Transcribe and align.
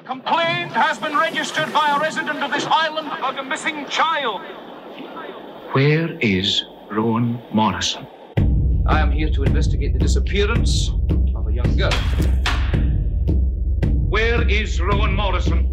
A 0.00 0.02
complaint 0.02 0.72
has 0.72 0.98
been 0.98 1.14
registered 1.14 1.70
by 1.74 1.94
a 1.94 2.00
resident 2.00 2.42
of 2.42 2.50
this 2.50 2.64
island 2.64 3.08
about 3.08 3.38
a 3.38 3.42
missing 3.42 3.86
child. 3.90 4.40
Where 5.72 6.18
is 6.20 6.64
Rowan 6.90 7.38
Morrison? 7.52 8.06
I 8.86 9.00
am 9.00 9.12
here 9.12 9.28
to 9.28 9.42
investigate 9.42 9.92
the 9.92 9.98
disappearance 9.98 10.88
of 11.36 11.46
a 11.48 11.52
young 11.52 11.76
girl. 11.76 11.92
Where 14.08 14.48
is 14.48 14.80
Rowan 14.80 15.14
Morrison? 15.14 15.66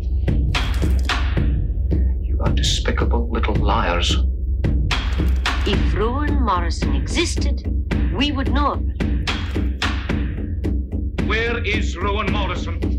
You 2.21 2.37
are 2.41 2.51
despicable 2.51 3.29
little 3.29 3.55
liars. 3.55 4.13
If 5.65 5.95
Rowan 5.95 6.43
Morrison 6.43 6.95
existed, 6.95 7.63
we 8.13 8.33
would 8.33 8.51
know 8.51 8.73
of 8.73 8.89
it. 8.89 8.97
Where 11.27 11.63
is 11.63 11.95
Rowan 11.95 12.29
Morrison? 12.29 12.96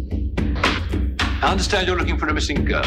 I 1.40 1.52
understand 1.52 1.86
you're 1.86 1.96
looking 1.96 2.18
for 2.18 2.26
a 2.26 2.34
missing 2.34 2.64
girl. 2.64 2.82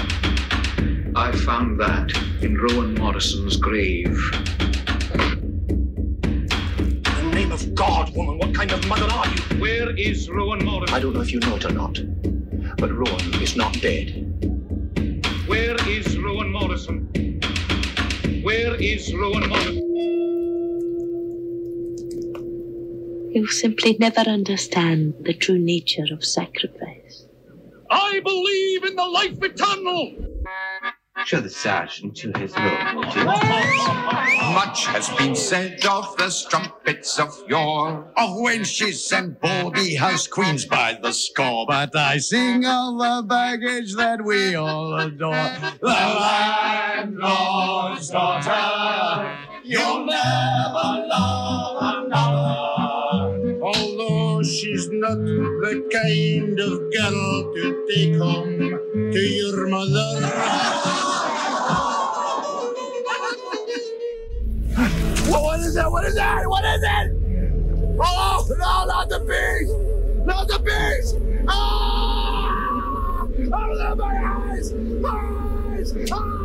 I 1.16 1.32
found 1.46 1.80
that 1.80 2.12
in 2.42 2.58
Rowan 2.58 2.96
Morrison's 2.96 3.56
grave. 3.56 4.20
In 6.84 7.30
the 7.30 7.32
name 7.34 7.54
of 7.54 7.74
God, 7.74 8.14
woman, 8.14 8.38
what 8.40 8.54
kind 8.54 8.74
of 8.74 8.86
mother 8.90 9.08
are 9.10 9.26
you? 9.26 9.62
Where 9.62 9.96
is 9.96 10.30
Rowan 10.30 10.66
Morrison? 10.66 10.94
I 10.94 11.00
don't 11.00 11.14
know 11.14 11.22
if 11.22 11.32
you 11.32 11.40
know 11.40 11.56
it 11.56 11.64
or 11.64 11.72
not, 11.72 11.94
but 12.78 12.92
Rowan 12.92 13.42
is 13.42 13.56
not 13.56 13.72
dead. 13.80 14.28
Where 15.48 15.78
is 15.88 16.18
Rowan 16.18 16.52
Morrison? 16.52 17.08
Where 18.44 18.76
is 18.76 19.14
Rowan 19.14 19.48
Morrison? 19.48 19.78
You 23.34 23.48
simply 23.48 23.96
never 23.98 24.22
understand 24.22 25.14
the 25.22 25.34
true 25.34 25.58
nature 25.58 26.08
of 26.12 26.26
sacrifice. 26.26 27.21
I 27.92 28.22
believe 28.24 28.86
in 28.86 28.96
the 28.96 29.06
life 29.06 29.38
eternal. 29.44 30.16
Show 31.26 31.42
the 31.42 31.50
sergeant 31.50 32.16
to 32.18 32.32
his 32.40 32.56
room, 32.56 32.96
would 32.96 33.14
you? 33.14 33.26
Much 33.26 34.86
has 34.88 35.10
been 35.18 35.36
said 35.36 35.86
of 35.86 36.16
the 36.18 36.30
strumpets 36.30 37.20
of 37.20 37.38
yore, 37.48 38.12
of 38.16 38.30
wenches 38.38 39.12
and 39.16 39.38
baldy 39.40 39.96
house 39.96 40.26
queens 40.26 40.66
by 40.66 40.98
the 41.02 41.12
score. 41.12 41.66
But 41.68 41.96
I 41.96 42.18
sing 42.18 42.66
of 42.66 42.98
the 42.98 43.24
baggage 43.28 43.94
that 43.96 44.24
we 44.24 44.56
all 44.56 44.98
adore. 45.00 45.52
The 45.82 45.88
landlord's 47.20 48.10
daughter, 48.10 49.38
you'll 49.64 50.06
never 50.06 51.08
love 51.08 52.06
another. 52.06 52.81
Although 54.62 54.76
she's 54.76 54.90
not 54.92 55.18
the 55.18 55.90
kind 55.92 56.60
of 56.60 56.92
girl 56.92 57.54
to 57.54 57.88
take 57.90 58.16
home 58.16 58.60
to 59.12 59.20
your 59.20 59.68
mother. 59.68 60.28
What 65.30 65.60
is 65.62 65.74
that? 65.76 65.92
What 65.92 66.06
is 66.06 66.16
that? 66.16 66.48
What 66.48 66.66
is 66.66 66.84
it? 66.84 67.12
Oh, 68.04 68.46
no, 68.50 68.86
not 68.86 69.10
the 69.10 69.20
beast! 69.20 69.74
Not 70.26 70.48
the 70.48 70.60
beast! 70.60 71.18
Ah! 71.48 73.28
Oh, 73.54 73.96
my 73.96 74.16
eyes! 74.52 74.74
Eyes! 75.04 75.94
Ah! 76.12 76.42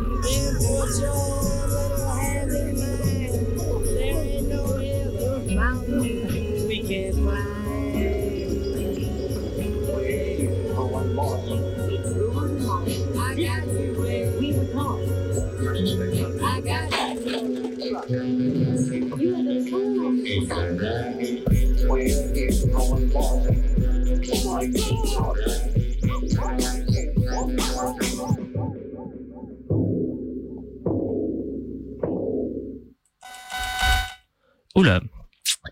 Oula. 11.57 11.96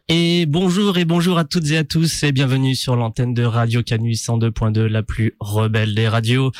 Et 0.07 0.45
bonjour 0.45 0.99
et 0.99 1.05
bonjour 1.05 1.39
à 1.39 1.45
toutes 1.45 1.71
et 1.71 1.77
à 1.77 1.83
tous 1.83 2.21
et 2.21 2.31
bienvenue 2.31 2.75
sur 2.75 2.95
l'antenne 2.95 3.33
de 3.33 3.41
Radio 3.41 3.81
Canus 3.81 4.23
102.2, 4.23 4.81
la 4.81 5.01
plus 5.01 5.33
rebelle 5.39 5.95
des 5.95 6.07
radios. 6.07 6.51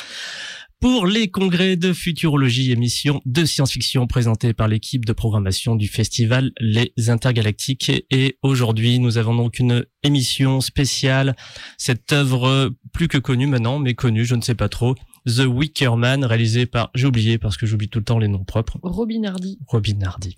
Pour 0.80 1.06
les 1.06 1.30
congrès 1.30 1.76
de 1.76 1.92
futurologie, 1.92 2.72
émission 2.72 3.20
de 3.24 3.44
science-fiction 3.44 4.08
présentée 4.08 4.52
par 4.52 4.66
l'équipe 4.66 5.04
de 5.04 5.12
programmation 5.12 5.76
du 5.76 5.86
festival 5.86 6.50
Les 6.58 6.92
Intergalactiques. 7.06 7.92
Et 8.10 8.36
aujourd'hui, 8.42 8.98
nous 8.98 9.16
avons 9.16 9.36
donc 9.36 9.60
une 9.60 9.86
émission 10.02 10.60
spéciale, 10.60 11.36
cette 11.78 12.12
œuvre 12.12 12.74
plus 12.92 13.06
que 13.06 13.18
connue 13.18 13.46
maintenant, 13.46 13.78
mais 13.78 13.94
connue, 13.94 14.24
je 14.24 14.34
ne 14.34 14.42
sais 14.42 14.56
pas 14.56 14.68
trop, 14.68 14.96
The 15.26 15.46
Wicker 15.46 15.96
Man, 15.96 16.24
réalisée 16.24 16.66
par, 16.66 16.90
j'ai 16.96 17.06
oublié 17.06 17.38
parce 17.38 17.56
que 17.56 17.66
j'oublie 17.66 17.88
tout 17.88 18.00
le 18.00 18.04
temps 18.04 18.18
les 18.18 18.28
noms 18.28 18.44
propres, 18.44 18.78
Robin 18.82 19.22
Hardy. 19.22 19.58
Robin 19.68 20.00
Hardy. 20.02 20.36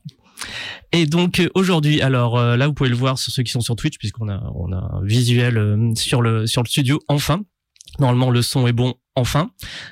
Et 0.93 1.07
donc 1.07 1.41
euh, 1.41 1.49
aujourd'hui, 1.55 2.01
alors 2.01 2.39
euh, 2.39 2.57
là 2.57 2.67
vous 2.67 2.75
pouvez 2.75 2.91
le 2.91 2.97
voir 2.97 3.19
sur 3.19 3.33
ceux 3.33 3.43
qui 3.43 3.53
sont 3.53 3.61
sur 3.61 3.77
Twitch 3.77 3.99
puisqu'on 3.99 4.29
a 4.29 4.43
on 4.55 4.73
a 4.73 4.77
un 4.77 5.05
visuel 5.05 5.59
euh, 5.59 5.95
sur 5.95 6.23
le 6.23 6.47
sur 6.47 6.63
le 6.63 6.69
studio 6.69 7.01
enfin. 7.09 7.43
Normalement 7.99 8.31
le 8.31 8.43
son 8.43 8.67
est 8.69 8.73
bon 8.73 8.95
enfin 9.17 9.51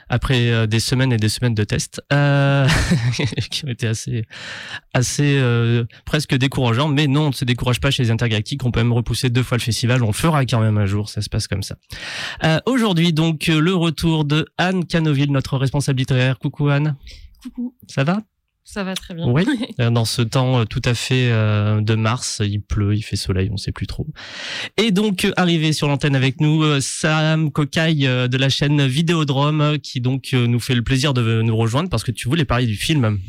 après 0.08 0.68
des 0.68 0.80
semaines 0.80 1.12
et 1.12 1.16
des 1.16 1.28
semaines 1.28 1.54
de 1.54 1.64
tests 1.64 2.00
euh, 2.12 2.68
qui 3.50 3.64
ont 3.64 3.68
été 3.68 3.86
assez 3.86 4.24
assez 4.94 5.38
euh, 5.38 5.84
presque 6.04 6.36
décourageants. 6.36 6.88
Mais 6.88 7.06
non 7.06 7.22
on 7.22 7.28
ne 7.28 7.34
se 7.34 7.44
décourage 7.44 7.80
pas 7.80 7.90
chez 7.90 8.04
les 8.04 8.10
intergalactiques. 8.10 8.64
On 8.64 8.70
peut 8.70 8.80
même 8.80 8.92
repousser 8.92 9.30
deux 9.30 9.42
fois 9.42 9.56
le 9.56 9.62
festival. 9.62 10.02
On 10.02 10.08
le 10.08 10.12
fera 10.12 10.44
quand 10.44 10.60
même 10.60 10.78
un 10.78 10.86
jour. 10.86 11.08
Ça 11.08 11.22
se 11.22 11.28
passe 11.28 11.48
comme 11.48 11.62
ça. 11.62 11.76
Euh, 12.44 12.60
aujourd'hui 12.66 13.12
donc 13.12 13.46
le 13.48 13.74
retour 13.74 14.24
de 14.24 14.46
Anne 14.58 14.84
Canoville 14.84 15.30
notre 15.30 15.56
responsable 15.56 15.98
littéraire. 15.98 16.38
Coucou 16.38 16.68
Anne. 16.68 16.96
Coucou. 17.42 17.74
ça 17.88 18.04
va? 18.04 18.20
Ça 18.68 18.82
va 18.82 18.96
très 18.96 19.14
bien. 19.14 19.28
oui, 19.28 19.44
euh, 19.80 19.90
dans 19.90 20.04
ce 20.04 20.22
temps 20.22 20.58
euh, 20.58 20.64
tout 20.64 20.82
à 20.84 20.94
fait 20.94 21.30
euh, 21.30 21.80
de 21.80 21.94
mars, 21.94 22.42
il 22.44 22.60
pleut, 22.60 22.96
il 22.96 23.02
fait 23.02 23.14
soleil, 23.14 23.48
on 23.52 23.56
sait 23.56 23.70
plus 23.70 23.86
trop. 23.86 24.08
Et 24.76 24.90
donc 24.90 25.28
arrivé 25.36 25.72
sur 25.72 25.86
l'antenne 25.86 26.16
avec 26.16 26.40
nous 26.40 26.80
Sam 26.80 27.52
Cocaille 27.52 28.02
de 28.02 28.36
la 28.36 28.48
chaîne 28.48 28.84
Vidéodrome 28.84 29.78
qui 29.78 30.00
donc 30.00 30.32
nous 30.32 30.58
fait 30.58 30.74
le 30.74 30.82
plaisir 30.82 31.14
de 31.14 31.42
nous 31.42 31.56
rejoindre 31.56 31.88
parce 31.88 32.02
que 32.02 32.10
tu 32.10 32.28
voulais 32.28 32.44
parler 32.44 32.66
du 32.66 32.74
film. 32.74 33.20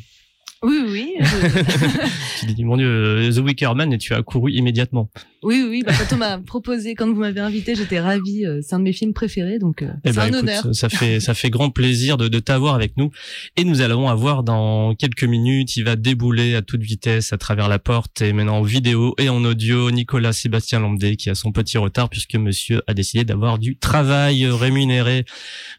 Oui, 0.64 0.80
oui. 0.88 1.14
je- 1.20 2.40
Tu 2.48 2.54
dis 2.54 2.64
mon 2.64 2.78
dieu 2.78 2.88
euh, 2.88 3.32
The 3.32 3.38
Wicker 3.40 3.74
Man 3.76 3.94
et 3.94 3.98
tu 3.98 4.14
as 4.14 4.22
couru 4.24 4.52
immédiatement. 4.52 5.10
oui, 5.44 5.64
oui. 5.70 5.84
Bah, 5.86 5.92
quand 5.98 6.16
on 6.16 6.18
m'a 6.20 6.38
proposé, 6.40 6.96
quand 6.96 7.08
vous 7.08 7.20
m'avez 7.20 7.40
invité, 7.42 7.76
j'étais 7.76 8.00
ravie. 8.00 8.46
euh, 8.46 8.60
C'est 8.62 8.74
un 8.76 8.80
de 8.80 8.84
mes 8.84 8.94
films 8.94 9.14
préférés, 9.14 9.60
donc 9.60 9.82
euh, 9.84 9.90
Eh 10.04 10.10
c'est 10.10 10.16
ben, 10.16 10.22
un 10.24 10.28
écoute, 10.28 10.40
honneur. 10.42 10.76
ça 10.76 10.90
fait 10.90 11.20
ça 11.20 11.34
fait 11.34 11.50
grand 11.50 11.70
plaisir 11.70 12.18
de, 12.18 12.28
de 12.28 12.40
t'avoir 12.40 12.74
avec 12.76 12.98
nous 12.98 13.12
et 13.56 13.64
nous 13.64 13.82
allons 13.82 14.08
avoir 14.10 14.44
dans 14.44 14.96
quelques 14.96 15.24
minutes, 15.24 15.76
il 15.78 15.84
va 15.84 15.96
débouler 15.96 16.56
à 16.56 16.62
toute 16.62 16.82
vitesse 16.82 17.34
à 17.34 17.38
travers 17.38 17.68
la 17.70 17.80
porte 17.80 18.22
et 18.22 18.34
maintenant 18.34 18.58
en 18.58 18.62
vidéo 18.64 19.14
et 19.20 19.30
en 19.30 19.44
audio 19.46 19.92
Nicolas 19.92 20.34
Sébastien 20.34 20.80
Lambdé 20.80 21.16
qui 21.18 21.30
a 21.30 21.36
son 21.36 21.52
petit 21.52 21.78
retard 21.78 22.10
puisque 22.10 22.36
monsieur 22.36 22.82
a 22.88 22.94
décidé 22.94 23.24
d'avoir 23.26 23.60
du 23.60 23.78
travail 23.78 24.48
rémunéré 24.48 25.26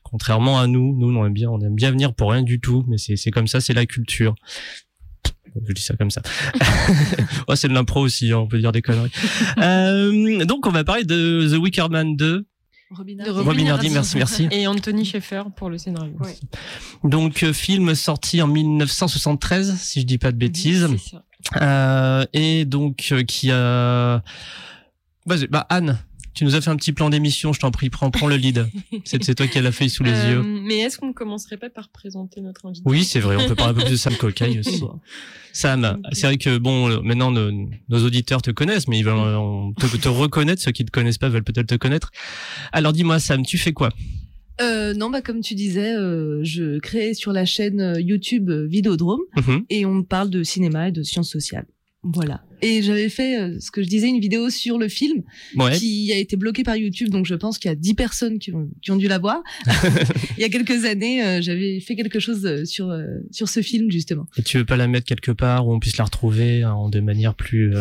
contrairement 0.03 0.59
à 0.61 0.67
nous, 0.67 0.97
nous 0.99 1.09
on 1.17 1.27
aime 1.27 1.33
bien 1.33 1.51
on 1.51 1.61
aime 1.61 1.75
bien 1.75 1.91
venir 1.91 2.15
pour 2.15 2.31
rien 2.33 2.43
du 2.43 2.61
tout 2.61 2.85
mais 2.89 2.97
c'est 2.99 3.31
comme 3.31 3.47
ça, 3.49 3.61
c'est 3.61 3.75
la 3.75 3.87
culture. 3.87 4.35
Je 5.67 5.73
dis 5.73 5.83
ça 5.83 5.95
comme 5.97 6.11
ça. 6.11 6.23
oh, 7.49 7.55
c'est 7.57 7.69
de 7.69 7.75
l'impro 7.75 8.01
aussi, 8.01 8.33
hein, 8.33 8.39
on 8.39 8.47
peut 8.47 8.59
dire 8.59 8.73
des 8.73 8.83
conneries. 8.83 9.11
Euh, 9.59 10.45
donc, 10.45 10.67
on 10.67 10.71
va 10.71 10.85
parler 10.85 11.05
de 11.05 11.49
The 11.51 11.59
Wicker 11.59 11.89
Man 11.89 12.17
2. 12.17 12.47
Robin 12.91 13.19
Hardy. 13.19 13.31
Robin 13.31 13.67
Hardy, 13.67 13.91
merci, 13.91 14.17
merci. 14.17 14.49
Et 14.51 14.67
Anthony 14.67 15.05
Schaeffer 15.05 15.43
pour 15.55 15.69
le 15.69 15.79
scénario. 15.79 16.17
Donc 17.05 17.43
euh, 17.43 17.53
film 17.53 17.95
sorti 17.95 18.41
en 18.41 18.47
1973 18.47 19.77
si 19.79 20.01
je 20.01 20.07
dis 20.07 20.19
pas 20.19 20.33
de 20.33 20.39
bêtises 20.39 20.89
ça. 20.97 21.23
Euh, 21.61 22.25
et 22.33 22.65
donc 22.65 23.09
euh, 23.13 23.23
qui 23.25 23.51
a 23.51 24.23
Vas-y, 25.27 25.47
bah 25.49 25.67
Anne 25.69 25.99
tu 26.39 26.45
nous 26.45 26.55
as 26.55 26.61
fait 26.61 26.71
un 26.71 26.77
petit 26.77 26.93
plan 26.93 27.11
d'émission 27.11 27.53
je 27.53 27.61
t'en 27.61 27.71
prie. 27.71 27.91
Prends 27.91 28.11
prends 28.11 28.29
le 28.29 28.37
lead. 28.37 28.67
C'est 29.05 29.35
toi 29.35 29.47
qui 29.47 29.59
as 29.59 29.63
la 29.63 29.73
feuille 29.73 29.91
sous 29.91 30.05
les 30.05 30.13
Euh, 30.13 30.31
yeux. 30.35 30.43
Mais 30.43 30.79
est-ce 30.79 30.97
qu'on 30.99 31.09
ne 31.09 31.13
commencerait 31.13 31.57
pas 31.57 31.69
par 31.71 31.89
présenter 31.89 32.41
notre 32.41 32.67
invité 32.67 32.83
oui 32.87 33.05
c'est 33.05 33.21
vrai. 33.21 33.37
On 33.37 33.49
peut 33.49 33.55
parler 33.55 33.73
un 33.73 33.75
peu 33.75 33.83
plus 33.83 33.91
de 33.93 33.97
Sam 33.97 34.15
Cocaille 34.17 34.59
aussi. 34.61 34.81
Sam 35.53 36.01
c'est 36.13 36.27
vrai 36.27 36.39
que 36.39 36.59
bon 36.59 36.89
euh, 36.91 37.01
maintenant 37.03 37.31
nos, 37.31 37.51
nos 37.89 38.05
auditeurs 38.05 38.41
te 38.43 38.51
connaissent 38.51 38.89
mais 38.89 38.99
ils 38.99 39.05
veulent 39.05 39.19
euh, 39.19 39.71
te, 39.79 39.97
te 39.97 40.09
reconnaître. 40.09 40.63
Ceux 40.63 40.73
qui 40.73 40.85
te 40.85 40.91
connaissent 40.91 41.19
pas 41.19 41.29
veulent 41.29 41.45
peut-être 41.45 41.67
te 41.67 41.75
connaître. 41.75 42.11
Alors 42.73 42.93
dis-moi 42.93 43.19
Sam 43.19 43.45
tu 43.45 43.59
fais 43.59 43.73
quoi? 43.73 43.91
Euh, 44.61 44.93
non, 44.93 45.09
bah 45.09 45.23
comme 45.23 45.41
tu 45.41 45.55
disais, 45.55 45.95
euh, 45.95 46.41
je 46.43 46.81
crée 46.81 47.15
sur 47.15 47.33
la 47.33 47.45
chaîne 47.45 47.95
YouTube 47.99 48.51
Vidéodrome 48.51 49.21
Mhm. 49.37 49.65
et 49.71 49.87
on 49.87 50.03
parle 50.03 50.31
de 50.31 50.43
cinéma 50.43 50.89
et 50.89 50.93
de 50.93 51.03
sciences 51.05 51.31
sociales. 51.31 51.67
Voilà. 52.03 52.43
Et 52.63 52.83
j'avais 52.83 53.09
fait 53.09 53.39
euh, 53.41 53.57
ce 53.61 53.71
que 53.71 53.83
je 53.83 53.89
disais, 53.89 54.09
une 54.09 54.21
vidéo 54.21 54.51
sur 54.51 54.79
le 54.79 54.89
film 54.89 55.23
Ouais. 55.57 55.77
qui 55.77 56.13
a 56.13 56.17
été 56.17 56.37
bloqué 56.37 56.63
par 56.65 56.77
YouTube, 56.77 57.09
donc 57.11 57.27
je 57.27 57.35
pense 57.35 57.59
qu'il 57.59 57.69
y 57.69 57.73
a 57.73 57.77
10 57.77 57.95
personnes 57.95 58.39
qui 58.39 58.53
ont, 58.53 58.69
qui 58.83 58.91
ont 58.91 58.97
dû 58.97 59.09
la 59.09 59.19
voir. 59.19 59.43
Il 60.37 60.41
y 60.41 60.45
a 60.45 60.49
quelques 60.49 60.85
années, 60.85 61.25
euh, 61.25 61.41
j'avais 61.43 61.81
fait 61.81 61.95
quelque 61.97 62.21
chose 62.21 62.45
euh, 62.47 62.65
sur, 62.65 62.91
euh, 62.91 63.05
sur 63.31 63.49
ce 63.49 63.63
film, 63.63 63.91
justement. 63.91 64.27
Et 64.37 64.43
tu 64.43 64.59
veux 64.59 64.65
pas 64.65 64.77
la 64.77 64.87
mettre 64.89 65.07
quelque 65.07 65.31
part 65.33 65.67
où 65.67 65.73
on 65.75 65.79
puisse 65.81 65.97
la 65.97 66.05
retrouver 66.05 66.65
en 66.65 66.89
de 66.89 67.01
manière 67.01 67.35
plus. 67.35 67.73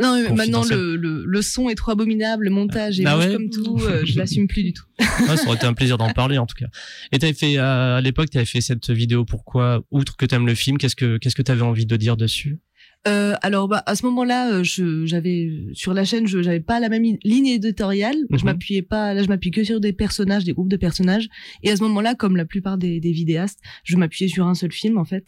Non, 0.00 0.20
mais 0.20 0.30
maintenant, 0.34 0.64
le, 0.64 0.96
le, 0.96 1.24
le 1.24 1.42
son 1.42 1.68
est 1.68 1.74
trop 1.74 1.92
abominable, 1.92 2.44
le 2.44 2.50
montage 2.50 2.98
est 3.00 3.04
Ah 3.06 3.18
ouais 3.18 3.32
comme 3.32 3.50
tout, 3.50 3.78
je 4.04 4.18
l'assume 4.18 4.48
plus 4.48 4.62
du 4.62 4.72
tout. 4.72 4.84
Ouais, 5.28 5.36
ça 5.36 5.46
aurait 5.46 5.56
été 5.56 5.66
un 5.66 5.74
plaisir 5.74 5.96
d'en 5.96 6.10
parler 6.12 6.38
en 6.38 6.46
tout 6.46 6.56
cas. 6.56 6.66
Et 7.12 7.18
t'avais 7.18 7.32
fait 7.34 7.56
à 7.56 8.00
l'époque, 8.00 8.30
t'avais 8.30 8.44
fait 8.44 8.60
cette 8.60 8.90
vidéo. 8.90 9.24
Pourquoi 9.24 9.84
Outre 9.90 10.16
que 10.16 10.26
t'aimes 10.26 10.46
le 10.46 10.54
film, 10.54 10.76
qu'est-ce 10.78 10.96
que 10.96 11.18
qu'est-ce 11.18 11.34
que 11.36 11.42
t'avais 11.42 11.62
envie 11.62 11.86
de 11.86 11.96
dire 11.96 12.16
dessus? 12.16 12.58
Euh, 13.06 13.34
alors, 13.42 13.68
bah, 13.68 13.82
à 13.84 13.94
ce 13.96 14.04
moment-là, 14.06 14.50
euh, 14.54 14.62
j'avais 15.04 15.50
sur 15.74 15.92
la 15.92 16.04
chaîne, 16.04 16.26
je 16.26 16.42
j'avais 16.42 16.60
pas 16.60 16.80
la 16.80 16.88
même 16.88 17.04
i- 17.04 17.18
ligne 17.22 17.48
éditoriale. 17.48 18.16
Je 18.30 18.36
Mhm. 18.36 18.44
m'appuyais 18.44 18.82
pas. 18.82 19.12
Là, 19.12 19.22
je 19.22 19.28
m'appuie 19.28 19.50
que 19.50 19.62
sur 19.62 19.78
des 19.78 19.92
personnages, 19.92 20.44
des 20.44 20.52
groupes 20.54 20.70
de 20.70 20.76
personnages. 20.78 21.28
Et 21.62 21.70
à 21.70 21.76
ce 21.76 21.82
moment-là, 21.82 22.14
comme 22.14 22.36
la 22.36 22.46
plupart 22.46 22.78
des, 22.78 23.00
des 23.00 23.12
vidéastes, 23.12 23.60
je 23.84 23.96
m'appuyais 23.96 24.28
sur 24.30 24.46
un 24.46 24.54
seul 24.54 24.72
film 24.72 24.96
en 24.96 25.04
fait. 25.04 25.26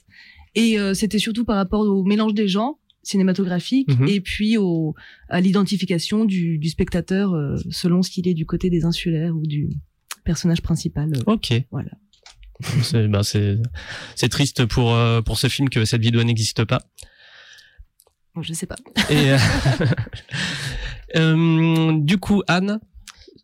Et 0.55 0.79
euh, 0.79 0.95
c'était 0.95 1.19
surtout 1.19 1.45
par 1.45 1.57
rapport 1.57 1.81
au 1.83 2.03
mélange 2.05 2.33
des 2.33 2.49
genres 2.49 2.79
cinématographiques 3.03 3.89
Mhm. 4.01 4.09
et 4.09 4.21
puis 4.21 4.57
au, 4.57 4.95
à 5.29 5.41
l'identification 5.41 6.25
du, 6.25 6.59
du 6.59 6.69
spectateur 6.71 7.35
euh, 7.35 7.57
selon 7.71 8.03
ce 8.03 8.11
qu'il 8.11 8.27
est 8.27 8.35
du 8.35 8.47
côté 8.47 8.69
des 8.71 8.85
insulaires 8.85 9.37
ou 9.37 9.47
du 9.47 9.69
personnage 10.25 10.61
principal. 10.63 11.13
euh. 11.15 11.33
Ok. 11.33 11.53
Voilà. 11.71 11.91
C'est 12.83 13.07
ben 13.07 13.23
c'est 13.23 14.29
triste 14.31 14.65
pour 14.65 14.95
euh, 14.95 15.21
pour 15.21 15.37
ce 15.39 15.47
film 15.47 15.69
que 15.69 15.85
cette 15.85 16.01
vidéo 16.01 16.25
n'existe 16.25 16.65
pas. 16.65 16.81
Bon, 18.37 18.43
je 18.43 18.53
sais 18.53 18.67
pas. 18.67 18.77
Et 19.11 19.33
euh, 19.33 19.37
euh, 21.17 21.93
du 21.99 22.19
coup, 22.19 22.43
Anne, 22.49 22.81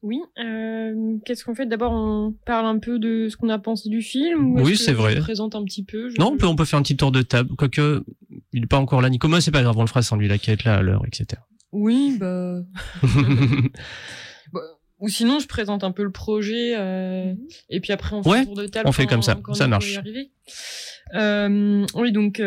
Oui. 0.02 0.20
euh, 0.38 1.16
Qu'est-ce 1.24 1.44
qu'on 1.44 1.54
fait? 1.54 1.64
D'abord, 1.66 1.92
on 1.92 2.34
parle 2.44 2.66
un 2.66 2.78
peu 2.78 2.98
de 2.98 3.28
ce 3.30 3.36
qu'on 3.38 3.48
a 3.48 3.58
pensé 3.58 3.88
du 3.88 4.02
film. 4.02 4.52
Ou 4.56 4.60
Oui, 4.60 4.76
c'est 4.76 4.92
vrai. 4.92 5.14
Je 5.16 5.20
présente 5.20 5.54
un 5.54 5.64
petit 5.64 5.82
peu? 5.84 6.10
je- 6.10 6.16
non, 6.18 6.32
on 6.32 6.36
peut 6.36 6.46
on 6.46 6.56
peut 6.56 6.64
faire 6.66 6.78
un 6.78 6.82
petit 6.82 6.96
tour 6.96 7.10
de 7.10 7.22
table. 7.22 7.50
Quoique, 7.56 8.04
il 8.52 8.64
est 8.64 8.66
pas 8.66 8.78
encore 8.78 9.00
là. 9.00 9.08
Nico, 9.08 9.28
moi, 9.28 9.40
c'est 9.40 9.50
pas 9.50 9.62
grave, 9.62 9.76
on 9.78 9.82
le 9.82 9.86
fera 9.88 10.02
sans 10.02 10.16
lui. 10.16 10.28
La 10.28 10.38
quête 10.38 10.64
là 10.64 10.74
à 10.76 10.82
l'heure, 10.82 11.04
etc. 11.06 11.40
Oui, 11.72 12.16
bah. 12.20 12.60
bah, 14.52 14.60
Ou 15.00 15.08
sinon, 15.08 15.38
je 15.38 15.46
présente 15.46 15.84
un 15.84 15.92
peu 15.92 16.02
le 16.02 16.12
projet. 16.12 16.74
euh, 16.76 17.32
Et 17.70 17.80
puis 17.80 17.92
après, 17.92 18.14
on 18.14 18.22
fait 18.22 18.28
Ouais, 18.28 18.38
un 18.40 18.44
tour 18.44 18.56
de 18.56 18.66
table. 18.66 18.88
on 18.88 18.92
fait 18.92 19.06
comme 19.06 19.22
ça, 19.22 19.36
quand 19.42 19.54
ça 19.54 19.68
marche. 19.68 20.00
Euh, 21.14 21.86
oui, 21.94 22.12
donc. 22.12 22.42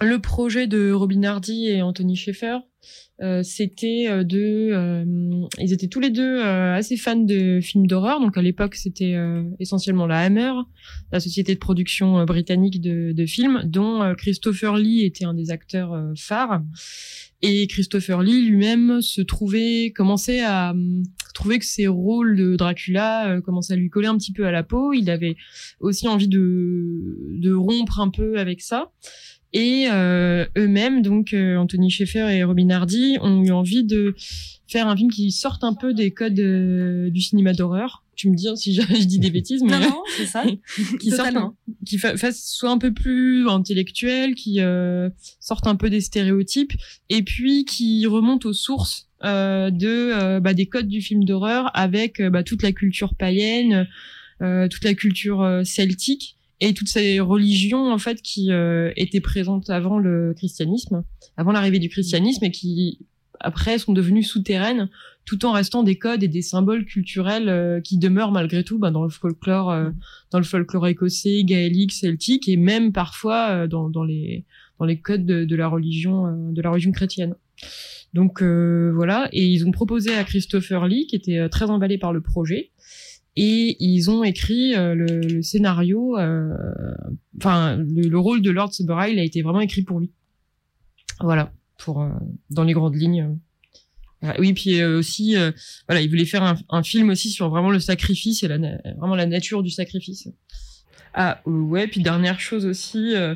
Le 0.00 0.18
projet 0.18 0.66
de 0.66 0.92
Robin 0.92 1.22
Hardy 1.24 1.66
et 1.66 1.82
Anthony 1.82 2.16
Schaeffer, 2.16 2.58
euh, 3.22 3.42
c'était 3.42 4.06
euh, 4.08 4.24
de, 4.24 4.70
euh, 4.72 5.46
ils 5.58 5.74
étaient 5.74 5.88
tous 5.88 6.00
les 6.00 6.08
deux 6.08 6.38
euh, 6.38 6.74
assez 6.74 6.96
fans 6.96 7.16
de 7.16 7.60
films 7.60 7.86
d'horreur. 7.86 8.18
Donc 8.18 8.38
à 8.38 8.42
l'époque, 8.42 8.76
c'était 8.76 9.14
euh, 9.14 9.42
essentiellement 9.58 10.06
la 10.06 10.20
Hammer, 10.20 10.52
la 11.12 11.20
société 11.20 11.52
de 11.52 11.58
production 11.58 12.18
euh, 12.18 12.24
britannique 12.24 12.80
de, 12.80 13.12
de 13.12 13.26
films, 13.26 13.60
dont 13.66 14.14
Christopher 14.16 14.76
Lee 14.78 15.04
était 15.04 15.26
un 15.26 15.34
des 15.34 15.50
acteurs 15.50 15.94
phares. 16.16 16.62
Et 17.42 17.66
Christopher 17.66 18.22
Lee 18.22 18.46
lui-même 18.46 19.02
se 19.02 19.20
trouvait, 19.20 19.92
commençait 19.94 20.40
à 20.40 20.70
hum, 20.70 21.02
trouver 21.34 21.58
que 21.58 21.66
ses 21.66 21.88
rôles 21.88 22.36
de 22.36 22.56
Dracula 22.56 23.40
commençaient 23.44 23.74
à 23.74 23.76
lui 23.76 23.90
coller 23.90 24.08
un 24.08 24.16
petit 24.16 24.32
peu 24.32 24.46
à 24.46 24.50
la 24.50 24.62
peau. 24.62 24.94
Il 24.94 25.10
avait 25.10 25.36
aussi 25.78 26.08
envie 26.08 26.28
de, 26.28 27.18
de 27.38 27.52
rompre 27.52 28.00
un 28.00 28.08
peu 28.08 28.38
avec 28.38 28.62
ça. 28.62 28.90
Et 29.52 29.86
euh, 29.90 30.46
eux-mêmes, 30.56 31.02
donc 31.02 31.32
euh, 31.34 31.56
Anthony 31.56 31.90
Schaeffer 31.90 32.28
et 32.36 32.44
Robin 32.44 32.70
Hardy, 32.70 33.16
ont 33.20 33.42
eu 33.42 33.50
envie 33.50 33.82
de 33.84 34.14
faire 34.68 34.86
un 34.86 34.96
film 34.96 35.10
qui 35.10 35.32
sorte 35.32 35.64
un 35.64 35.74
peu 35.74 35.92
des 35.92 36.12
codes 36.12 36.38
euh, 36.38 37.10
du 37.10 37.20
cinéma 37.20 37.52
d'horreur. 37.52 38.04
Tu 38.14 38.30
me 38.30 38.36
dis 38.36 38.46
hein, 38.48 38.54
si 38.54 38.74
je, 38.74 38.82
je 39.00 39.04
dis 39.06 39.18
des 39.18 39.30
bêtises, 39.30 39.62
mais 39.64 39.72
Non, 39.72 39.80
non, 39.80 40.02
c'est 40.16 40.26
ça. 40.26 40.44
qui 41.00 41.10
sorte 41.10 41.34
un- 41.34 41.54
qui 41.84 41.98
fa- 41.98 42.16
fasse 42.16 42.44
soit 42.44 42.70
un 42.70 42.78
peu 42.78 42.92
plus 42.92 43.48
intellectuel, 43.48 44.36
qui 44.36 44.60
euh, 44.60 45.10
sorte 45.40 45.66
un 45.66 45.74
peu 45.74 45.90
des 45.90 46.00
stéréotypes, 46.00 46.74
et 47.08 47.22
puis 47.22 47.64
qui 47.64 48.06
remonte 48.06 48.46
aux 48.46 48.52
sources 48.52 49.08
euh, 49.24 49.70
de 49.70 50.38
bah, 50.38 50.54
des 50.54 50.66
codes 50.66 50.86
du 50.88 51.00
film 51.00 51.24
d'horreur 51.24 51.70
avec 51.74 52.22
bah, 52.22 52.44
toute 52.44 52.62
la 52.62 52.70
culture 52.72 53.14
païenne, 53.16 53.88
euh, 54.42 54.68
toute 54.68 54.84
la 54.84 54.94
culture 54.94 55.60
celtique 55.64 56.36
et 56.60 56.74
toutes 56.74 56.88
ces 56.88 57.20
religions 57.20 57.90
en 57.90 57.98
fait 57.98 58.20
qui 58.22 58.52
euh, 58.52 58.92
étaient 58.96 59.20
présentes 59.20 59.70
avant 59.70 59.98
le 59.98 60.34
christianisme, 60.36 61.04
avant 61.36 61.52
l'arrivée 61.52 61.78
du 61.78 61.88
christianisme 61.88 62.44
et 62.44 62.50
qui 62.50 62.98
après 63.40 63.78
sont 63.78 63.92
devenues 63.92 64.22
souterraines 64.22 64.90
tout 65.24 65.46
en 65.46 65.52
restant 65.52 65.82
des 65.82 65.96
codes 65.96 66.22
et 66.22 66.28
des 66.28 66.42
symboles 66.42 66.84
culturels 66.84 67.48
euh, 67.48 67.80
qui 67.80 67.98
demeurent 67.98 68.32
malgré 68.32 68.64
tout 68.64 68.78
bah, 68.78 68.90
dans 68.90 69.04
le 69.04 69.10
folklore 69.10 69.70
euh, 69.70 69.90
dans 70.30 70.38
le 70.38 70.44
folklore 70.44 70.86
écossais, 70.88 71.42
gaélique, 71.44 71.92
celtique 71.92 72.48
et 72.48 72.56
même 72.56 72.92
parfois 72.92 73.50
euh, 73.50 73.66
dans, 73.66 73.88
dans 73.88 74.04
les 74.04 74.44
dans 74.78 74.86
les 74.86 74.98
codes 74.98 75.26
de, 75.26 75.44
de 75.44 75.56
la 75.56 75.68
religion 75.68 76.26
euh, 76.26 76.52
de 76.52 76.60
la 76.60 76.70
religion 76.70 76.92
chrétienne. 76.92 77.34
Donc 78.12 78.42
euh, 78.42 78.92
voilà 78.94 79.28
et 79.32 79.46
ils 79.46 79.66
ont 79.66 79.70
proposé 79.70 80.14
à 80.14 80.24
Christopher 80.24 80.86
Lee 80.86 81.06
qui 81.06 81.16
était 81.16 81.48
très 81.48 81.70
emballé 81.70 81.96
par 81.96 82.12
le 82.12 82.20
projet 82.20 82.70
et 83.42 83.76
ils 83.80 84.10
ont 84.10 84.22
écrit 84.22 84.74
euh, 84.74 84.94
le, 84.94 85.20
le 85.20 85.42
scénario 85.42 86.18
euh, 86.18 86.52
enfin 87.38 87.76
le, 87.76 88.02
le 88.08 88.18
rôle 88.18 88.42
de 88.42 88.50
Lord 88.50 88.72
Suberyle 88.74 89.18
a 89.18 89.24
été 89.24 89.40
vraiment 89.42 89.60
écrit 89.60 89.82
pour 89.82 89.98
lui. 90.00 90.10
Voilà, 91.20 91.52
pour 91.78 92.02
euh, 92.02 92.10
dans 92.50 92.64
les 92.64 92.74
grandes 92.74 92.96
lignes. 92.96 93.36
Oui, 94.38 94.52
puis 94.52 94.84
aussi, 94.84 95.34
voilà, 95.88 96.02
il 96.02 96.10
voulait 96.10 96.26
faire 96.26 96.42
un, 96.42 96.56
un 96.68 96.82
film 96.82 97.08
aussi 97.08 97.30
sur 97.30 97.48
vraiment 97.48 97.70
le 97.70 97.80
sacrifice 97.80 98.42
et 98.42 98.48
la, 98.48 98.58
vraiment 98.98 99.16
la 99.16 99.24
nature 99.24 99.62
du 99.62 99.70
sacrifice. 99.70 100.28
Ah 101.14 101.40
ouais, 101.44 101.88
puis 101.88 102.02
dernière 102.02 102.38
chose 102.38 102.66
aussi, 102.66 103.14
euh, 103.16 103.34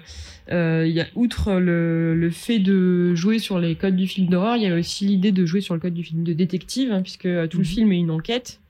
euh, 0.52 0.86
il 0.86 0.94
y 0.94 1.00
a 1.00 1.06
outre 1.16 1.54
le, 1.54 2.14
le 2.14 2.30
fait 2.30 2.58
de 2.58 3.14
jouer 3.14 3.38
sur 3.38 3.58
les 3.58 3.74
codes 3.74 3.96
du 3.96 4.06
film 4.06 4.28
d'horreur, 4.28 4.56
il 4.56 4.62
y 4.62 4.66
a 4.66 4.76
aussi 4.76 5.06
l'idée 5.06 5.32
de 5.32 5.44
jouer 5.44 5.60
sur 5.60 5.74
le 5.74 5.80
code 5.80 5.94
du 5.94 6.04
film 6.04 6.22
de 6.22 6.32
détective, 6.32 6.92
hein, 6.92 7.02
puisque 7.02 7.28
tout 7.48 7.58
le 7.58 7.64
film 7.64 7.90
est 7.90 7.98
une 7.98 8.10
enquête. 8.10 8.60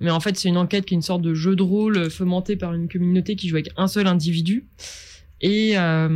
Mais 0.00 0.10
en 0.10 0.20
fait, 0.20 0.36
c'est 0.36 0.48
une 0.48 0.56
enquête 0.56 0.84
qui 0.84 0.94
est 0.94 0.96
une 0.96 1.02
sorte 1.02 1.22
de 1.22 1.34
jeu 1.34 1.56
de 1.56 1.62
rôle 1.62 1.96
euh, 1.96 2.10
fomenté 2.10 2.56
par 2.56 2.74
une 2.74 2.88
communauté 2.88 3.36
qui 3.36 3.48
joue 3.48 3.56
avec 3.56 3.70
un 3.76 3.88
seul 3.88 4.06
individu. 4.06 4.66
Et, 5.40 5.78
euh, 5.78 6.08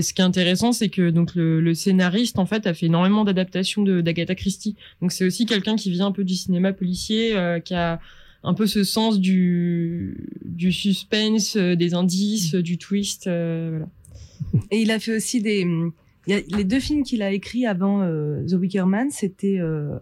ce 0.00 0.12
qui 0.12 0.22
est 0.22 0.24
intéressant, 0.24 0.72
c'est 0.72 0.88
que 0.88 1.10
donc 1.10 1.34
le, 1.34 1.74
scénariste 1.74 2.38
en 2.38 2.46
fait 2.46 2.66
a 2.66 2.72
fait 2.72 2.86
énormément 2.86 3.24
d'adaptations 3.24 3.82
d'Agatha 3.82 4.34
Christie. 4.34 4.74
Donc 5.02 5.12
c'est 5.12 5.26
aussi 5.26 5.44
quelqu'un 5.44 5.76
qui 5.76 5.90
vient 5.90 6.06
un 6.06 6.12
peu 6.12 6.24
du 6.24 6.34
cinéma 6.34 6.72
policier, 6.72 7.36
euh, 7.36 7.60
qui 7.60 7.74
a 7.74 8.00
un 8.42 8.54
peu 8.54 8.66
ce 8.66 8.84
sens 8.84 9.20
du 9.20 10.16
suspense, 10.70 11.56
des 11.56 11.94
indices, 11.94 12.54
du 12.54 12.78
twist. 12.78 13.24
voilà. 13.24 13.86
Et 14.70 14.80
il 14.80 14.90
a 14.90 14.98
fait 14.98 15.16
aussi 15.16 15.40
des. 15.40 15.66
A 16.28 16.40
les 16.56 16.64
deux 16.64 16.80
films 16.80 17.02
qu'il 17.02 17.22
a 17.22 17.32
écrits 17.32 17.66
avant 17.66 18.00
The 18.46 18.54
Wicker 18.54 18.86
Man, 18.86 19.10
c'était. 19.10 19.58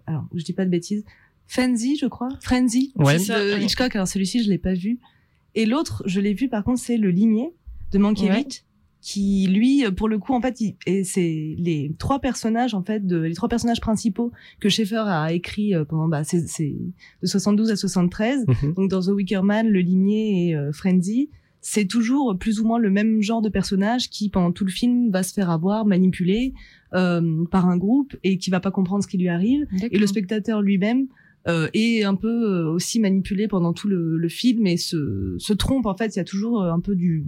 alors, 0.07 0.25
je 0.35 0.45
dis 0.45 0.53
pas 0.53 0.65
de 0.65 0.71
bêtises. 0.71 1.05
Frenzy, 1.51 1.97
je 1.97 2.07
crois. 2.07 2.29
Frenzy. 2.41 2.93
Ouais. 2.97 3.19
C'est 3.19 3.33
de. 3.35 3.61
Hitchcock. 3.63 3.95
Alors, 3.97 4.07
celui-ci, 4.07 4.43
je 4.45 4.49
l'ai 4.49 4.59
pas 4.59 4.75
vu. 4.75 4.99
Et 5.57 5.67
l'autre, 5.67 6.05
je 6.07 6.21
l'ai 6.21 6.33
vu, 6.33 6.49
par 6.49 6.63
contre, 6.63 6.79
c'est 6.81 6.97
Le 6.97 7.11
Limier 7.11 7.51
de 7.93 7.99
Mankiewicz. 7.99 8.65
Qui, 9.03 9.47
lui, 9.47 9.83
pour 9.97 10.09
le 10.09 10.19
coup, 10.19 10.35
en 10.35 10.43
fait, 10.43 10.61
il- 10.61 10.77
et 10.87 11.05
c'est 11.05 11.55
les 11.59 11.91
trois 11.99 12.19
personnages, 12.21 12.75
en 12.75 12.83
fait, 12.83 13.07
de, 13.07 13.17
les 13.17 13.35
trois 13.35 13.49
personnages 13.49 13.81
principaux 13.81 14.31
que 14.61 14.69
Schaeffer 14.69 15.05
a 15.07 15.33
écrit 15.33 15.75
euh, 15.75 15.87
pendant, 15.87 16.07
bah, 16.07 16.23
c'est, 16.23 16.47
c'est 16.47 16.75
de 17.23 17.27
72 17.27 17.71
à 17.71 17.77
73. 17.77 18.45
Mhm. 18.47 18.75
Donc, 18.75 18.91
dans 18.91 19.01
The 19.01 19.09
Wicker 19.09 19.43
Man, 19.43 19.69
Le 19.71 19.81
Limier 19.81 20.49
et 20.51 20.55
euh, 20.55 20.71
Frenzy 20.73 21.31
c'est 21.63 21.85
toujours 21.85 22.39
plus 22.39 22.59
ou 22.61 22.67
moins 22.67 22.79
le 22.79 22.89
même 22.91 23.21
genre 23.21 23.43
de 23.43 23.51
personnage 23.51 24.09
qui, 24.09 24.31
pendant 24.31 24.51
tout 24.51 24.65
le 24.65 24.71
film, 24.71 25.11
va 25.11 25.23
se 25.23 25.35
faire 25.35 25.51
avoir, 25.51 25.85
manipuler 25.85 26.55
euh, 26.95 27.45
par 27.51 27.69
un 27.69 27.77
groupe 27.77 28.17
et 28.25 28.39
qui 28.39 28.49
va 28.49 28.61
pas 28.61 28.71
comprendre 28.71 29.03
ce 29.05 29.09
qui 29.09 29.19
lui 29.19 29.29
arrive. 29.29 29.67
Et 29.91 29.99
le 29.99 30.07
spectateur 30.07 30.63
lui-même 30.63 31.07
euh, 31.49 31.69
est 31.73 32.03
un 32.05 32.15
peu 32.15 32.29
euh, 32.29 32.71
aussi 32.71 33.01
manipulé 33.01 33.49
pendant 33.49 33.73
tout 33.73 33.89
le, 33.89 34.17
le 34.17 34.29
film 34.29 34.67
et 34.67 34.77
se, 34.77 35.35
se 35.39 35.53
trompe. 35.53 35.87
En 35.87 35.97
fait, 35.97 36.15
il 36.15 36.19
y 36.19 36.21
a 36.21 36.25
toujours 36.25 36.63
euh, 36.63 36.73
un 36.73 36.81
peu 36.81 36.95
du 36.95 37.25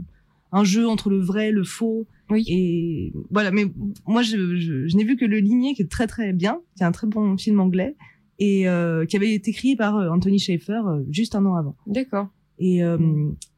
un 0.55 0.65
jeu 0.65 0.87
entre 0.87 1.09
le 1.09 1.19
vrai, 1.19 1.51
le 1.51 1.65
faux. 1.65 2.07
Oui. 2.29 2.45
Et 2.49 3.13
voilà. 3.31 3.51
Mais 3.51 3.65
moi, 4.07 4.23
je, 4.23 4.57
je, 4.57 4.87
je 4.87 4.97
n'ai 4.97 5.05
vu 5.05 5.17
que 5.17 5.25
le 5.25 5.39
Ligné, 5.39 5.75
qui 5.75 5.83
est 5.83 5.91
très 5.91 6.07
très 6.07 6.33
bien, 6.33 6.61
qui 6.77 6.83
est 6.83 6.87
un 6.87 6.93
très 6.93 7.07
bon 7.07 7.37
film 7.39 7.59
anglais 7.61 7.97
et 8.39 8.69
euh, 8.69 9.07
qui 9.07 9.17
avait 9.17 9.33
été 9.33 9.51
écrit 9.51 9.77
par 9.77 9.97
euh, 9.97 10.11
Anthony 10.11 10.39
Schaeffer 10.39 10.83
juste 11.11 11.35
un 11.35 11.47
an 11.47 11.55
avant. 11.55 11.77
D'accord. 11.87 12.29
Et, 12.59 12.85
euh, 12.85 12.99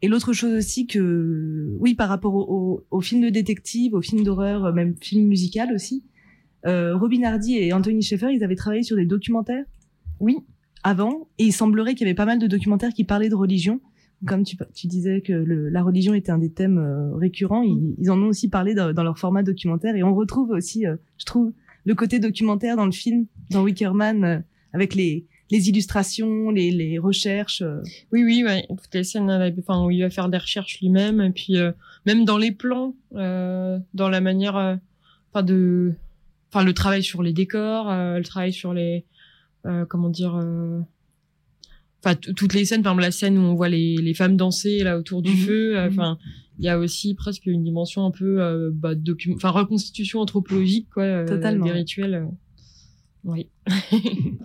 et 0.02 0.08
l'autre 0.08 0.32
chose 0.32 0.54
aussi 0.56 0.87
que, 0.87 1.76
oui, 1.78 1.94
par 1.94 2.08
rapport 2.08 2.34
au, 2.34 2.46
au, 2.49 2.84
au 2.90 3.00
film 3.00 3.23
de 3.23 3.28
détective, 3.28 3.92
au 3.92 4.00
film 4.00 4.23
d'horreur, 4.23 4.73
même 4.73 4.94
film 5.00 5.26
musical 5.26 5.75
aussi, 5.75 6.04
euh, 6.64 6.96
Robin 6.96 7.23
Hardy 7.25 7.58
et 7.58 7.73
Anthony 7.73 8.02
Schaeffer, 8.02 8.28
ils 8.32 8.42
avaient 8.44 8.54
travaillé 8.54 8.82
sur 8.82 8.96
des 8.96 9.04
documentaires. 9.04 9.64
Oui. 10.24 10.38
Avant, 10.82 11.28
et 11.38 11.44
il 11.44 11.52
semblerait 11.52 11.94
qu'il 11.94 12.06
y 12.06 12.10
avait 12.10 12.14
pas 12.14 12.24
mal 12.26 12.38
de 12.38 12.46
documentaires 12.46 12.92
qui 12.92 13.04
parlaient 13.04 13.28
de 13.28 13.34
religion. 13.34 13.80
comme 14.26 14.42
tu, 14.44 14.56
tu 14.74 14.86
disais 14.86 15.20
que 15.20 15.32
le, 15.32 15.68
la 15.68 15.82
religion 15.82 16.14
était 16.14 16.32
un 16.32 16.38
des 16.38 16.50
thèmes 16.50 16.78
euh, 16.78 17.14
récurrents, 17.14 17.62
ils, 17.62 17.94
ils 17.98 18.10
en 18.10 18.20
ont 18.22 18.28
aussi 18.28 18.48
parlé 18.48 18.74
dans, 18.74 18.92
dans 18.92 19.02
leur 19.02 19.18
format 19.18 19.42
documentaire 19.42 19.96
et 19.96 20.02
on 20.02 20.14
retrouve 20.14 20.50
aussi, 20.50 20.86
euh, 20.86 20.96
je 21.18 21.24
trouve, 21.26 21.52
le 21.84 21.94
côté 21.94 22.18
documentaire 22.18 22.76
dans 22.76 22.86
le 22.86 22.92
film, 22.92 23.26
dans 23.50 23.62
Wickerman, 23.62 24.24
euh, 24.24 24.38
avec 24.72 24.94
les, 24.94 25.26
les 25.50 25.68
illustrations, 25.68 26.50
les, 26.50 26.70
les 26.70 26.98
recherches. 26.98 27.60
euh. 27.62 27.82
Oui, 28.12 28.24
oui, 28.24 28.42
ouais. 28.44 28.64
Toutes 28.68 28.94
les 28.94 29.04
scènes, 29.04 29.30
enfin, 29.58 29.84
où 29.84 29.90
il 29.90 30.00
va 30.00 30.08
faire 30.10 30.30
des 30.30 30.38
recherches 30.38 30.80
lui-même, 30.80 31.20
et 31.20 31.30
puis 31.30 31.56
même 32.06 32.24
dans 32.24 32.38
les 32.38 32.50
plans, 32.52 32.94
dans 33.12 34.08
la 34.08 34.20
manière, 34.20 34.78
enfin 35.30 35.42
de, 35.42 35.92
enfin 36.50 36.64
le 36.64 36.72
travail 36.72 37.02
sur 37.02 37.22
les 37.22 37.32
décors, 37.32 37.86
le 37.90 38.22
travail 38.22 38.52
sur 38.52 38.72
les, 38.72 39.04
comment 39.88 40.11
dire, 40.11 40.37
euh, 40.37 40.80
enfin 42.04 42.14
toutes 42.16 42.54
les 42.54 42.64
scènes, 42.64 42.83
par 42.83 42.92
exemple 42.92 43.02
la 43.02 43.11
scène 43.11 43.38
où 43.38 43.42
on 43.42 43.54
voit 43.54 43.68
les, 43.68 43.97
les 43.97 44.14
femmes 44.14 44.37
danser 44.37 44.83
là 44.85 44.99
autour 44.99 45.23
du 45.23 45.30
Mhm, 45.33 45.37
feu, 45.37 45.76
euh, 45.78 45.85
mhm. 45.90 45.92
enfin. 45.92 46.18
Il 46.61 46.64
y 46.64 46.68
a 46.68 46.78
aussi 46.78 47.14
presque 47.16 47.47
une 47.47 47.64
dimension 47.64 48.06
un 48.06 48.12
peu, 48.12 48.40
euh, 48.40 48.71
bah, 48.73 48.94
document, 48.94 49.35
enfin 49.35 49.50
reconstitution 49.50 50.21
anthropologique, 50.21 50.87
quoi, 50.94 51.02
euh, 51.02 51.26
Totalement, 51.26 51.64
des 51.64 51.73
rituels. 51.73 52.14
euh. 52.14 52.26
Oui. 53.25 53.49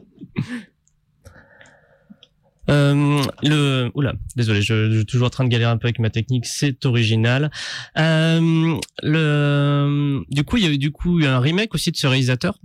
Euh, 2.70 3.24
le, 3.42 3.90
oula, 3.96 4.14
désolé, 4.36 4.62
je, 4.62 4.92
je 4.92 4.98
suis 4.98 5.06
toujours 5.06 5.26
en 5.28 5.30
train 5.32 5.44
de 5.44 5.50
galérer 5.50 5.72
un 5.72 5.78
peu 5.78 5.88
avec 5.88 5.98
ma 5.98 6.12
technique. 6.12 6.46
C'est 6.46 6.86
original. 6.86 7.50
Euh, 7.98 8.76
le, 9.02 10.22
du 10.30 10.44
coup, 10.44 10.58
il 10.58 10.64
y 10.64 10.68
a 10.68 10.70
eu 10.72 10.78
du 10.78 10.92
coup 10.92 11.20
un 11.24 11.40
remake 11.40 11.74
aussi 11.74 11.92
de 11.92 11.98
ce 11.98 12.06
réalisateur? 12.06 12.60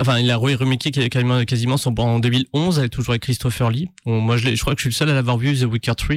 Enfin, 0.00 0.18
il 0.18 0.30
a 0.30 0.36
re- 0.36 0.56
remaké 0.56 0.90
quasiment, 0.90 1.44
quasiment 1.44 1.76
son 1.76 1.94
en 2.00 2.18
2011, 2.18 2.78
avec 2.80 2.90
toujours 2.90 3.10
avec 3.12 3.22
Christopher 3.22 3.70
Lee. 3.70 3.88
Bon, 4.04 4.20
moi, 4.20 4.36
je, 4.36 4.60
crois 4.60 4.74
que 4.74 4.80
je 4.80 4.84
suis 4.84 4.90
le 4.90 4.94
seul 4.94 5.08
à 5.10 5.14
l'avoir 5.14 5.38
vu, 5.38 5.56
The 5.56 5.64
Wicker 5.64 5.94
3. 5.94 6.16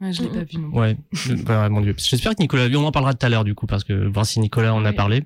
Ouais, 0.00 0.12
je 0.12 0.22
l'ai 0.22 0.28
pas 0.28 0.44
vu 0.44 0.58
non. 0.58 0.68
Ouais, 0.68 0.96
ouais, 1.48 1.68
mon 1.68 1.80
dieu. 1.80 1.94
J'espère 1.98 2.36
que 2.36 2.42
Nicolas 2.42 2.64
a 2.64 2.68
vu. 2.68 2.76
On 2.76 2.84
en 2.86 2.92
parlera 2.92 3.14
tout 3.14 3.26
à 3.26 3.28
l'heure 3.28 3.42
du 3.42 3.56
coup, 3.56 3.66
parce 3.66 3.82
que 3.82 4.06
voir 4.06 4.24
si 4.26 4.38
Nicolas 4.38 4.72
en 4.72 4.84
a 4.84 4.92
parlé. 4.92 5.24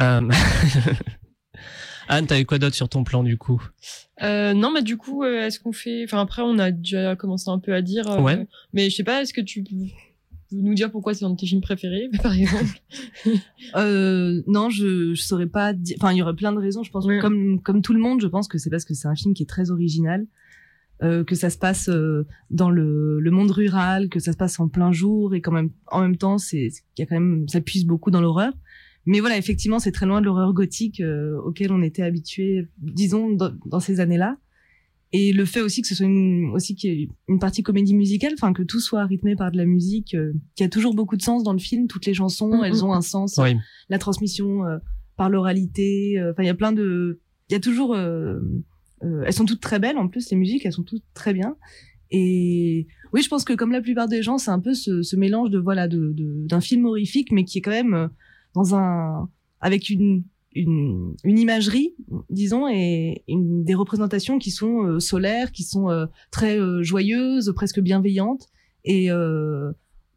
Euh... 0.00 0.28
Anne, 2.08 2.26
t'avais 2.26 2.44
quoi 2.44 2.58
d'autre 2.58 2.74
sur 2.74 2.88
ton 2.88 3.04
plan 3.04 3.22
du 3.22 3.38
coup? 3.38 3.62
Euh, 4.22 4.52
non, 4.52 4.70
mais 4.72 4.82
du 4.82 4.96
coup, 4.96 5.22
euh, 5.24 5.46
est-ce 5.46 5.58
qu'on 5.60 5.72
fait 5.72 6.04
Enfin, 6.04 6.20
après, 6.20 6.42
on 6.42 6.58
a 6.58 6.70
déjà 6.70 7.16
commencé 7.16 7.48
un 7.48 7.58
peu 7.58 7.72
à 7.74 7.80
dire. 7.80 8.10
euh, 8.10 8.20
Ouais. 8.20 8.46
Mais 8.72 8.90
je 8.90 8.96
sais 8.96 9.04
pas, 9.04 9.22
est-ce 9.22 9.32
que 9.32 9.40
tu 9.40 9.64
peux 10.54 10.60
nous 10.62 10.74
dire 10.74 10.90
pourquoi 10.90 11.14
c'est 11.14 11.24
un 11.24 11.30
de 11.30 11.36
tes 11.36 11.46
films 11.46 11.60
préférés, 11.60 12.08
par 12.22 12.32
exemple 12.34 12.80
Euh, 13.76 14.42
non, 14.46 14.70
je, 14.70 15.14
je 15.14 15.22
saurais 15.22 15.46
pas. 15.46 15.72
Enfin, 15.98 16.12
il 16.12 16.18
y 16.18 16.22
aurait 16.22 16.34
plein 16.36 16.52
de 16.52 16.58
raisons. 16.58 16.82
Je 16.82 16.90
pense, 16.90 17.04
Ouais. 17.06 17.18
comme 17.18 17.60
comme 17.62 17.82
tout 17.82 17.92
le 17.94 18.00
monde, 18.00 18.20
je 18.20 18.26
pense 18.26 18.48
que 18.48 18.58
c'est 18.58 18.70
parce 18.70 18.84
que 18.84 18.94
c'est 18.94 19.08
un 19.08 19.14
film 19.14 19.34
qui 19.34 19.42
est 19.42 19.46
très 19.46 19.70
original, 19.70 20.26
euh, 21.02 21.24
que 21.24 21.34
ça 21.34 21.50
se 21.50 21.58
passe 21.58 21.88
euh, 21.88 22.26
dans 22.50 22.70
le, 22.70 23.18
le 23.20 23.30
monde 23.30 23.50
rural, 23.50 24.08
que 24.08 24.20
ça 24.20 24.32
se 24.32 24.36
passe 24.36 24.60
en 24.60 24.68
plein 24.68 24.92
jour 24.92 25.34
et 25.34 25.40
quand 25.40 25.52
même 25.52 25.70
en 25.88 26.00
même 26.02 26.16
temps, 26.16 26.38
c'est 26.38 26.68
y 26.98 27.02
a 27.02 27.06
quand 27.06 27.18
même 27.18 27.48
ça 27.48 27.60
puise 27.60 27.84
beaucoup 27.86 28.10
dans 28.10 28.20
l'horreur. 28.20 28.52
Mais 29.06 29.20
voilà, 29.20 29.36
effectivement, 29.36 29.78
c'est 29.80 29.92
très 29.92 30.06
loin 30.06 30.20
de 30.20 30.26
l'horreur 30.26 30.54
gothique 30.54 31.00
euh, 31.00 31.36
auquel 31.44 31.72
on 31.72 31.82
était 31.82 32.02
habitué, 32.02 32.68
disons, 32.78 33.30
dans, 33.32 33.52
dans 33.66 33.80
ces 33.80 34.00
années-là. 34.00 34.38
Et 35.16 35.32
le 35.32 35.44
fait 35.44 35.60
aussi 35.60 35.80
que 35.80 35.86
ce 35.86 35.94
soit 35.94 36.06
une, 36.06 36.50
aussi 36.54 36.74
qu'il 36.74 36.90
y 36.92 37.02
ait 37.04 37.08
une 37.28 37.38
partie 37.38 37.62
comédie 37.62 37.94
musicale, 37.94 38.32
enfin 38.34 38.52
que 38.52 38.64
tout 38.64 38.80
soit 38.80 39.04
rythmé 39.06 39.36
par 39.36 39.52
de 39.52 39.56
la 39.56 39.64
musique, 39.64 40.14
euh, 40.14 40.32
qui 40.56 40.64
a 40.64 40.68
toujours 40.68 40.94
beaucoup 40.94 41.16
de 41.16 41.22
sens 41.22 41.44
dans 41.44 41.52
le 41.52 41.60
film. 41.60 41.86
Toutes 41.86 42.04
les 42.06 42.14
chansons, 42.14 42.64
elles 42.64 42.84
ont 42.84 42.92
un 42.92 43.00
sens 43.00 43.38
Oui. 43.38 43.54
la 43.88 43.98
transmission 43.98 44.64
euh, 44.66 44.78
par 45.16 45.30
l'oralité. 45.30 46.18
euh, 46.18 46.32
Enfin, 46.32 46.42
il 46.42 46.46
y 46.46 46.50
a 46.50 46.54
plein 46.54 46.72
de, 46.72 47.20
il 47.48 47.52
y 47.52 47.56
a 47.56 47.60
toujours, 47.60 47.94
euh, 47.94 48.40
euh, 49.04 49.22
elles 49.24 49.32
sont 49.32 49.44
toutes 49.44 49.60
très 49.60 49.78
belles 49.78 49.98
en 49.98 50.08
plus 50.08 50.28
les 50.30 50.36
musiques, 50.36 50.66
elles 50.66 50.72
sont 50.72 50.82
toutes 50.82 51.04
très 51.14 51.32
bien. 51.32 51.56
Et 52.10 52.86
oui, 53.12 53.22
je 53.22 53.28
pense 53.28 53.44
que 53.44 53.52
comme 53.52 53.70
la 53.72 53.80
plupart 53.80 54.08
des 54.08 54.22
gens, 54.22 54.38
c'est 54.38 54.50
un 54.50 54.60
peu 54.60 54.74
ce, 54.74 55.02
ce 55.02 55.16
mélange 55.16 55.50
de 55.50 55.58
voilà 55.58 55.86
de 55.88 56.12
de- 56.12 56.46
d'un 56.46 56.60
film 56.60 56.86
horrifique, 56.86 57.30
mais 57.32 57.44
qui 57.44 57.58
est 57.58 57.60
quand 57.60 57.70
même 57.70 58.08
dans 58.54 58.74
un 58.74 59.28
avec 59.60 59.90
une 59.90 60.24
une, 60.54 61.14
une 61.24 61.38
imagerie, 61.38 61.94
disons, 62.30 62.68
et 62.68 63.22
une, 63.28 63.64
des 63.64 63.74
représentations 63.74 64.38
qui 64.38 64.50
sont 64.50 64.84
euh, 64.84 65.00
solaires, 65.00 65.52
qui 65.52 65.62
sont 65.62 65.90
euh, 65.90 66.06
très 66.30 66.58
euh, 66.58 66.82
joyeuses, 66.82 67.52
presque 67.54 67.80
bienveillantes. 67.80 68.46
Et 68.84 69.10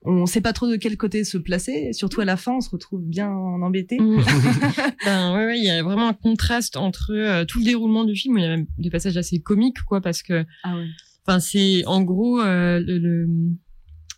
on 0.04 0.26
sait 0.26 0.42
pas 0.42 0.54
trop 0.54 0.68
de 0.70 0.76
quel 0.76 0.96
côté 0.98 1.24
se 1.24 1.38
placer. 1.38 1.92
Surtout 1.94 2.22
à 2.22 2.26
la 2.26 2.38
fin, 2.38 2.54
on 2.58 2.62
se 2.62 2.70
retrouve 2.70 3.02
bien 3.02 3.30
embêté. 3.32 3.98
Ben, 5.06 5.34
ouais, 5.36 5.46
ouais, 5.46 5.58
il 5.58 5.64
y 5.64 5.70
a 5.70 5.82
vraiment 5.84 6.10
un 6.10 6.14
contraste 6.14 6.76
entre 6.78 7.44
tout 7.46 7.60
le 7.60 7.66
déroulement 7.66 8.04
du 8.04 8.16
film. 8.16 8.38
Il 8.38 8.42
y 8.42 8.46
a 8.46 8.50
même 8.50 8.66
des 8.78 8.90
passages 8.90 9.16
assez 9.18 9.40
comiques, 9.40 9.82
quoi, 9.84 10.02
parce 10.02 10.22
que, 10.22 10.46
Ah 10.64 10.76
ouais. 10.76 10.86
enfin, 11.26 11.40
c'est 11.40 11.86
en 11.86 12.02
gros, 12.04 12.42
le, 12.42 12.80
le- 12.98 13.28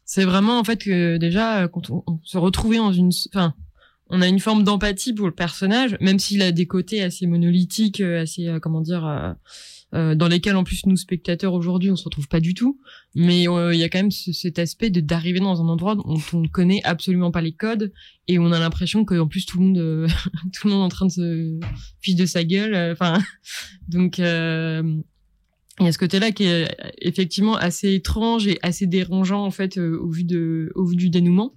c'est 0.05 0.25
vraiment 0.25 0.57
en 0.59 0.63
fait 0.63 0.81
que 0.83 1.17
déjà 1.17 1.67
quand 1.67 1.91
on, 1.91 2.01
on 2.07 2.19
se 2.23 2.39
retrouvait 2.39 2.77
dans 2.77 2.91
une, 2.91 3.11
enfin, 3.31 3.53
on 4.09 4.21
a 4.21 4.27
une 4.27 4.39
forme 4.39 4.63
d'empathie 4.63 5.13
pour 5.13 5.27
le 5.27 5.33
personnage, 5.33 5.95
même 6.01 6.19
s'il 6.19 6.41
a 6.41 6.51
des 6.51 6.65
côtés 6.65 7.01
assez 7.03 7.27
monolithiques, 7.27 8.01
euh, 8.01 8.21
assez, 8.21 8.47
euh, 8.47 8.59
comment 8.59 8.81
dire. 8.81 9.05
euh, 9.05 10.13
dans 10.13 10.27
lesquels 10.27 10.55
en 10.55 10.63
plus 10.63 10.85
nous 10.85 10.97
spectateurs 10.97 11.55
aujourd'hui 11.55 11.89
on 11.89 11.95
se 11.95 12.03
retrouve 12.03 12.27
pas 12.27 12.39
du 12.39 12.53
tout 12.53 12.79
mais 13.15 13.45
il 13.45 13.75
y 13.79 13.83
a 13.83 13.89
quand 13.89 13.97
même 13.97 14.11
ce- 14.11 14.31
cet 14.33 14.59
aspect 14.59 14.91
de 14.91 15.01
d'arriver 15.01 15.39
dans 15.39 15.63
un 15.63 15.67
endroit 15.67 15.95
dont 15.95 16.15
on 16.31 16.41
ne 16.41 16.47
connaît 16.47 16.79
absolument 16.83 17.31
pas 17.31 17.41
les 17.41 17.53
codes 17.53 17.91
et 18.27 18.37
on 18.37 18.51
a 18.51 18.59
l'impression 18.59 19.03
que 19.03 19.15
en 19.19 19.27
plus 19.27 19.47
tout 19.47 19.57
le 19.57 19.65
monde 19.65 20.07
tout 20.53 20.67
le 20.67 20.73
monde 20.75 20.81
est 20.81 20.85
en 20.85 20.89
train 20.89 21.07
de 21.07 21.11
se 21.11 21.59
fiche 22.03 22.13
de 22.13 22.27
sa 22.27 22.43
gueule 22.43 22.75
enfin 22.91 23.17
donc 23.87 24.19
il 24.19 24.23
y 24.23 25.87
a 25.87 25.91
ce 25.91 25.97
côté-là 25.97 26.31
qui 26.33 26.43
est 26.43 26.67
effectivement 27.01 27.55
assez 27.55 27.91
étrange 27.95 28.45
et 28.45 28.59
assez 28.61 28.85
dérangeant 28.85 29.43
en 29.43 29.49
fait 29.51 29.79
au 29.79 30.11
vu 30.11 30.23
de 30.23 30.71
au 30.75 30.85
vu 30.85 30.97
du 30.97 31.09
dénouement 31.09 31.55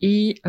et 0.00 0.40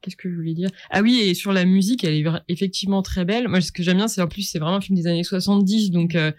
qu'est-ce 0.00 0.16
que 0.16 0.30
je 0.30 0.34
voulais 0.34 0.54
dire? 0.54 0.70
Ah 0.90 1.02
oui, 1.02 1.20
et 1.20 1.34
sur 1.34 1.52
la 1.52 1.64
musique, 1.64 2.04
elle 2.04 2.14
est 2.14 2.24
effectivement 2.48 3.02
très 3.02 3.24
belle. 3.24 3.48
Moi, 3.48 3.60
ce 3.60 3.72
que 3.72 3.82
j'aime 3.82 3.96
bien, 3.98 4.08
c'est 4.08 4.20
en 4.22 4.28
plus, 4.28 4.42
c'est 4.42 4.58
vraiment 4.58 4.76
un 4.76 4.80
film 4.80 4.96
des 4.96 5.06
années 5.06 5.24
70, 5.24 5.90
donc 5.90 6.14
euh, 6.14 6.32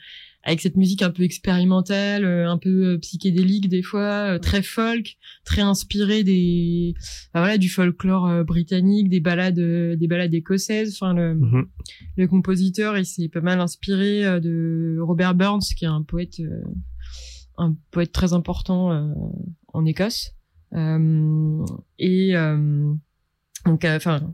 avec 0.44 0.62
cette 0.62 0.78
musique 0.78 1.02
un 1.02 1.10
peu 1.10 1.24
expérimentale, 1.24 2.24
euh, 2.24 2.50
un 2.50 2.58
peu 2.58 2.86
euh, 2.86 2.98
psychédélique 2.98 3.68
des 3.68 3.82
fois, 3.82 4.40
très 4.40 4.62
folk, 4.62 5.18
très 5.44 5.62
inspiré 5.62 6.24
des, 6.24 6.94
voilà, 7.34 7.58
du 7.58 7.70
folklore 7.70 8.44
britannique, 8.46 9.10
des 9.10 9.20
balades, 9.20 9.60
des 9.60 10.08
balades 10.08 10.34
écossaises. 10.34 10.94
Enfin, 11.00 11.14
le, 11.14 11.36
Mhm. 11.36 11.68
le 12.18 12.28
compositeur, 12.28 12.98
il 12.98 13.06
s'est 13.06 13.30
pas 13.30 13.42
mal 13.42 13.60
inspiré 13.60 14.40
de 14.40 14.98
Robert 15.02 15.36
Burns, 15.36 15.62
qui 15.78 15.86
est 15.86 15.90
un 15.90 16.04
poète, 16.04 16.42
un 17.58 17.76
poète 17.92 18.12
très 18.12 18.34
important 18.34 19.14
en 19.74 19.86
Écosse. 19.86 20.32
Euh, 20.74 21.66
et 21.98 22.36
euh, 22.36 22.94
donc, 23.70 23.86
euh, 23.86 23.98
enfin, 23.98 24.34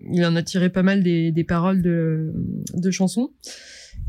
il 0.00 0.24
en 0.24 0.34
a 0.34 0.42
tiré 0.42 0.68
pas 0.68 0.82
mal 0.82 1.02
des, 1.04 1.30
des 1.30 1.44
paroles 1.44 1.80
de, 1.80 2.32
de 2.74 2.90
chansons. 2.90 3.30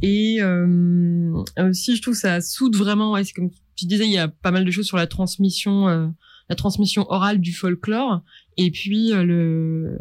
Et 0.01 0.37
euh, 0.41 1.43
aussi, 1.59 1.95
je 1.95 2.01
trouve 2.01 2.15
ça 2.15 2.41
soude 2.41 2.75
vraiment. 2.75 3.11
Ouais, 3.11 3.23
c'est 3.23 3.33
comme 3.33 3.51
tu 3.75 3.85
disais, 3.85 4.05
il 4.05 4.11
y 4.11 4.17
a 4.17 4.27
pas 4.27 4.49
mal 4.49 4.65
de 4.65 4.71
choses 4.71 4.87
sur 4.87 4.97
la 4.97 5.05
transmission, 5.05 5.87
euh, 5.87 6.07
la 6.49 6.55
transmission 6.55 7.05
orale 7.09 7.39
du 7.39 7.53
folklore, 7.53 8.23
et 8.57 8.71
puis 8.71 9.13
euh, 9.13 9.23
le 9.23 9.99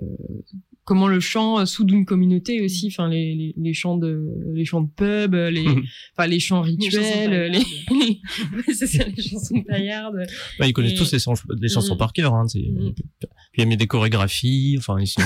comment 0.85 1.09
le 1.09 1.21
chant 1.21 1.59
euh, 1.61 1.64
soude 1.67 1.91
une 1.91 2.05
communauté 2.05 2.62
aussi. 2.62 2.88
Enfin, 2.88 3.09
les, 3.09 3.35
les, 3.35 3.55
les 3.57 3.73
chants 3.75 3.97
de 3.97 4.23
les 4.53 4.64
chants 4.64 4.83
de 4.83 4.91
pub, 4.95 5.35
euh, 5.35 5.50
les 5.50 5.67
enfin 6.17 6.26
les 6.29 6.41
chants 6.41 6.62
rituels, 6.62 7.33
euh, 7.33 7.49
les, 7.50 7.59
ouais, 7.59 8.75
c'est 8.75 8.87
ça, 8.87 9.05
les 9.05 9.23
chansons 9.23 9.62
paillardes. 9.69 10.26
Bah, 10.59 10.67
ils 10.67 10.73
connaissent 10.73 10.93
Et- 10.93 10.97
tous 10.97 11.12
les, 11.12 11.19
chansons- 11.19 11.45
les 11.61 11.69
chansons 11.69 11.95
Mhm. 11.95 11.99
par 11.99 12.12
cœur. 12.12 12.35
Hein, 12.35 12.45
Mhm. 12.55 12.95
Puis 12.95 13.61
il 13.61 13.61
y 13.61 13.62
a 13.62 13.67
mis 13.67 13.76
des 13.76 13.87
chorégraphies. 13.87 14.75
Enfin, 14.79 14.97
ils 15.00 15.07
sont 15.07 15.21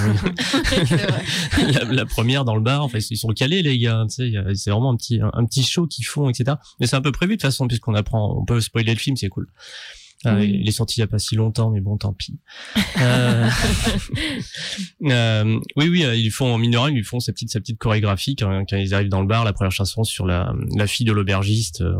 la, 1.73 1.85
la 1.85 2.07
première 2.07 2.45
dans 2.45 2.55
le 2.55 2.61
bar. 2.61 2.83
Enfin, 2.85 2.99
ils 3.11 3.17
sont 3.17 3.29
calés 3.29 3.63
les 3.63 3.79
gars. 3.79 4.05
C'est 4.09 4.31
vraiment 4.71 4.91
un 4.93 4.97
petit 4.97 5.21
un, 5.21 5.31
un 5.33 5.45
petit 5.45 5.63
show 5.63 5.87
qu'ils 5.87 6.05
font, 6.07 6.29
etc. 6.29 6.57
Mais 6.81 6.87
c'est 6.87 6.97
un 6.97 7.01
peu 7.01 7.13
prévu 7.13 7.33
de 7.33 7.37
toute 7.37 7.43
façon 7.43 7.67
puisqu'on 7.67 7.95
apprend. 7.95 8.39
On 8.41 8.45
peut 8.45 8.61
spoiler 8.61 8.93
le 8.93 8.99
film, 8.99 9.17
c'est 9.17 9.29
cool. 9.29 9.49
Euh, 10.27 10.41
Oui. 10.41 10.59
Il 10.63 10.69
est 10.69 10.73
sorti 10.73 10.99
il 10.99 11.01
y 11.01 11.05
a 11.05 11.07
pas 11.07 11.19
si 11.21 11.37
longtemps, 11.37 11.71
mais 11.71 11.81
bon, 11.81 11.97
tant 11.97 12.13
pis. 12.13 12.39
Euh, 13.01 13.49
euh, 15.05 15.61
oui, 15.77 15.89
oui, 15.89 16.05
euh, 16.05 16.17
ils 16.17 16.31
font 16.33 16.53
en 16.55 16.59
mineral, 16.59 16.93
ils 16.97 17.05
font 17.05 17.21
ces 17.21 17.33
petites, 17.33 17.51
ces 17.51 17.61
petites 17.61 17.79
chorégraphies 17.79 18.35
quand, 18.35 18.65
quand 18.69 18.77
ils 18.77 18.93
arrivent 18.95 19.09
dans 19.09 19.21
le 19.21 19.29
bar. 19.29 19.45
La 19.45 19.53
première 19.53 19.71
chanson 19.73 20.03
sur 20.03 20.27
la, 20.27 20.53
la 20.77 20.87
fille 20.89 21.07
de 21.07 21.13
l'aubergiste. 21.13 21.81
euh, 21.83 21.95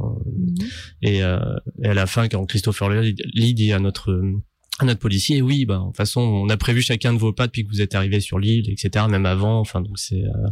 et, 1.03 1.23
euh, 1.23 1.39
et 1.83 1.89
à 1.89 1.95
la 1.95 2.07
fin, 2.07 2.29
quand 2.29 2.45
Christopher 2.47 2.89
Lee 2.91 3.55
dit 3.55 3.73
à 3.73 3.79
notre 3.79 4.21
à 4.81 4.85
notre 4.85 5.01
policier, 5.01 5.41
oui, 5.43 5.65
bah, 5.65 5.79
de 5.81 5.87
toute 5.87 5.97
façon, 5.97 6.21
on 6.21 6.49
a 6.49 6.57
prévu 6.57 6.83
chacun 6.83 7.13
de 7.13 7.19
vos 7.19 7.33
pas 7.33 7.47
depuis 7.47 7.65
que 7.65 7.69
vous 7.69 7.81
êtes 7.81 7.95
arrivé 7.97 8.21
sur 8.21 8.39
l'île, 8.39 8.71
etc. 8.71 9.07
Même 9.09 9.27
avant. 9.27 9.61
Enfin, 9.61 9.81
donc 9.81 9.99
c'est 9.99 10.23
euh, 10.25 10.49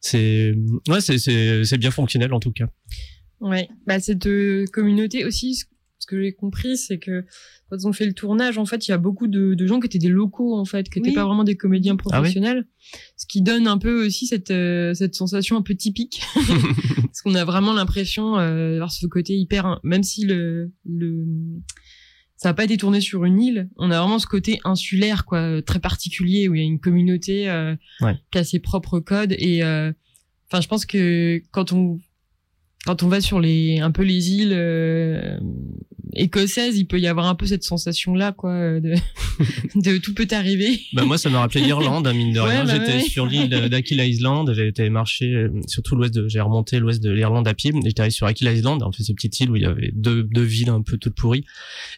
c'est 0.00 0.54
ouais, 0.88 1.00
c'est 1.00 1.18
c'est 1.18 1.64
c'est 1.64 1.78
bien 1.78 1.90
fonctionnel 1.90 2.32
en 2.32 2.40
tout 2.40 2.52
cas. 2.52 2.66
Ouais, 3.40 3.68
bah 3.86 3.98
cette 4.00 4.28
communauté 4.72 5.24
aussi, 5.24 5.62
ce- 6.02 6.06
que 6.06 6.20
j'ai 6.22 6.32
compris, 6.32 6.76
c'est 6.76 6.98
que 6.98 7.24
quand 7.68 7.76
ils 7.78 7.86
ont 7.86 7.92
fait 7.92 8.06
le 8.06 8.12
tournage, 8.12 8.58
en 8.58 8.66
fait, 8.66 8.86
il 8.86 8.90
y 8.90 8.94
a 8.94 8.98
beaucoup 8.98 9.26
de, 9.28 9.54
de 9.54 9.66
gens 9.66 9.80
qui 9.80 9.86
étaient 9.86 9.98
des 9.98 10.08
locaux, 10.08 10.56
en 10.56 10.64
fait, 10.64 10.88
qui 10.90 10.98
n'étaient 10.98 11.10
Oui. 11.10 11.14
pas 11.14 11.24
vraiment 11.24 11.44
des 11.44 11.56
comédiens 11.56 11.92
Ah 11.98 12.02
oui 12.04 12.10
professionnels. 12.12 12.66
Ce 13.16 13.26
qui 13.26 13.42
donne 13.42 13.66
un 13.66 13.78
peu 13.78 14.04
aussi 14.06 14.26
cette, 14.26 14.50
euh, 14.50 14.94
cette 14.94 15.14
sensation 15.14 15.56
un 15.56 15.62
peu 15.62 15.74
typique. 15.74 16.22
Parce 17.02 17.22
qu'on 17.22 17.34
a 17.34 17.44
vraiment 17.44 17.72
l'impression 17.72 18.38
euh, 18.38 18.72
d'avoir 18.72 18.90
ce 18.92 19.06
côté 19.06 19.36
hyper, 19.36 19.80
même 19.84 20.02
si 20.02 20.24
le, 20.24 20.72
le, 20.86 21.24
ça 22.36 22.48
n'a 22.50 22.54
pas 22.54 22.64
été 22.64 22.76
tourné 22.76 23.00
sur 23.00 23.24
une 23.24 23.40
île, 23.40 23.68
on 23.76 23.90
a 23.90 24.00
vraiment 24.00 24.18
ce 24.18 24.26
côté 24.26 24.58
insulaire, 24.64 25.24
quoi, 25.24 25.62
très 25.62 25.78
particulier, 25.78 26.48
où 26.48 26.54
il 26.54 26.58
y 26.60 26.64
a 26.64 26.66
une 26.66 26.80
communauté 26.80 27.48
euh, 27.48 27.76
Ouais. 28.00 28.16
qui 28.30 28.38
a 28.38 28.44
ses 28.44 28.58
propres 28.58 28.98
codes. 29.00 29.32
Et 29.38 29.62
enfin, 29.62 30.60
je 30.60 30.68
pense 30.68 30.84
que 30.86 31.40
quand 31.52 31.72
on 31.72 32.00
quand 32.84 33.02
on 33.02 33.08
va 33.08 33.20
sur 33.20 33.38
les 33.40 33.78
un 33.80 33.90
peu 33.90 34.02
les 34.02 34.30
îles 34.32 34.52
euh, 34.54 35.38
écossaises, 36.14 36.76
il 36.76 36.86
peut 36.86 36.98
y 37.00 37.06
avoir 37.06 37.26
un 37.26 37.34
peu 37.34 37.46
cette 37.46 37.62
sensation 37.62 38.14
là, 38.14 38.32
quoi, 38.32 38.80
de, 38.80 38.94
de 39.76 39.98
tout 39.98 40.14
peut 40.14 40.26
arriver. 40.30 40.80
Bah 40.92 41.04
moi, 41.04 41.16
ça 41.16 41.30
m'a 41.30 41.40
rappelé 41.40 41.60
l'Irlande, 41.62 42.06
hein, 42.06 42.12
mine 42.12 42.32
de 42.32 42.40
Ouais, 42.40 42.50
rien. 42.50 42.64
bah 42.64 42.72
J'étais 42.74 42.96
ouais. 42.98 43.02
sur 43.02 43.26
l'île 43.26 43.48
d'Aquila 43.48 44.04
Island, 44.04 44.52
j'ai 44.54 44.68
été 44.68 44.88
marcher 44.90 45.32
euh, 45.32 45.50
sur 45.68 45.82
tout 45.82 45.94
l'ouest 45.96 46.12
de, 46.14 46.28
j'ai 46.28 46.40
remonté 46.40 46.80
l'ouest 46.80 47.02
de 47.02 47.10
l'Irlande 47.10 47.46
à 47.48 47.54
pied. 47.54 47.72
J'étais 47.84 48.02
allé 48.02 48.10
sur 48.10 48.26
Aquila 48.26 48.52
Island, 48.52 48.82
en 48.82 48.90
fait, 48.92 49.02
ces 49.04 49.14
petites 49.14 49.38
îles 49.40 49.50
où 49.50 49.56
il 49.56 49.62
y 49.62 49.66
avait 49.66 49.92
deux, 49.94 50.24
deux 50.24 50.42
villes 50.42 50.70
un 50.70 50.82
peu 50.82 50.96
toutes 50.98 51.14
pourries 51.14 51.44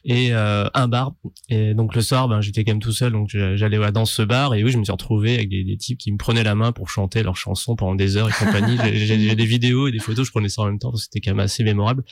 et 0.05 0.29
euh, 0.33 0.67
un 0.75 0.87
bar. 0.89 1.15
Et 1.49 1.75
donc 1.75 1.95
le 1.95 2.03
soir, 2.03 2.29
ben 2.29 2.41
j'étais 2.41 2.63
quand 2.65 2.73
même 2.73 2.83
tout 2.83 2.93
seul, 2.93 3.13
donc 3.13 3.31
j'allais 3.31 3.79
dans 3.93 4.05
ce 4.05 4.23
bar 4.23 4.55
et 4.55 4.63
oui, 4.65 4.71
je 4.71 4.79
me 4.79 4.85
suis 4.85 4.93
retrouvé 4.93 5.35
avec 5.35 5.49
des, 5.49 5.65
des 5.65 5.77
types 5.77 5.99
qui 5.99 6.13
me 6.13 6.19
prenaient 6.19 6.45
la 6.45 6.55
main 6.55 6.73
pour 6.73 6.89
chanter 6.91 7.23
leurs 7.23 7.37
chansons 7.37 7.75
pendant 7.75 7.95
des 7.95 8.17
heures 8.17 8.29
et 8.29 8.45
compagnie. 8.45 8.77
J'ai 8.93 9.35
des 9.35 9.47
vidéos 9.47 9.89
et 9.89 9.93
des 9.93 9.99
photos, 9.99 10.27
je 10.27 10.31
prenais 10.31 10.49
ça 10.49 10.63
en 10.63 10.74
même 10.75 10.79
temps, 10.79 10.95
c'était 10.97 11.21
quand 11.21 11.31
même 11.33 11.41
assez 11.41 11.65
mémorable. 11.65 12.05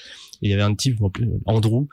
Et 0.42 0.48
il 0.48 0.50
y 0.50 0.54
avait 0.54 0.62
un 0.62 0.74
type, 0.74 0.98
Andrew, 1.46 1.86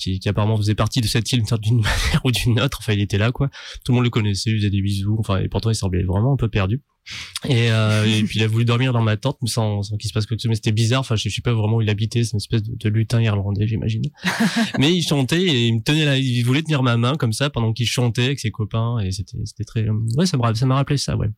qui, 0.00 0.18
qui 0.18 0.28
apparemment 0.28 0.56
faisait 0.56 0.74
partie 0.74 1.00
de 1.00 1.06
cette 1.06 1.30
île 1.32 1.42
d'une 1.60 1.76
manière 1.82 2.20
ou 2.24 2.30
d'une 2.30 2.60
autre. 2.60 2.78
Enfin, 2.80 2.94
il 2.94 3.00
était 3.00 3.18
là, 3.18 3.32
quoi. 3.32 3.48
Tout 3.84 3.92
le 3.92 3.96
monde 3.96 4.04
le 4.04 4.10
connaissait, 4.10 4.50
il 4.50 4.56
faisait 4.56 4.70
des 4.70 4.82
bisous. 4.82 5.16
Enfin, 5.18 5.38
et 5.38 5.48
pourtant, 5.48 5.70
il 5.70 5.74
semblait 5.74 6.02
vraiment 6.02 6.32
un 6.32 6.36
peu 6.36 6.48
perdu. 6.48 6.82
Et, 7.48 7.70
euh, 7.70 8.04
et 8.04 8.22
puis, 8.24 8.38
il 8.38 8.42
a 8.42 8.46
voulu 8.46 8.64
dormir 8.64 8.92
dans 8.92 9.02
ma 9.02 9.16
tente, 9.16 9.38
mais 9.42 9.48
sans, 9.48 9.82
sans 9.82 9.96
qu'il 9.96 10.08
se 10.08 10.14
passe 10.14 10.26
quoi 10.26 10.36
que 10.36 10.40
ce 10.40 10.46
soit. 10.46 10.50
Mais 10.50 10.56
c'était 10.56 10.72
bizarre. 10.72 11.00
Enfin, 11.00 11.16
je, 11.16 11.28
je 11.28 11.34
sais 11.34 11.42
pas 11.42 11.52
vraiment 11.52 11.76
où 11.76 11.82
il 11.82 11.90
habitait. 11.90 12.24
C'est 12.24 12.32
une 12.32 12.38
espèce 12.38 12.62
de, 12.62 12.74
de 12.76 12.88
lutin 12.88 13.20
irlandais, 13.20 13.66
j'imagine. 13.66 14.02
mais 14.78 14.92
il 14.92 15.02
chantait 15.02 15.42
et 15.42 15.66
il 15.68 15.76
me 15.76 15.80
tenait 15.80 16.04
là, 16.04 16.18
il 16.18 16.42
voulait 16.42 16.62
tenir 16.62 16.82
ma 16.82 16.96
main 16.96 17.14
comme 17.16 17.32
ça 17.32 17.50
pendant 17.50 17.72
qu'il 17.72 17.86
chantait 17.86 18.24
avec 18.24 18.40
ses 18.40 18.50
copains. 18.50 18.98
Et 19.00 19.12
c'était, 19.12 19.38
c'était 19.44 19.64
très, 19.64 19.88
ouais, 20.16 20.26
ça 20.26 20.36
me, 20.36 20.54
ça 20.54 20.66
m'a 20.66 20.76
rappelé 20.76 20.96
ça, 20.96 21.16
ouais. 21.16 21.28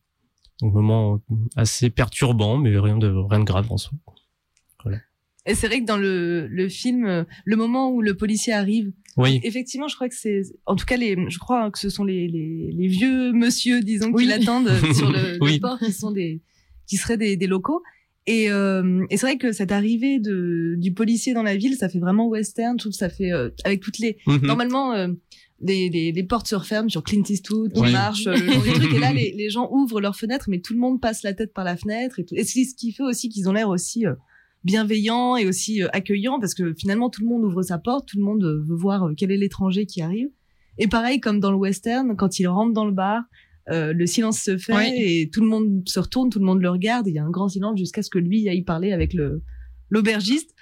Donc, 0.61 0.73
moment 0.73 1.19
assez 1.55 1.89
perturbant, 1.89 2.57
mais 2.57 2.77
rien 2.77 2.97
de, 2.97 3.07
rien 3.07 3.39
de 3.39 3.45
grave 3.45 3.71
en 3.71 3.77
soi. 3.77 3.91
Et 5.45 5.55
c'est 5.55 5.67
vrai 5.67 5.81
que 5.81 5.85
dans 5.85 5.97
le, 5.97 6.47
le 6.47 6.69
film, 6.69 7.05
euh, 7.05 7.23
le 7.43 7.55
moment 7.57 7.91
où 7.91 8.01
le 8.01 8.15
policier 8.15 8.53
arrive, 8.53 8.91
Oui. 9.17 9.41
effectivement, 9.43 9.87
je 9.89 9.95
crois 9.95 10.07
que 10.07 10.15
c'est, 10.15 10.41
en 10.65 10.75
tout 10.75 10.85
cas, 10.85 10.95
les, 10.95 11.17
je 11.29 11.37
crois 11.37 11.69
que 11.69 11.79
ce 11.79 11.89
sont 11.89 12.05
les, 12.05 12.27
les, 12.29 12.71
les 12.73 12.87
vieux 12.87 13.33
monsieur, 13.33 13.81
disons, 13.81 14.13
qui 14.13 14.25
l'attendent 14.25 14.69
euh, 14.69 14.93
sur 14.93 15.11
le, 15.11 15.59
port, 15.61 15.79
qui 15.79 15.91
sont 15.91 16.11
des, 16.11 16.39
qui 16.87 16.95
seraient 16.97 17.17
des, 17.17 17.35
des 17.35 17.47
locaux. 17.47 17.81
Et, 18.25 18.49
euh, 18.49 19.05
et 19.09 19.17
c'est 19.17 19.25
vrai 19.25 19.37
que 19.37 19.51
cette 19.51 19.73
arrivée 19.73 20.17
de, 20.19 20.75
du 20.77 20.93
policier 20.93 21.33
dans 21.33 21.43
la 21.43 21.57
ville, 21.57 21.75
ça 21.75 21.89
fait 21.89 21.99
vraiment 21.99 22.27
western, 22.27 22.77
tout 22.77 22.93
ça 22.93 23.09
fait 23.09 23.33
euh, 23.33 23.49
avec 23.65 23.81
toutes 23.81 23.99
les. 23.99 24.15
Mhm. 24.27 24.45
Normalement, 24.45 24.93
euh, 24.93 25.09
les, 25.59 25.89
les, 25.89 26.13
les 26.13 26.23
portes 26.23 26.47
se 26.47 26.55
referment 26.55 26.87
sur 26.89 27.03
Clint 27.03 27.23
Eastwood, 27.27 27.73
qui 27.73 27.81
Oui. 27.81 27.91
marche, 27.91 28.27
euh, 28.27 28.33
le 28.33 28.47
genre. 28.49 28.95
Et 28.95 28.99
là, 28.99 29.11
les, 29.11 29.33
les 29.37 29.49
gens 29.49 29.67
ouvrent 29.73 29.99
leurs 29.99 30.15
fenêtres, 30.15 30.45
mais 30.49 30.59
tout 30.59 30.71
le 30.73 30.79
monde 30.79 31.01
passe 31.01 31.21
la 31.23 31.33
tête 31.33 31.53
par 31.53 31.65
la 31.65 31.75
fenêtre. 31.75 32.17
Et, 32.19 32.23
tout. 32.23 32.33
et 32.33 32.45
c'est 32.45 32.63
ce 32.63 32.75
qui 32.75 32.93
fait 32.93 33.03
aussi 33.03 33.27
qu'ils 33.27 33.49
ont 33.49 33.53
l'air 33.53 33.67
aussi 33.67 34.05
bienveillants 34.63 35.35
et 35.37 35.45
aussi 35.47 35.83
euh, 35.83 35.87
accueillants, 35.93 36.39
parce 36.39 36.53
que 36.53 36.73
finalement, 36.73 37.09
tout 37.09 37.21
le 37.21 37.27
monde 37.27 37.43
ouvre 37.43 37.61
sa 37.63 37.77
porte, 37.77 38.07
tout 38.07 38.17
le 38.17 38.23
monde 38.23 38.43
euh, 38.43 38.63
veut 38.67 38.75
voir 38.75 39.03
euh, 39.07 39.13
quel 39.15 39.31
est 39.31 39.37
l'étranger 39.37 39.85
qui 39.85 40.01
arrive. 40.01 40.29
Et 40.77 40.87
pareil, 40.87 41.19
comme 41.19 41.39
dans 41.39 41.51
le 41.51 41.57
western, 41.57 42.15
quand 42.15 42.39
il 42.39 42.47
rentre 42.47 42.73
dans 42.73 42.85
le 42.85 42.91
bar, 42.93 43.21
euh, 43.69 43.93
le 43.93 44.05
silence 44.07 44.39
se 44.41 44.57
fait 44.57 44.73
et 45.21 45.29
tout 45.31 45.41
le 45.41 45.47
monde 45.47 45.83
se 45.87 45.99
retourne, 45.99 46.29
tout 46.29 46.39
le 46.39 46.45
monde 46.45 46.61
le 46.61 46.69
regarde. 46.69 47.07
et 47.07 47.11
Il 47.11 47.15
y 47.15 47.19
a 47.19 47.23
un 47.23 47.29
grand 47.29 47.47
silence 47.47 47.77
jusqu'à 47.77 48.01
ce 48.01 48.09
que 48.09 48.19
lui 48.19 48.49
aille 48.49 48.63
parler 48.63 48.91
avec 48.91 49.13
le 49.13 49.41
l'aubergiste. 49.89 50.53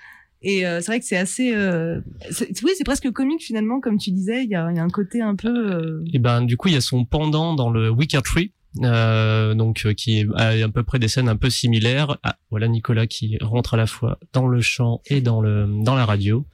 Et 0.44 0.66
euh, 0.66 0.80
c'est 0.82 0.88
vrai 0.88 1.00
que 1.00 1.06
c'est 1.06 1.18
assez, 1.18 1.54
euh, 1.56 2.02
c'est- 2.32 2.50
oui, 2.64 2.72
c'est 2.76 2.84
presque 2.84 3.10
comique 3.12 3.42
finalement, 3.44 3.80
comme 3.80 3.98
tu 3.98 4.12
disais. 4.12 4.44
Il 4.44 4.50
y 4.50 4.56
a, 4.56 4.72
y 4.72 4.80
a 4.80 4.84
un 4.84 4.90
côté 4.90 5.22
un 5.22 5.36
peu. 5.36 6.02
Et 6.14 6.20
ben 6.20 6.42
du 6.44 6.58
coup 6.58 6.68
il 6.68 6.74
y 6.74 6.78
a 6.78 6.82
son 6.82 7.06
pendant 7.06 7.54
dans 7.56 7.70
le 7.70 7.90
Wicker 7.90 8.22
Tree, 8.24 8.52
euh, 8.84 9.54
donc 9.54 9.86
euh, 9.86 9.94
qui 9.94 10.20
est 10.20 10.28
à, 10.36 10.70
peu 10.70 10.84
près 10.84 11.00
des 11.00 11.08
scènes 11.08 11.30
un 11.30 11.36
peu 11.36 11.50
similaires. 11.50 12.18
Ah, 12.24 12.38
voilà 12.50 12.68
Nicolas 12.68 13.08
qui 13.08 13.38
rentre 13.42 13.74
à 13.74 13.78
la 13.78 13.88
fois 13.88 14.20
dans 14.34 14.48
le 14.48 14.62
chant 14.62 15.02
et 15.08 15.22
dans 15.22 15.42
le 15.42 15.68
dans 15.84 15.96
la 15.96 16.06
radio. 16.06 16.46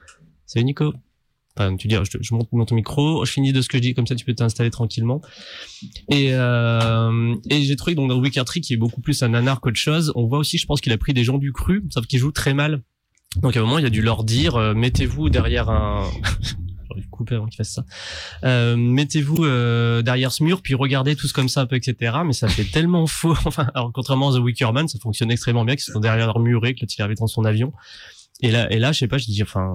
Salut 0.45 0.65
Nico. 0.65 0.93
Enfin, 1.57 1.75
tu 1.75 1.87
dis, 1.87 1.95
je, 1.95 2.17
je 2.21 2.35
monte 2.35 2.51
mon 2.51 2.65
micro, 2.71 3.25
je 3.25 3.31
finis 3.31 3.51
de 3.51 3.61
ce 3.63 3.67
que 3.67 3.77
je 3.77 3.81
dis, 3.81 3.93
comme 3.95 4.05
ça 4.05 4.13
tu 4.13 4.25
peux 4.25 4.35
t'installer 4.35 4.69
tranquillement. 4.69 5.21
Et, 6.09 6.29
euh, 6.33 7.35
et 7.49 7.63
j'ai 7.63 7.75
trouvé 7.75 7.95
donc 7.95 8.09
dans 8.09 8.19
Wicker 8.19 8.45
Tree 8.45 8.61
qui 8.61 8.73
est 8.73 8.77
beaucoup 8.77 9.01
plus 9.01 9.23
un 9.23 9.29
nanar 9.29 9.59
qu'autre 9.59 9.77
chose. 9.77 10.11
On 10.15 10.27
voit 10.27 10.37
aussi, 10.37 10.59
je 10.59 10.67
pense 10.67 10.81
qu'il 10.81 10.93
a 10.93 10.97
pris 10.99 11.13
des 11.13 11.23
gens 11.23 11.39
du 11.39 11.51
cru, 11.51 11.83
sauf 11.89 12.05
qu'il 12.05 12.19
joue 12.19 12.31
très 12.31 12.53
mal. 12.53 12.83
Donc 13.37 13.57
à 13.57 13.59
un 13.59 13.63
moment, 13.63 13.79
il 13.79 13.85
a 13.85 13.89
dû 13.89 14.03
leur 14.03 14.23
dire, 14.23 14.55
euh, 14.55 14.75
mettez-vous 14.75 15.29
derrière 15.29 15.69
un, 15.69 16.03
j'aurais 16.87 17.01
dû 17.01 17.07
couper 17.07 17.35
avant 17.35 17.45
qu'il 17.45 17.57
fasse 17.57 17.73
ça. 17.73 17.85
Euh, 18.43 18.75
mettez-vous 18.75 19.43
euh, 19.43 20.01
derrière 20.01 20.31
ce 20.31 20.43
mur 20.43 20.61
puis 20.61 20.73
regardez 20.73 21.15
tous 21.15 21.31
comme 21.33 21.49
ça 21.49 21.61
un 21.61 21.65
peu 21.65 21.75
etc 21.75 22.17
mais 22.25 22.33
ça 22.33 22.47
fait 22.47 22.65
tellement 22.65 23.07
faux. 23.07 23.35
Enfin 23.45 23.69
alors 23.73 23.91
contrairement 23.93 24.29
à 24.29 24.37
The 24.37 24.41
Wicker 24.41 24.71
Man 24.73 24.87
ça 24.87 24.99
fonctionne 24.99 25.31
extrêmement 25.31 25.65
bien 25.65 25.75
qu'ils 25.75 25.91
sont 25.91 25.99
derrière 25.99 26.25
leur 26.25 26.39
muret 26.39 26.73
que 26.73 26.81
l'autre 26.81 26.93
il 26.97 27.01
arrive 27.01 27.17
dans 27.17 27.27
son 27.27 27.45
avion. 27.45 27.73
Et 28.41 28.51
là 28.51 28.71
et 28.71 28.79
là 28.79 28.91
je 28.91 28.99
sais 28.99 29.07
pas 29.07 29.17
je 29.17 29.25
dis 29.25 29.41
enfin 29.41 29.67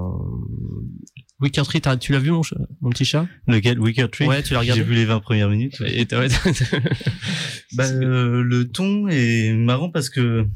Wicker 1.41 1.65
Tree 1.65 1.81
tu 2.01 2.13
l'as 2.13 2.21
vu 2.21 2.31
mon, 2.31 2.43
mon 2.81 2.91
petit 2.91 3.05
chat? 3.05 3.27
Lequel? 3.49 3.81
Wicker 3.81 4.09
Tree? 4.09 4.27
Ouais 4.27 4.43
tu 4.43 4.55
l'as 4.55 4.61
regardé. 4.61 4.81
J'ai 4.81 4.87
vu 4.87 4.95
les 4.95 5.05
20 5.05 5.21
premières 5.21 5.49
minutes. 5.49 5.81
et 5.85 6.07
ouais, 6.15 6.29
Bah, 7.75 7.87
euh, 7.87 8.43
le 8.43 8.71
ton 8.71 9.09
est 9.09 9.53
marrant 9.55 9.91
parce 9.91 10.11
que 10.11 10.47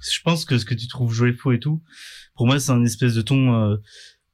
je 0.00 0.20
pense 0.22 0.44
que 0.44 0.58
ce 0.58 0.64
que 0.64 0.74
tu 0.74 0.88
trouves 0.88 1.12
joyful 1.12 1.54
et 1.54 1.60
tout, 1.60 1.82
pour 2.34 2.46
moi, 2.46 2.58
c'est 2.58 2.72
un 2.72 2.84
espèce 2.84 3.14
de 3.14 3.22
ton 3.22 3.54
euh, 3.54 3.76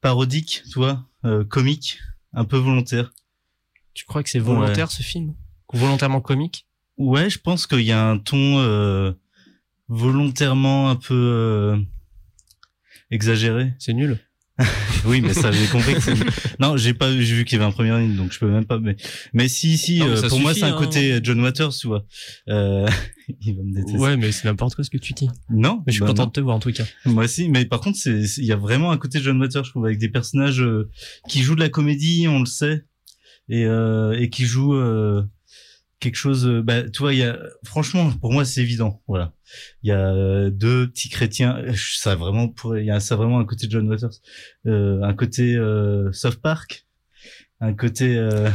parodique, 0.00 0.62
tu 0.72 0.78
vois, 0.78 1.06
euh, 1.24 1.44
comique, 1.44 1.98
un 2.32 2.44
peu 2.44 2.56
volontaire. 2.56 3.12
tu 3.94 4.04
crois 4.04 4.22
que 4.22 4.30
c'est 4.30 4.38
volontaire 4.38 4.90
ce 4.90 5.02
film? 5.02 5.34
Volontairement 5.72 6.20
comique? 6.20 6.66
Ouais, 6.96 7.30
je 7.30 7.38
pense 7.38 7.66
qu'il 7.66 7.82
y 7.82 7.92
a 7.92 8.08
un 8.08 8.18
ton 8.18 8.58
euh, 8.58 9.12
volontairement 9.88 10.90
un 10.90 10.96
peu 10.96 11.14
euh, 11.14 11.76
exagéré. 13.10 13.74
c'est 13.78 13.92
nul 13.92 14.18
Oui, 15.06 15.20
mais 15.22 15.32
ça, 15.32 15.50
j'ai 15.50 15.66
compris 15.66 15.94
que 15.94 16.00
c'est... 16.00 16.14
Non, 16.58 16.76
j'ai 16.76 16.92
pas 16.94 17.10
j'ai 17.10 17.34
vu 17.34 17.44
qu'il 17.44 17.58
y 17.58 17.60
avait 17.60 17.68
un 17.68 17.72
premier 17.72 17.98
ligne, 17.98 18.16
donc 18.16 18.32
je 18.32 18.38
peux 18.38 18.48
même 18.50 18.66
pas... 18.66 18.78
Mais, 18.78 18.96
mais 19.32 19.48
si, 19.48 19.78
si, 19.78 20.00
Non, 20.00 20.08
mais 20.08 20.24
euh, 20.24 20.28
pour 20.28 20.40
moi, 20.40 20.52
c'est 20.54 20.64
un 20.64 20.74
hein. 20.74 20.78
côté 20.78 21.20
John 21.22 21.40
Waters, 21.40 21.72
tu 21.72 21.86
vois. 21.86 22.04
Euh, 22.48 22.86
il 23.40 23.56
va 23.56 23.62
me 23.62 23.72
détester. 23.74 23.98
ouais 23.98 24.16
mais 24.16 24.32
c'est 24.32 24.46
n'importe 24.46 24.74
quoi 24.74 24.84
ce 24.84 24.90
que 24.90 24.98
tu 24.98 25.12
dis 25.14 25.28
Non, 25.48 25.82
mais 25.86 25.92
je 25.92 25.94
suis 25.94 26.00
bah 26.00 26.08
content 26.08 26.22
non. 26.22 26.28
de 26.28 26.32
te 26.32 26.40
voir 26.40 26.56
en 26.56 26.60
tout 26.60 26.72
cas 26.72 26.84
Moi 27.06 27.24
aussi, 27.24 27.48
mais 27.48 27.64
par 27.64 27.80
contre, 27.80 27.96
c'est- 27.98 28.36
il 28.38 28.44
y 28.44 28.52
a 28.52 28.56
vraiment 28.56 28.90
un 28.92 28.98
côté 28.98 29.20
John 29.20 29.40
Waters, 29.40 29.64
je 29.64 29.70
trouve, 29.70 29.86
avec 29.86 29.98
des 29.98 30.08
personnages 30.08 30.60
euh, 30.62 30.88
qui 31.28 31.42
jouent 31.42 31.54
de 31.54 31.60
la 31.60 31.68
comédie, 31.68 32.26
on 32.28 32.40
le 32.40 32.46
sait, 32.46 32.84
et 33.48 33.64
euh, 33.64 34.12
et 34.18 34.28
qui 34.30 34.44
jouent 34.44 34.74
euh, 34.74 35.22
quelque 36.00 36.16
chose. 36.16 36.46
euh, 36.46 36.62
Bah, 36.62 36.82
tu 36.90 36.98
vois, 37.00 37.12
il 37.14 37.20
y 37.20 37.22
a 37.22 37.38
franchement, 37.64 38.10
pour 38.10 38.32
moi, 38.32 38.44
c'est 38.44 38.62
évident. 38.62 39.00
Voilà, 39.06 39.32
il 39.82 39.88
y 39.88 39.92
a 39.92 40.12
euh, 40.12 40.50
deux 40.50 40.88
petits 40.88 41.08
chrétiens. 41.10 41.56
euh, 41.58 41.72
Ça 41.76 42.14
vraiment, 42.16 42.48
pour- 42.48 42.76
il 42.76 42.86
y 42.86 42.90
a 42.90 42.98
ça 43.00 43.16
vraiment 43.16 43.38
un 43.38 43.44
côté 43.44 43.66
John 43.70 43.88
Waters, 43.88 44.10
euh, 44.66 45.02
un 45.02 45.14
côté 45.14 45.54
euh, 45.54 46.10
South 46.12 46.36
Park, 46.42 46.86
un 47.60 47.74
côté. 47.74 48.16
Euh, 48.16 48.48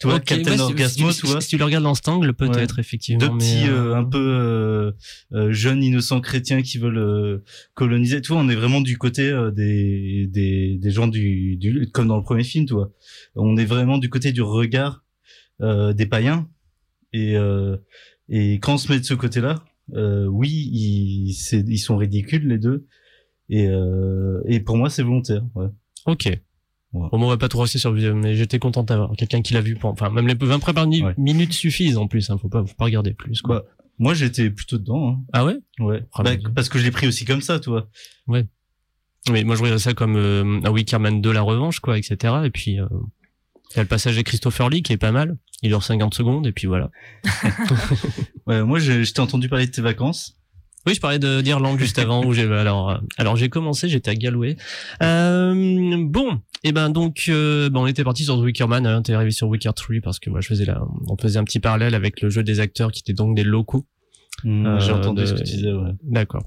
tu 0.00 0.06
vois, 0.06 0.20
Captain 0.20 0.52
ouais, 0.52 0.60
Orgasmo, 0.60 1.12
si, 1.12 1.20
tu 1.20 1.26
vois. 1.26 1.40
si 1.42 1.48
tu 1.48 1.58
le 1.58 1.64
regardes 1.64 1.84
dans 1.84 1.94
cet 1.94 2.08
angle 2.08 2.32
peut-être 2.32 2.78
effectivement 2.78 3.20
Deux 3.26 3.30
mais, 3.30 3.38
petits 3.38 3.64
un 3.68 4.04
peu 4.04 4.18
euh, 4.18 4.92
euh, 5.34 5.52
jeunes 5.52 5.82
innocents 5.84 6.22
chrétiens 6.22 6.62
qui 6.62 6.78
veulent 6.78 6.96
euh, 6.96 7.44
coloniser. 7.74 8.22
Tu 8.22 8.32
vois, 8.32 8.40
on 8.40 8.48
est 8.48 8.54
vraiment 8.54 8.80
du 8.80 8.96
côté 8.96 9.28
euh, 9.28 9.50
des, 9.50 10.28
des 10.30 10.78
des 10.78 10.90
gens 10.90 11.08
du, 11.08 11.56
du 11.56 11.90
comme 11.92 12.08
dans 12.08 12.16
le 12.16 12.22
premier 12.22 12.42
film, 12.42 12.64
tu 12.64 12.72
vois. 12.72 12.90
On 13.34 13.58
est 13.58 13.66
vraiment 13.66 13.98
du 13.98 14.08
côté 14.08 14.32
du 14.32 14.40
regard 14.40 15.04
des 15.60 16.06
païens 16.06 16.48
et 17.12 17.36
euh, 17.36 17.76
et 18.28 18.54
quand 18.54 18.74
on 18.74 18.78
se 18.78 18.90
met 18.92 18.98
de 19.00 19.04
ce 19.04 19.14
côté-là, 19.14 19.64
euh, 19.94 20.26
oui, 20.26 20.50
ils 20.50 21.32
c'est 21.34 21.64
ils 21.66 21.78
sont 21.78 21.96
ridicules 21.96 22.46
les 22.48 22.58
deux 22.58 22.86
et 23.48 23.66
euh, 23.68 24.42
et 24.46 24.60
pour 24.60 24.76
moi 24.76 24.90
c'est 24.90 25.02
volontaire. 25.02 25.42
Ouais. 25.54 25.68
Ok. 26.06 26.28
Bon, 26.92 27.08
on 27.12 27.28
va 27.28 27.36
pas 27.36 27.48
trop 27.48 27.60
rester 27.62 27.78
sur 27.78 27.90
le 27.90 27.96
vidéo, 27.98 28.14
mais 28.14 28.34
j'étais 28.34 28.58
content 28.58 28.82
d'avoir 28.82 29.12
quelqu'un 29.16 29.42
qui 29.42 29.52
l'a 29.54 29.60
vu. 29.60 29.74
Pour... 29.74 29.90
Enfin, 29.90 30.08
même 30.08 30.26
les 30.26 30.34
20 30.34 30.58
premières 30.60 30.86
mi- 30.86 31.02
Ouais. 31.02 31.14
minutes 31.18 31.52
suffisent 31.52 31.98
en 31.98 32.06
plus. 32.06 32.30
Hein, 32.30 32.38
faut 32.38 32.48
pas, 32.48 32.64
faut 32.64 32.74
pas 32.74 32.86
regarder 32.86 33.12
plus. 33.12 33.42
Quoi. 33.42 33.60
Bah, 33.60 33.66
moi 33.98 34.14
j'étais 34.14 34.48
plutôt 34.50 34.78
dedans. 34.78 35.08
Hein. 35.10 35.20
ah 35.32 35.44
ouais? 35.44 35.56
Ouais. 35.78 36.02
Ah, 36.14 36.22
Bah, 36.22 36.30
mais- 36.36 36.52
parce 36.54 36.68
que 36.70 36.78
je 36.78 36.84
l'ai 36.84 36.90
pris 36.90 37.06
aussi 37.06 37.24
comme 37.24 37.40
ça, 37.42 37.60
tu 37.60 37.68
vois. 37.70 37.88
Mais 38.28 39.42
moi 39.44 39.56
je 39.56 39.62
regarde 39.62 39.80
ça 39.80 39.92
comme 39.94 40.16
euh, 40.16 40.60
un 40.64 40.70
Wickerman 40.70 41.20
2 41.20 41.32
la 41.32 41.42
revanche, 41.42 41.80
quoi, 41.80 41.98
etc. 41.98 42.34
Et 42.44 42.50
puis 42.50 42.80
euh, 42.80 42.86
il 43.72 43.76
y 43.76 43.80
a 43.80 43.82
le 43.82 43.88
passage 43.88 44.16
de 44.16 44.22
Christopher 44.22 44.68
Lee 44.70 44.82
qui 44.82 44.92
est 44.92 44.96
pas 44.98 45.12
mal. 45.12 45.36
Il 45.62 45.68
dure 45.70 45.82
50 45.82 46.14
secondes 46.14 46.46
et 46.46 46.52
puis 46.52 46.66
voilà. 46.66 46.90
Ouais, 48.46 48.62
moi, 48.62 48.78
j'ai- 48.78 49.04
je 49.04 49.12
t'ai 49.12 49.20
entendu 49.20 49.48
parler 49.48 49.66
de 49.66 49.72
tes 49.72 49.82
vacances. 49.82 50.34
Oui, 50.86 50.94
je 50.94 51.00
parlais 51.00 51.18
de- 51.18 51.40
d'Irlande 51.40 51.80
juste 51.80 51.98
avant 51.98 52.24
où 52.24 52.32
j'ai 52.32 52.44
alors 52.44 52.90
euh, 52.90 52.98
alors 53.18 53.34
j'ai 53.34 53.48
commencé, 53.48 53.88
j'étais 53.88 54.12
à 54.12 54.14
Galway. 54.14 54.56
Euh, 55.02 55.96
bon, 55.98 56.40
et 56.62 56.70
ben 56.70 56.90
donc 56.90 57.24
euh, 57.28 57.68
ben, 57.70 57.80
on 57.80 57.86
était 57.88 58.04
parti 58.04 58.22
sur 58.22 58.36
The 58.38 58.42
Wicker 58.42 58.68
Man, 58.68 58.86
hein, 58.86 59.02
t'es 59.02 59.12
arrivé 59.12 59.32
sur 59.32 59.48
Wicker 59.48 59.74
3 59.74 59.96
parce 60.00 60.20
que 60.20 60.30
moi 60.30 60.40
je 60.40 60.46
faisais 60.46 60.64
là, 60.64 60.80
on 61.08 61.16
faisait 61.16 61.40
un 61.40 61.44
petit 61.44 61.58
parallèle 61.58 61.96
avec 61.96 62.20
le 62.20 62.30
jeu 62.30 62.44
des 62.44 62.60
acteurs 62.60 62.92
qui 62.92 63.00
étaient 63.00 63.14
donc 63.14 63.34
des 63.34 63.42
locaux. 63.42 63.84
Hmm, 64.44 64.78
J'ai 64.80 64.90
Euh, 64.90 64.96
entendu 64.96 65.22
de- 65.22 65.26
ce 65.26 65.32
que 65.34 65.38
tu 65.38 65.44
disais, 65.56 65.72
ouais. 65.72 65.90
D'accord. 66.02 66.42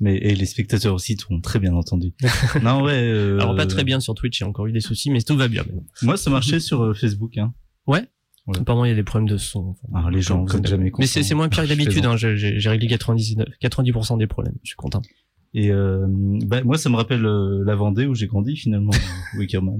Mais 0.00 0.16
et 0.16 0.34
les 0.34 0.44
spectateurs 0.46 0.94
aussi 0.94 1.16
t'ont 1.16 1.40
très 1.40 1.58
bien 1.58 1.74
entendu. 1.74 2.12
non 2.62 2.82
ouais. 2.82 2.92
euh, 2.94 3.38
Alors 3.40 3.56
pas 3.56 3.66
très 3.66 3.82
bien 3.84 3.98
sur 4.00 4.14
Twitch, 4.14 4.38
j'ai 4.38 4.44
encore 4.44 4.66
eu 4.66 4.72
des 4.72 4.80
soucis, 4.80 5.10
mais 5.10 5.22
tout 5.22 5.36
va 5.36 5.48
bien. 5.48 5.64
Moi 6.02 6.16
ça 6.16 6.30
marchait 6.30 6.60
sur 6.60 6.82
euh, 6.82 6.94
Facebook. 6.94 7.36
Hein. 7.38 7.52
Ouais. 7.86 8.04
Ouais. 8.46 8.58
Apparemment, 8.58 8.84
il 8.84 8.88
y 8.88 8.92
a 8.92 8.96
des 8.96 9.02
problèmes 9.02 9.28
de 9.28 9.36
son. 9.36 9.76
Enfin, 9.92 10.04
Ah, 10.06 10.10
les 10.10 10.22
gens, 10.22 10.44
vous 10.44 10.56
êtes 10.56 10.66
jamais. 10.66 10.90
Mais 10.98 11.06
c'est 11.06 11.34
moins 11.34 11.48
pire 11.48 11.62
que 11.64 11.68
d'habitude. 11.68 12.04
Hein. 12.06 12.16
J'ai- 12.16 12.68
réglé 12.68 12.88
99, 12.88 13.46
90% 13.60 14.16
des 14.18 14.26
problèmes. 14.26 14.54
Je 14.62 14.68
suis 14.68 14.76
content. 14.76 15.02
Et 15.52 15.70
euh, 15.72 16.06
bah, 16.46 16.62
moi 16.62 16.78
ça 16.78 16.88
me 16.90 16.96
rappelle 16.96 17.24
euh, 17.26 17.62
la 17.66 17.74
Vendée 17.74 18.06
où 18.06 18.14
j'ai 18.14 18.26
grandi 18.28 18.56
finalement. 18.56 18.92
Wickerman. 19.38 19.78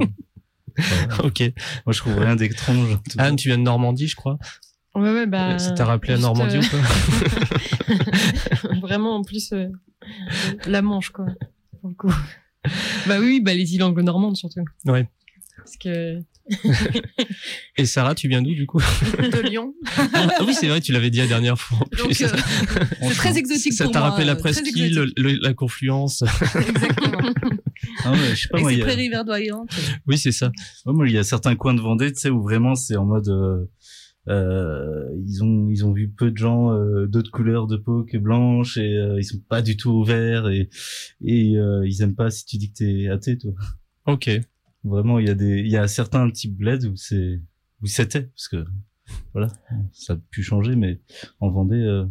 Ok. 1.24 1.40
Moi 1.84 1.92
je 1.92 1.98
trouve 1.98 2.18
rien 2.18 2.36
d'étrange. 2.36 2.98
Anne, 3.18 3.36
tu 3.36 3.48
viens 3.48 3.58
de 3.58 3.62
Normandie, 3.64 4.06
je 4.06 4.16
crois. 4.16 4.38
Ouais, 4.94 5.12
ouais, 5.12 5.26
bah. 5.26 5.58
ça 5.58 5.70
t'a 5.72 5.84
rappelé 5.84 6.14
à 6.14 6.16
juste, 6.16 6.26
Normandie 6.26 6.56
euh, 6.56 6.60
ou 6.60 6.70
pas 7.92 8.74
Vraiment, 8.80 9.16
en 9.16 9.22
plus, 9.22 9.52
euh, 9.52 9.68
la 10.66 10.82
Manche, 10.82 11.10
quoi. 11.10 11.26
Pour 11.80 11.90
le 11.90 11.94
coup. 11.94 12.12
Bah 13.06 13.18
oui, 13.20 13.40
bah 13.40 13.54
les 13.54 13.74
îles 13.74 13.82
anglo-normandes 13.82 14.36
surtout. 14.36 14.64
Ouais. 14.84 15.08
Parce 15.56 15.76
que. 15.76 16.18
Et 17.76 17.86
Sarah, 17.86 18.14
tu 18.14 18.28
viens 18.28 18.42
d'où 18.42 18.52
du 18.54 18.66
coup? 18.66 18.80
De 18.80 19.48
Lyon. 19.48 19.72
Ah 20.12 20.28
oui, 20.44 20.52
c'est 20.52 20.66
vrai, 20.68 20.80
tu 20.80 20.92
l'avais 20.92 21.10
dit 21.10 21.18
la 21.18 21.26
dernière 21.28 21.58
fois. 21.58 21.78
euh, 22.00 22.06
c'est 22.12 22.28
très 23.14 23.38
exotique 23.38 23.72
Ça 23.72 23.84
pour 23.84 23.92
t'a 23.92 24.00
moi, 24.00 24.10
rappelé 24.10 24.26
la 24.26 24.32
euh, 24.32 24.36
presqu'île, 24.36 25.06
la 25.16 25.54
confluence. 25.54 26.22
Exactement. 26.22 27.32
Ah 28.04 28.12
ouais, 28.12 28.18
je 28.34 28.42
sais 28.42 28.48
pas 28.48 28.58
Avec 28.58 28.62
moi. 28.62 28.70
ses 28.70 28.74
il 28.76 28.78
y 28.78 28.82
a- 28.82 28.84
prairies 28.84 29.08
verdoyantes. 29.08 29.70
oui, 30.06 30.18
c'est 30.18 30.32
ça. 30.32 30.50
Ouais, 30.86 30.92
moi, 30.92 31.06
il 31.08 31.14
y 31.14 31.18
a 31.18 31.22
certains 31.24 31.54
coins 31.54 31.74
de 31.74 31.80
Vendée, 31.80 32.12
tu 32.12 32.18
sais, 32.20 32.30
où 32.30 32.42
vraiment 32.42 32.74
c'est 32.74 32.96
en 32.96 33.04
mode, 33.06 33.28
euh, 33.28 33.32
euh, 33.32 33.70
ils 35.26 35.42
ont 35.42 35.68
ils 35.70 35.84
ont 35.84 35.92
vu 35.92 36.08
peu 36.08 36.30
de 36.30 36.36
gens 36.36 36.72
euh, 36.72 37.06
d'autres 37.06 37.30
couleurs 37.30 37.66
de 37.66 37.76
peau 37.76 38.04
que 38.04 38.16
blanche 38.18 38.76
et 38.76 38.96
euh, 38.96 39.18
ils 39.18 39.24
sont 39.24 39.40
pas 39.48 39.62
du 39.62 39.76
tout 39.76 39.90
ouverts 39.90 40.48
et 40.48 40.68
et 41.24 41.56
euh, 41.56 41.86
ils 41.86 42.02
aiment 42.02 42.14
pas 42.14 42.30
si 42.30 42.44
tu 42.46 42.56
dis 42.58 42.70
que 42.72 42.78
t'es 42.78 43.08
athée, 43.08 43.36
toi. 43.38 43.52
Ok. 44.06 44.30
Vraiment, 44.84 45.18
il 45.18 45.26
y 45.26 45.30
a 45.30 45.34
des 45.34 45.58
il 45.60 45.68
y 45.68 45.76
a 45.76 45.86
certains 45.88 46.30
types 46.30 46.56
bleds 46.56 46.86
où 46.86 46.96
c'est 46.96 47.40
où 47.82 47.86
c'était 47.86 48.22
parce 48.22 48.48
que 48.48 48.64
voilà, 49.32 49.48
ça 49.92 50.12
a 50.12 50.16
pu 50.30 50.42
changer, 50.42 50.76
mais 50.76 51.00
en 51.40 51.50
Vendée, 51.50 51.76
euh, 51.82 52.04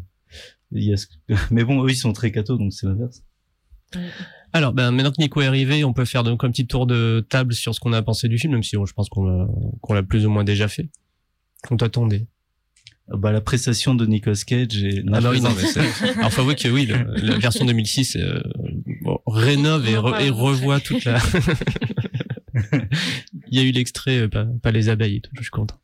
il 0.71 0.83
y 0.83 0.93
a 0.93 0.97
ce 0.97 1.07
que- 1.07 1.13
mais 1.51 1.63
bon, 1.63 1.83
eux 1.85 1.89
ils 1.89 1.95
sont 1.95 2.13
très 2.13 2.31
cathos 2.31 2.57
donc 2.57 2.73
c'est 2.73 2.85
l'inverse. 2.87 3.23
Alors, 4.51 4.73
ben, 4.73 4.91
maintenant 4.91 5.11
que 5.11 5.21
Nico 5.21 5.41
est 5.41 5.45
arrivé, 5.45 5.83
on 5.83 5.93
peut 5.93 6.05
faire 6.05 6.23
donc 6.23 6.43
un 6.43 6.49
petit 6.51 6.65
tour 6.67 6.87
de 6.87 7.25
table 7.29 7.53
sur 7.53 7.73
ce 7.75 7.79
qu'on 7.79 7.93
a 7.93 8.01
pensé 8.01 8.27
du 8.27 8.37
film, 8.39 8.53
même 8.53 8.63
si 8.63 8.75
bon, 8.77 8.85
je 8.85 8.93
pense 8.93 9.09
qu'on 9.09 9.25
l'a 9.25 9.47
qu'on 9.81 9.93
l'a 9.93 10.03
plus 10.03 10.25
ou 10.25 10.29
moins 10.29 10.43
déjà 10.43 10.67
fait. 10.67 10.89
On 11.71 11.77
t'attendait. 11.77 12.27
Bah 13.11 13.31
la 13.31 13.41
prestation 13.41 13.95
de 13.95 14.05
Nicolas 14.05 14.35
Cage 14.45 14.83
et 14.83 15.03
Ah 15.11 15.19
bah 15.19 15.31
oui, 15.31 15.41
non, 15.41 15.49
mais 15.55 15.63
faut 16.29 16.41
avouer 16.41 16.55
que 16.55 16.67
oui, 16.69 16.85
le- 16.85 17.03
la 17.25 17.39
version 17.39 17.65
2006 17.65 18.17
euh, 18.17 18.39
bon, 19.01 19.17
rénove 19.25 19.87
et, 19.89 19.93
re- 19.95 20.21
et 20.21 20.29
revoit 20.29 20.79
toute 20.79 21.03
la... 21.05 21.17
Il 23.51 23.57
y 23.57 23.59
a 23.59 23.63
eu 23.63 23.71
l'extrait, 23.71 24.19
euh, 24.19 24.27
pas, 24.27 24.45
pas 24.61 24.71
les 24.71 24.89
abeilles 24.89 25.17
et 25.17 25.21
tout, 25.21 25.31
je 25.35 25.41
suis 25.41 25.49
content. 25.51 25.79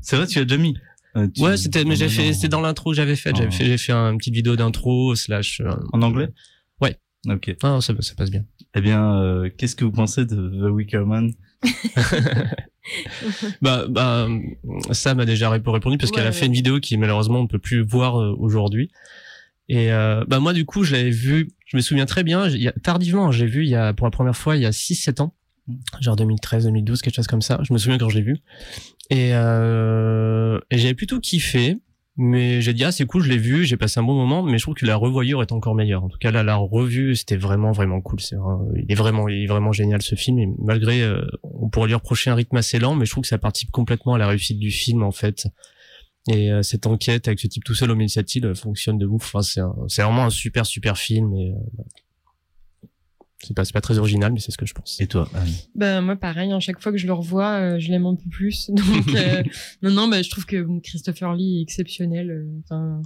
c'est 0.00 0.16
vrai, 0.16 0.26
tu 0.26 0.38
as 0.38 0.44
déjà 0.44 0.60
mis. 0.60 0.76
Euh, 1.16 1.28
tu- 1.34 1.42
Ouais, 1.42 1.56
c'était, 1.56 1.84
mais 1.84 1.96
j'ai 1.96 2.06
Oh, 2.06 2.10
fait, 2.10 2.32
c'était 2.34 2.48
dans 2.48 2.60
l'intro 2.60 2.90
que 2.90 2.96
j'avais 2.96 3.16
fait. 3.16 3.34
J'avais 3.34 3.48
Oh. 3.48 3.52
fait, 3.56 3.64
j'ai 3.64 3.78
fait 3.78 3.92
une 3.92 4.18
petite 4.18 4.34
vidéo 4.34 4.56
d'intro 4.56 5.14
slash. 5.14 5.60
euh, 5.60 5.70
En 5.92 6.02
anglais? 6.02 6.28
Ouais. 6.80 6.96
Ok. 7.28 7.54
Ah, 7.62 7.78
ça, 7.80 7.94
ça 8.00 8.14
passe 8.14 8.30
bien. 8.30 8.44
Eh 8.74 8.80
bien, 8.80 9.14
euh, 9.20 9.50
qu'est-ce 9.56 9.76
que 9.76 9.84
vous 9.84 9.92
pensez 9.92 10.24
de 10.26 10.36
The 10.36 10.70
Wicker 10.72 11.04
Man? 11.06 11.32
Bah, 13.62 13.86
bah, 13.88 14.28
Sam 14.90 15.20
a 15.20 15.24
déjà 15.24 15.48
rép- 15.50 15.68
répondu 15.70 15.96
parce 15.98 16.10
qu'elle 16.10 16.24
a 16.24 16.26
Ouais, 16.26 16.32
fait 16.32 16.46
une 16.46 16.52
vidéo 16.52 16.80
qui 16.80 16.96
malheureusement 16.98 17.38
on 17.38 17.42
ne 17.44 17.48
peut 17.48 17.58
plus 17.60 17.80
voir 17.82 18.20
euh, 18.20 18.34
aujourd'hui. 18.38 18.90
Et 19.68 19.92
euh, 19.92 20.24
bah 20.26 20.40
moi 20.40 20.52
du 20.52 20.64
coup 20.64 20.82
je 20.82 20.92
l'avais 20.96 21.10
vu, 21.10 21.48
je 21.66 21.76
me 21.76 21.80
souviens 21.82 22.04
très 22.06 22.24
bien, 22.24 22.48
y 22.48 22.66
a- 22.68 22.72
tardivement 22.72 23.30
j'ai 23.30 23.46
vu 23.46 23.62
il 23.64 23.70
y 23.70 23.76
a 23.76 23.92
pour 23.94 24.06
la 24.06 24.10
première 24.10 24.36
fois 24.36 24.56
il 24.56 24.62
y 24.62 24.66
a 24.66 24.70
6-7 24.72 25.22
ans, 25.22 25.32
genre 26.00 26.16
2013, 26.16 26.64
2012, 26.64 27.00
quelque 27.02 27.14
chose 27.14 27.28
comme 27.28 27.40
ça. 27.42 27.60
Je 27.62 27.72
me 27.72 27.78
souviens 27.78 27.96
quand 27.98 28.08
je 28.08 28.16
l'ai 28.16 28.24
vu. 28.24 28.38
Et, 29.10 29.30
euh, 29.32 30.58
et 30.70 30.78
j'avais 30.78 30.94
plutôt 30.94 31.20
kiffé, 31.20 31.78
mais 32.16 32.60
j'ai 32.60 32.74
dit 32.74 32.84
ah 32.84 32.92
c'est 32.92 33.06
cool, 33.06 33.22
je 33.22 33.30
l'ai 33.30 33.38
vu, 33.38 33.64
j'ai 33.64 33.78
passé 33.78 33.98
un 33.98 34.02
bon 34.02 34.14
moment, 34.14 34.42
mais 34.42 34.58
je 34.58 34.64
trouve 34.64 34.74
que 34.74 34.84
la 34.84 34.96
revoyure 34.96 35.40
est 35.40 35.52
encore 35.52 35.74
meilleure. 35.74 36.04
En 36.04 36.08
tout 36.08 36.18
cas 36.18 36.30
là 36.30 36.42
la 36.42 36.56
revue 36.56 37.16
c'était 37.16 37.36
vraiment 37.36 37.72
vraiment 37.72 38.00
cool. 38.02 38.20
C'est 38.20 38.36
il 38.76 38.90
est 38.90 38.94
vraiment 38.94 39.28
il 39.28 39.44
est 39.44 39.46
vraiment 39.46 39.72
génial 39.72 40.02
ce 40.02 40.14
film 40.14 40.54
malgré 40.58 41.02
euh, 41.02 41.24
on 41.42 41.70
pourrait 41.70 41.88
lui 41.88 41.94
reprocher 41.94 42.30
un 42.30 42.34
rythme 42.34 42.56
assez 42.56 42.78
lent, 42.78 42.94
mais 42.94 43.06
je 43.06 43.12
trouve 43.12 43.22
que 43.22 43.28
ça 43.28 43.38
participe 43.38 43.70
complètement 43.70 44.14
à 44.14 44.18
la 44.18 44.26
réussite 44.26 44.58
du 44.58 44.70
film 44.70 45.02
en 45.02 45.12
fait. 45.12 45.46
Et 46.28 46.52
euh, 46.52 46.62
cette 46.62 46.86
enquête 46.86 47.26
avec 47.28 47.40
ce 47.40 47.48
type 47.48 47.64
tout 47.64 47.74
seul 47.74 47.90
au 47.90 47.96
milieu 47.96 48.06
de 48.06 48.10
cette 48.10 48.54
fonctionne 48.54 48.98
de 48.98 49.06
ouf. 49.06 49.34
Enfin, 49.34 49.42
c'est 49.88 50.02
vraiment 50.02 50.24
un 50.24 50.30
super 50.30 50.66
super 50.66 50.98
film 50.98 51.32
euh, 51.32 51.52
c'est 53.42 53.54
pas 53.56 53.64
pas 53.72 53.80
très 53.80 53.98
original 53.98 54.32
mais 54.32 54.40
c'est 54.40 54.52
ce 54.52 54.58
que 54.58 54.66
je 54.66 54.74
pense. 54.74 55.00
Et 55.00 55.06
toi, 55.06 55.28
Anne 55.34 55.48
Bah 55.74 56.00
moi 56.00 56.16
pareil, 56.16 56.52
à 56.52 56.60
chaque 56.60 56.80
fois 56.80 56.92
que 56.92 56.98
je 56.98 57.06
le 57.06 57.12
revois, 57.12 57.50
euh, 57.54 57.78
je 57.78 57.90
l'aime 57.90 58.06
un 58.06 58.14
peu 58.14 58.28
plus. 58.30 58.70
Donc 58.70 59.14
euh, 59.14 59.42
non 59.82 59.90
non, 59.90 60.08
bah 60.08 60.22
je 60.22 60.30
trouve 60.30 60.46
que 60.46 60.62
bon, 60.62 60.80
Christopher 60.80 61.34
Lee 61.34 61.58
est 61.58 61.62
exceptionnel. 61.62 62.30
euh, 62.30 62.60
Enfin, 62.64 63.02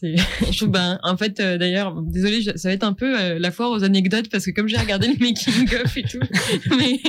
je 0.00 0.56
trouve 0.56 0.68
bah 0.70 1.00
en 1.02 1.16
fait 1.16 1.40
euh, 1.40 1.58
d'ailleurs, 1.58 2.00
désolé, 2.02 2.40
ça 2.42 2.68
va 2.68 2.72
être 2.72 2.84
un 2.84 2.92
peu 2.92 3.18
euh, 3.20 3.40
la 3.40 3.50
foire 3.50 3.72
aux 3.72 3.82
anecdotes 3.82 4.28
parce 4.30 4.44
que 4.46 4.52
comme 4.52 4.68
j'ai 4.68 4.76
regardé 4.76 5.08
le 5.08 5.14
making 5.18 5.64
of 5.84 5.96
et 5.96 6.02
tout, 6.04 6.20
mais 6.78 7.00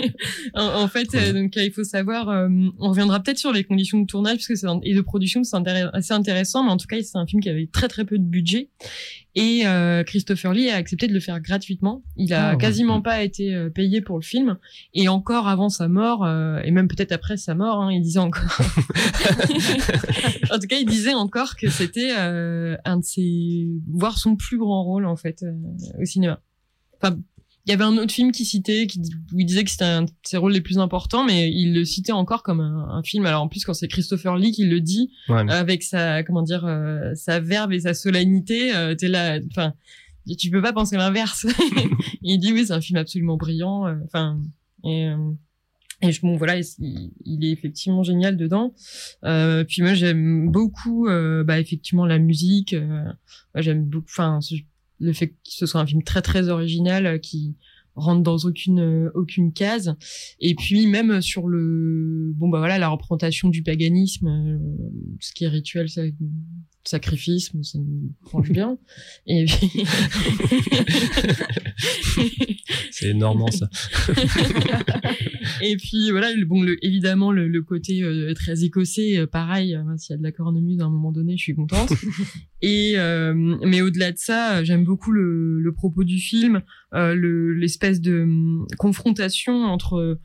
en, 0.55 0.81
en 0.81 0.87
fait 0.87 1.13
euh, 1.13 1.31
donc 1.33 1.55
euh, 1.55 1.63
il 1.65 1.71
faut 1.71 1.83
savoir, 1.83 2.29
euh, 2.29 2.47
on 2.79 2.89
reviendra 2.89 3.19
peut-être 3.21 3.37
sur 3.37 3.53
les 3.53 3.63
conditions 3.63 3.99
de 3.99 4.07
tournage 4.07 4.37
parce 4.37 4.47
que 4.47 4.55
c'est 4.55 4.65
et 4.81 4.95
de 4.95 5.01
production, 5.01 5.43
c'est 5.43 5.55
assez 5.93 6.13
intéressant, 6.13 6.63
mais 6.63 6.71
en 6.71 6.77
tout 6.77 6.87
cas 6.87 6.95
c'est 7.03 7.17
un 7.19 7.27
film 7.27 7.43
qui 7.43 7.49
avait 7.49 7.69
très 7.71 7.89
très 7.89 8.05
peu 8.05 8.17
de 8.17 8.23
budget. 8.23 8.69
Et 9.35 9.61
euh, 9.67 10.03
Christopher 10.03 10.53
Lee 10.53 10.69
a 10.69 10.75
accepté 10.75 11.07
de 11.07 11.13
le 11.13 11.19
faire 11.19 11.39
gratuitement. 11.39 12.03
Il 12.17 12.33
a 12.33 12.49
Ah, 12.49 12.51
ouais. 12.53 12.57
quasiment 12.57 12.99
pas 13.01 13.21
été 13.21 13.53
euh, 13.53 13.69
payé 13.69 14.01
pour 14.01 14.17
le 14.17 14.23
film. 14.23 14.57
Et 14.93 15.07
encore 15.07 15.47
avant 15.47 15.69
sa 15.69 15.87
mort, 15.87 16.25
euh, 16.25 16.59
et 16.63 16.71
même 16.71 16.87
peut-être 16.87 17.11
après 17.11 17.37
sa 17.37 17.53
mort, 17.53 17.81
hein, 17.81 17.91
il 17.91 18.01
disait 18.01 18.19
encore. 18.19 18.57
en 20.51 20.57
tout 20.59 20.67
cas, 20.67 20.77
il 20.79 20.85
disait 20.87 21.13
encore 21.13 21.55
que 21.55 21.69
c'était 21.69 22.11
euh, 22.17 22.75
un 22.85 22.97
de 22.97 23.03
ses, 23.03 23.67
voire 23.91 24.17
son 24.17 24.35
plus 24.35 24.57
grand 24.57 24.83
rôle 24.83 25.05
en 25.05 25.15
fait 25.15 25.43
euh, 25.43 25.53
au 26.01 26.05
cinéma. 26.05 26.41
Enfin, 27.01 27.17
il 27.65 27.71
y 27.71 27.73
avait 27.73 27.83
un 27.83 27.97
autre 27.97 28.11
film 28.13 28.31
qui 28.31 28.45
citait, 28.45 28.87
qui, 28.87 28.99
où 29.33 29.39
il 29.39 29.45
disait 29.45 29.63
que 29.63 29.69
c'était 29.69 29.83
un 29.85 30.03
de 30.03 30.09
ses 30.23 30.37
rôles 30.37 30.53
les 30.53 30.61
plus 30.61 30.79
importants, 30.79 31.23
mais 31.23 31.51
il 31.51 31.73
le 31.73 31.85
citait 31.85 32.11
encore 32.13 32.41
comme 32.41 32.61
un, 32.61 32.87
un 32.89 33.03
film. 33.03 33.25
Alors 33.25 33.43
en 33.43 33.47
plus, 33.47 33.63
quand 33.65 33.73
c'est 33.73 33.87
Christopher 33.87 34.37
Lee 34.37 34.51
qui 34.51 34.65
le 34.65 34.81
dit, 34.81 35.11
Ouais, 35.27 35.43
mais- 35.43 35.51
avec 35.53 35.83
sa 35.83 36.23
comment 36.23 36.41
dire 36.41 36.65
euh, 36.65 37.13
sa 37.15 37.39
verve 37.39 37.73
et 37.73 37.81
sa 37.81 37.93
solennité 37.93 38.73
euh, 38.75 38.95
t'es 38.95 39.07
là 39.07 39.39
enfin 39.51 39.73
tu 40.37 40.49
peux 40.51 40.61
pas 40.61 40.73
penser 40.73 40.95
l'inverse 40.97 41.45
il 42.21 42.37
dit 42.39 42.53
oui 42.53 42.65
c'est 42.65 42.73
un 42.73 42.81
film 42.81 42.97
absolument 42.97 43.35
brillant 43.37 43.87
euh, 43.87 43.95
enfin 44.05 44.39
et 44.83 45.07
euh, 45.07 45.17
et 46.01 46.11
je, 46.13 46.21
bon 46.21 46.37
voilà 46.37 46.57
il, 46.57 47.11
il 47.25 47.43
est 47.45 47.51
effectivement 47.51 48.03
génial 48.03 48.37
dedans 48.37 48.73
euh, 49.25 49.63
puis 49.65 49.81
moi 49.81 49.93
j'aime 49.95 50.49
beaucoup 50.51 51.07
euh, 51.07 51.43
bah 51.43 51.59
effectivement 51.59 52.05
la 52.05 52.19
musique 52.19 52.73
euh, 52.73 53.03
j'aime 53.55 53.83
beaucoup 53.83 54.05
enfin 54.09 54.39
le 54.99 55.13
fait 55.13 55.29
que 55.29 55.35
ce 55.43 55.65
soit 55.65 55.81
un 55.81 55.85
film 55.85 56.03
très 56.03 56.21
très 56.21 56.49
original 56.49 57.05
euh, 57.05 57.17
qui 57.17 57.55
rentre 57.95 58.21
dans 58.21 58.37
aucune 58.37 58.79
euh, 58.79 59.11
aucune 59.15 59.51
case. 59.53 59.95
Et 60.39 60.55
puis 60.55 60.87
même 60.87 61.21
sur 61.21 61.47
le 61.47 62.31
bon 62.35 62.49
bah 62.49 62.59
voilà 62.59 62.77
la 62.77 62.89
représentation 62.89 63.49
du 63.49 63.63
paganisme 63.63 64.27
euh, 64.27 64.57
ce 65.19 65.33
qui 65.33 65.45
est 65.45 65.49
rituel 65.49 65.89
ça 65.89 66.03
sacrifice 66.83 67.51
ça 67.63 67.79
me 67.79 68.09
branche 68.23 68.51
bien. 68.51 68.77
Et 69.25 69.45
puis 69.45 69.83
C'est 72.91 73.09
énorme 73.09 73.45
ça. 73.51 73.69
et 75.61 75.77
puis 75.77 76.11
voilà 76.11 76.27
bon 76.45 76.63
le, 76.63 76.83
évidemment 76.85 77.31
le, 77.31 77.47
le 77.47 77.61
côté 77.61 78.03
euh, 78.03 78.33
très 78.33 78.63
écossais 78.63 79.17
euh, 79.17 79.27
pareil 79.27 79.75
euh, 79.75 79.97
s'il 79.97 80.13
y 80.13 80.15
a 80.15 80.17
de 80.17 80.23
la 80.23 80.31
cornemuse 80.31 80.79
à 80.81 80.85
un 80.85 80.89
moment 80.89 81.11
donné 81.11 81.37
je 81.37 81.43
suis 81.43 81.55
contente 81.55 81.91
et 82.61 82.93
euh, 82.97 83.33
mais 83.65 83.81
au-delà 83.81 84.11
de 84.11 84.17
ça 84.17 84.57
euh, 84.57 84.63
j'aime 84.63 84.83
beaucoup 84.83 85.11
le, 85.11 85.59
le 85.59 85.73
propos 85.73 86.03
du 86.03 86.19
film 86.19 86.61
le 86.91 87.53
l'espèce 87.53 88.01
de 88.01 88.21
hum, 88.21 88.67
confrontation 88.77 89.65
entre 89.65 90.19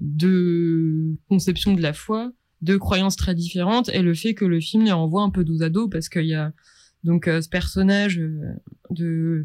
deux 0.00 1.16
conceptions 1.28 1.74
de 1.74 1.82
la 1.82 1.92
foi 1.92 2.32
deux 2.62 2.78
croyances 2.78 3.16
très 3.16 3.34
différentes 3.34 3.88
et 3.90 4.02
le 4.02 4.14
fait 4.14 4.34
que 4.34 4.44
le 4.44 4.60
film 4.60 4.84
les 4.84 4.92
renvoie 4.92 5.22
un 5.22 5.30
peu 5.30 5.44
dos 5.44 5.62
à 5.62 5.70
dos 5.70 5.88
parce 5.88 6.08
qu'il 6.08 6.26
y 6.26 6.34
a 6.34 6.52
Donc 7.02 7.28
euh, 7.28 7.40
ce 7.40 7.48
personnage 7.48 8.18
euh, 8.18 8.40
de 8.90 9.42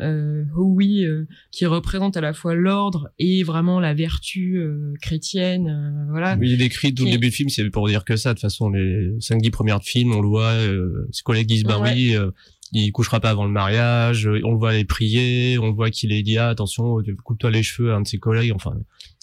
euh, 0.00 0.44
Howie 0.56 1.04
euh, 1.04 1.26
qui 1.52 1.66
représente 1.66 2.16
à 2.16 2.20
la 2.22 2.32
fois 2.32 2.54
l'ordre 2.54 3.10
et 3.18 3.42
vraiment 3.42 3.80
la 3.80 3.92
vertu 3.92 4.56
euh, 4.58 4.94
chrétienne, 5.02 5.68
euh, 5.68 6.10
voilà. 6.10 6.38
Il 6.40 6.56
décrit 6.56 6.94
tout 6.94 7.02
le 7.04 7.08
Qui- 7.10 7.12
début 7.16 7.26
du 7.28 7.32
film, 7.34 7.48
c'est 7.50 7.68
pour 7.68 7.86
dire 7.86 8.04
que 8.04 8.16
ça. 8.16 8.30
De 8.30 8.34
toute 8.38 8.42
façon, 8.42 8.70
les 8.70 9.10
5-10 9.20 9.50
premières 9.50 9.82
films, 9.82 10.12
on 10.14 10.22
le 10.22 10.28
voit, 10.28 10.52
euh, 10.52 11.06
ses 11.12 11.22
collègues 11.22 11.46
disent, 11.48 11.64
bah 11.64 11.78
oui, 11.82 12.16
euh, 12.16 12.30
il 12.72 12.90
couchera 12.92 13.20
pas 13.20 13.30
avant 13.30 13.44
le 13.44 13.52
mariage, 13.52 14.26
on 14.26 14.52
le 14.52 14.58
voit 14.58 14.70
aller 14.70 14.84
prier, 14.86 15.58
on 15.58 15.66
le 15.66 15.74
voit 15.74 15.90
qu'il 15.90 16.12
est 16.12 16.22
dit, 16.22 16.38
ah, 16.38 16.48
attention, 16.48 16.96
coupe-toi 17.24 17.50
les 17.50 17.62
cheveux 17.62 17.92
à 17.92 17.96
un 17.96 18.00
de 18.00 18.08
ses 18.08 18.18
collègues, 18.18 18.52
enfin, 18.54 18.72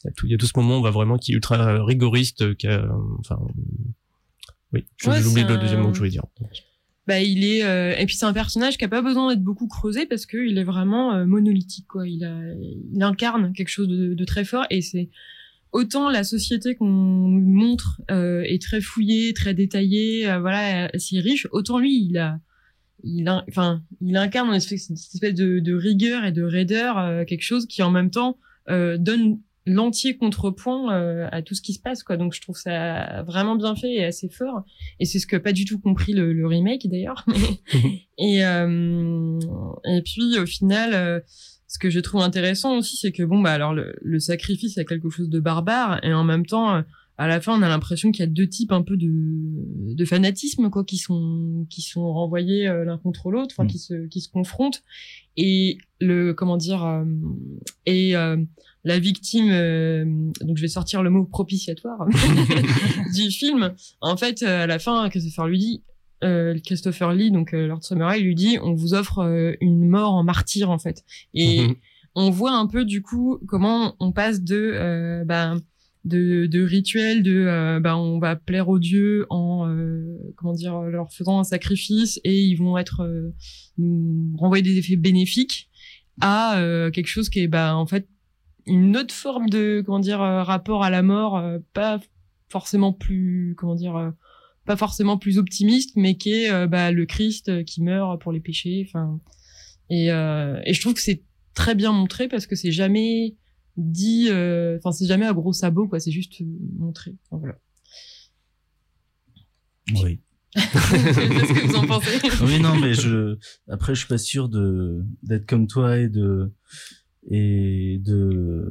il 0.04 0.08
y 0.08 0.10
a 0.10 0.12
tout, 0.12 0.28
il 0.28 0.32
y 0.32 0.36
a 0.36 0.38
tout 0.38 0.46
ce 0.46 0.54
moment, 0.58 0.78
on 0.78 0.82
voit 0.82 0.92
vraiment 0.92 1.18
qu'il 1.18 1.34
est 1.34 1.38
ultra 1.38 1.84
rigoriste, 1.84 2.56
qui 2.56 2.68
a- 2.68 2.88
enfin, 3.20 3.40
oui, 4.74 4.86
je- 4.98 5.10
Ouais, 5.10 5.18
le 5.18 5.58
deuxième 5.58 5.82
mot 5.82 5.88
que 5.90 5.94
je 5.96 6.00
voulais 6.00 6.12
dire. 6.12 6.24
Bah 7.06 7.20
il 7.20 7.44
est 7.44 7.64
euh, 7.66 7.94
et 7.98 8.06
puis 8.06 8.16
c'est 8.16 8.26
un 8.26 8.34
personnage 8.34 8.78
qui 8.78 8.86
a 8.86 8.88
pas 8.88 9.02
besoin 9.02 9.30
d'être 9.30 9.44
beaucoup 9.44 9.68
creusé 9.68 10.06
parce 10.06 10.26
que 10.26 10.38
il 10.38 10.58
est 10.58 10.64
vraiment 10.64 11.14
euh, 11.14 11.26
monolithique 11.26 11.88
quoi. 11.88 12.08
Il 12.08 12.24
incarne 13.02 13.52
quelque 13.52 13.68
chose 13.68 13.90
de, 13.90 14.26
très 14.26 14.46
fort 14.46 14.66
et 14.70 14.82
c'est 14.82 15.10
autant 15.74 16.10
la 16.10 16.24
société 16.24 16.76
qu'on 16.76 16.86
nous 16.86 17.42
montre 17.42 18.02
euh, 18.10 18.44
est 18.44 18.62
très 18.62 18.80
fouillée, 18.80 19.34
très 19.34 19.54
détaillée, 19.54 20.30
euh, 20.30 20.40
voilà, 20.40 20.90
si 20.98 21.20
riche, 21.20 21.46
autant 21.52 21.78
lui 21.78 22.06
il 22.06 22.18
a 22.18 22.40
il 23.04 23.30
enfin 23.50 23.84
il 24.00 24.16
incarne 24.16 24.48
une 24.48 24.56
espèce, 24.56 24.88
une 24.88 24.96
espèce 24.96 25.34
de, 25.34 25.74
rigueur 25.74 26.24
et 26.24 26.32
de 26.32 26.44
raideur, 26.44 27.26
quelque 27.26 27.44
chose 27.44 27.68
qui 27.68 27.84
en 27.84 27.92
même 27.92 28.12
temps 28.12 28.38
donne 28.70 29.40
l'entier 29.66 30.18
contrepoint 30.18 30.94
euh, 30.94 31.28
à 31.32 31.42
tout 31.42 31.56
ce 31.56 31.62
qui 31.62 31.74
se 31.74 31.80
passe 31.80 32.04
quoi. 32.04 32.18
Donc 32.18 32.34
je 32.34 32.42
trouve 32.42 32.58
ça 32.58 33.24
vraiment 33.24 33.56
bien 33.56 33.76
fait 33.76 33.94
et 33.94 34.06
assez 34.06 34.30
fort. 34.30 34.64
Et 35.00 35.06
c'est 35.06 35.20
ce 35.20 35.28
que 35.28 35.38
pas 35.38 35.54
du 35.54 35.66
tout 35.66 35.80
compris 35.80 36.14
le, 36.14 36.34
le 36.34 36.48
remake 36.48 36.88
d'ailleurs. 36.90 37.26
Et 38.18 38.46
euh, 38.46 39.40
et 39.86 40.02
puis 40.04 40.38
au 40.38 40.46
final 40.46 40.94
euh, 40.94 41.20
ce 41.68 41.80
que 41.80 41.90
je 41.90 42.00
trouve 42.00 42.22
intéressant 42.22 42.78
aussi 42.78 42.96
c'est 42.96 43.12
que 43.12 43.24
bon 43.24 43.42
bah 43.42 43.52
alors 43.52 43.74
le, 43.74 43.96
le 44.02 44.20
sacrifice 44.20 44.78
est 44.78 44.86
quelque 44.86 45.10
chose 45.10 45.30
de 45.30 45.40
barbare 45.40 46.00
et 46.04 46.14
en 46.14 46.24
même 46.24 46.46
temps 46.46 46.76
euh, 46.76 46.82
à 47.18 47.28
la 47.28 47.40
fin 47.40 47.58
on 47.58 47.62
a 47.62 47.70
l'impression 47.70 48.12
qu'il 48.12 48.22
y 48.22 48.28
a 48.28 48.32
deux 48.32 48.48
types 48.48 48.72
un 48.72 48.82
peu 48.82 48.98
de 48.98 49.10
de 49.94 50.06
fanatisme 50.06 50.70
quoi 50.70 50.84
qui 50.84 50.98
sont 50.98 51.66
qui 51.70 51.82
sont 51.82 52.12
renvoyés 52.12 52.68
euh, 52.68 52.86
l'un 52.86 52.98
contre 52.98 53.30
l'autre 53.30 53.56
enfin 53.58 53.68
qui 53.68 53.80
se 53.80 54.08
qui 54.08 54.22
se 54.22 54.30
confrontent. 54.30 54.84
Et 55.38 55.78
le 56.00 56.34
comment 56.34 56.58
dire 56.58 56.84
euh, 56.84 57.06
et 57.86 58.16
euh, 58.16 58.38
la 58.84 59.00
victime 59.00 59.50
euh, 59.52 60.06
donc 60.42 60.58
je 60.58 60.62
vais 60.62 60.68
sortir 60.68 61.04
le 61.04 61.10
mot 61.10 61.26
propitiatoire 61.26 62.06
du 63.16 63.32
film. 63.32 63.74
En 64.02 64.18
fait 64.18 64.44
euh, 64.44 64.64
à 64.64 64.68
la 64.68 64.80
fin 64.80 65.10
Christopher 65.10 65.48
lui 65.48 65.60
dit 65.60 65.84
euh, 66.24 66.58
Christopher 66.64 67.14
Lee 67.14 67.32
donc 67.32 67.54
euh, 67.54 67.68
Lord 67.68 67.84
Summeray 67.84 68.22
lui 68.22 68.36
dit 68.36 68.58
on 68.62 68.74
vous 68.74 68.94
offre 68.94 69.20
euh, 69.20 69.54
une 69.62 69.88
mort 69.88 70.14
en 70.14 70.24
martyr 70.24 70.70
en 70.70 70.80
fait. 70.80 71.04
Et 71.34 71.78
on 72.16 72.30
voit 72.30 72.54
un 72.54 72.68
peu 72.68 72.86
du 72.86 73.02
coup 73.02 73.40
comment 73.48 73.96
on 74.00 74.12
passe 74.12 74.42
de 74.42 75.24
bah, 75.26 75.56
de, 76.06 76.48
de 76.48 76.62
rituels 76.64 77.24
de 77.24 77.46
euh, 77.48 77.80
bah, 77.80 77.98
on 77.98 78.20
va 78.20 78.36
plaire 78.36 78.70
aux 78.70 78.80
dieux 78.80 79.26
en 79.30 79.68
euh, 79.70 80.18
comment 80.36 80.54
dire 80.54 80.82
leur 80.82 81.12
faisant 81.14 81.40
un 81.40 81.44
sacrifice 81.44 82.20
et 82.24 82.42
ils 82.42 82.56
vont 82.56 82.78
être 82.78 83.02
euh, 83.02 83.34
nous 83.78 84.36
renvoyer 84.38 84.62
des 84.62 84.78
effets 84.78 84.98
bénéfiques 84.98 85.70
à 86.20 86.60
euh, 86.60 86.92
quelque 86.92 87.08
chose 87.08 87.30
qui 87.30 87.40
est 87.40 87.48
bah 87.48 87.76
en 87.76 87.86
fait 87.86 88.08
une 88.66 88.98
autre 88.98 89.14
forme 89.14 89.50
de 89.50 89.84
comment 89.86 90.00
dire 90.00 90.22
euh, 90.22 90.44
rapport 90.44 90.84
à 90.84 90.90
la 90.90 91.02
mort 91.02 91.38
euh, 91.38 91.60
pas 91.74 92.00
forcément 92.50 92.94
plus 92.94 93.56
comment 93.58 93.76
dire 93.76 93.96
euh, 93.96 94.12
pas 94.66 94.78
forcément 94.78 95.18
plus 95.18 95.38
optimiste 95.38 95.92
mais 95.96 96.16
qui 96.16 96.32
est 96.32 96.68
bah, 96.68 96.92
le 96.92 97.06
Christ 97.06 97.66
qui 97.66 97.82
meurt 97.84 98.22
pour 98.22 98.32
les 98.32 98.40
péchés 98.40 98.86
enfin. 98.88 99.20
Et 99.90 100.12
euh, 100.12 100.60
et 100.66 100.74
je 100.74 100.82
trouve 100.82 100.94
que 100.94 101.02
c'est 101.02 101.24
très 101.54 101.76
bien 101.76 101.92
montré 101.92 102.28
parce 102.28 102.48
que 102.48 102.56
c'est 102.56 102.72
jamais 102.72 103.36
dit 103.78 104.28
euh, 104.30 104.78
enfin 104.78 104.92
c'est 104.92 105.06
jamais 105.06 105.26
à 105.26 105.34
gros 105.34 105.54
sabots 105.54 105.88
quoi 105.88 106.00
c'est 106.00 106.12
juste 106.12 106.34
montré. 106.80 107.16
Voilà. 107.32 107.56
Oui. 109.94 110.20
Qu'est-ce 110.56 111.54
que 111.54 111.68
vous 111.68 111.76
en 111.76 111.88
pensez. 111.88 112.20
Oui, 112.44 112.60
non, 112.60 112.76
mais 112.80 112.94
je, 112.94 113.38
après, 113.68 113.96
je 113.96 114.00
suis 114.00 114.08
pas 114.08 114.20
sûr 114.20 114.50
de, 114.50 115.04
d'être 115.24 115.48
comme 115.48 115.66
toi 115.68 115.98
et 115.98 116.10
de, 116.10 116.54
et 117.30 118.00
de 118.04 118.68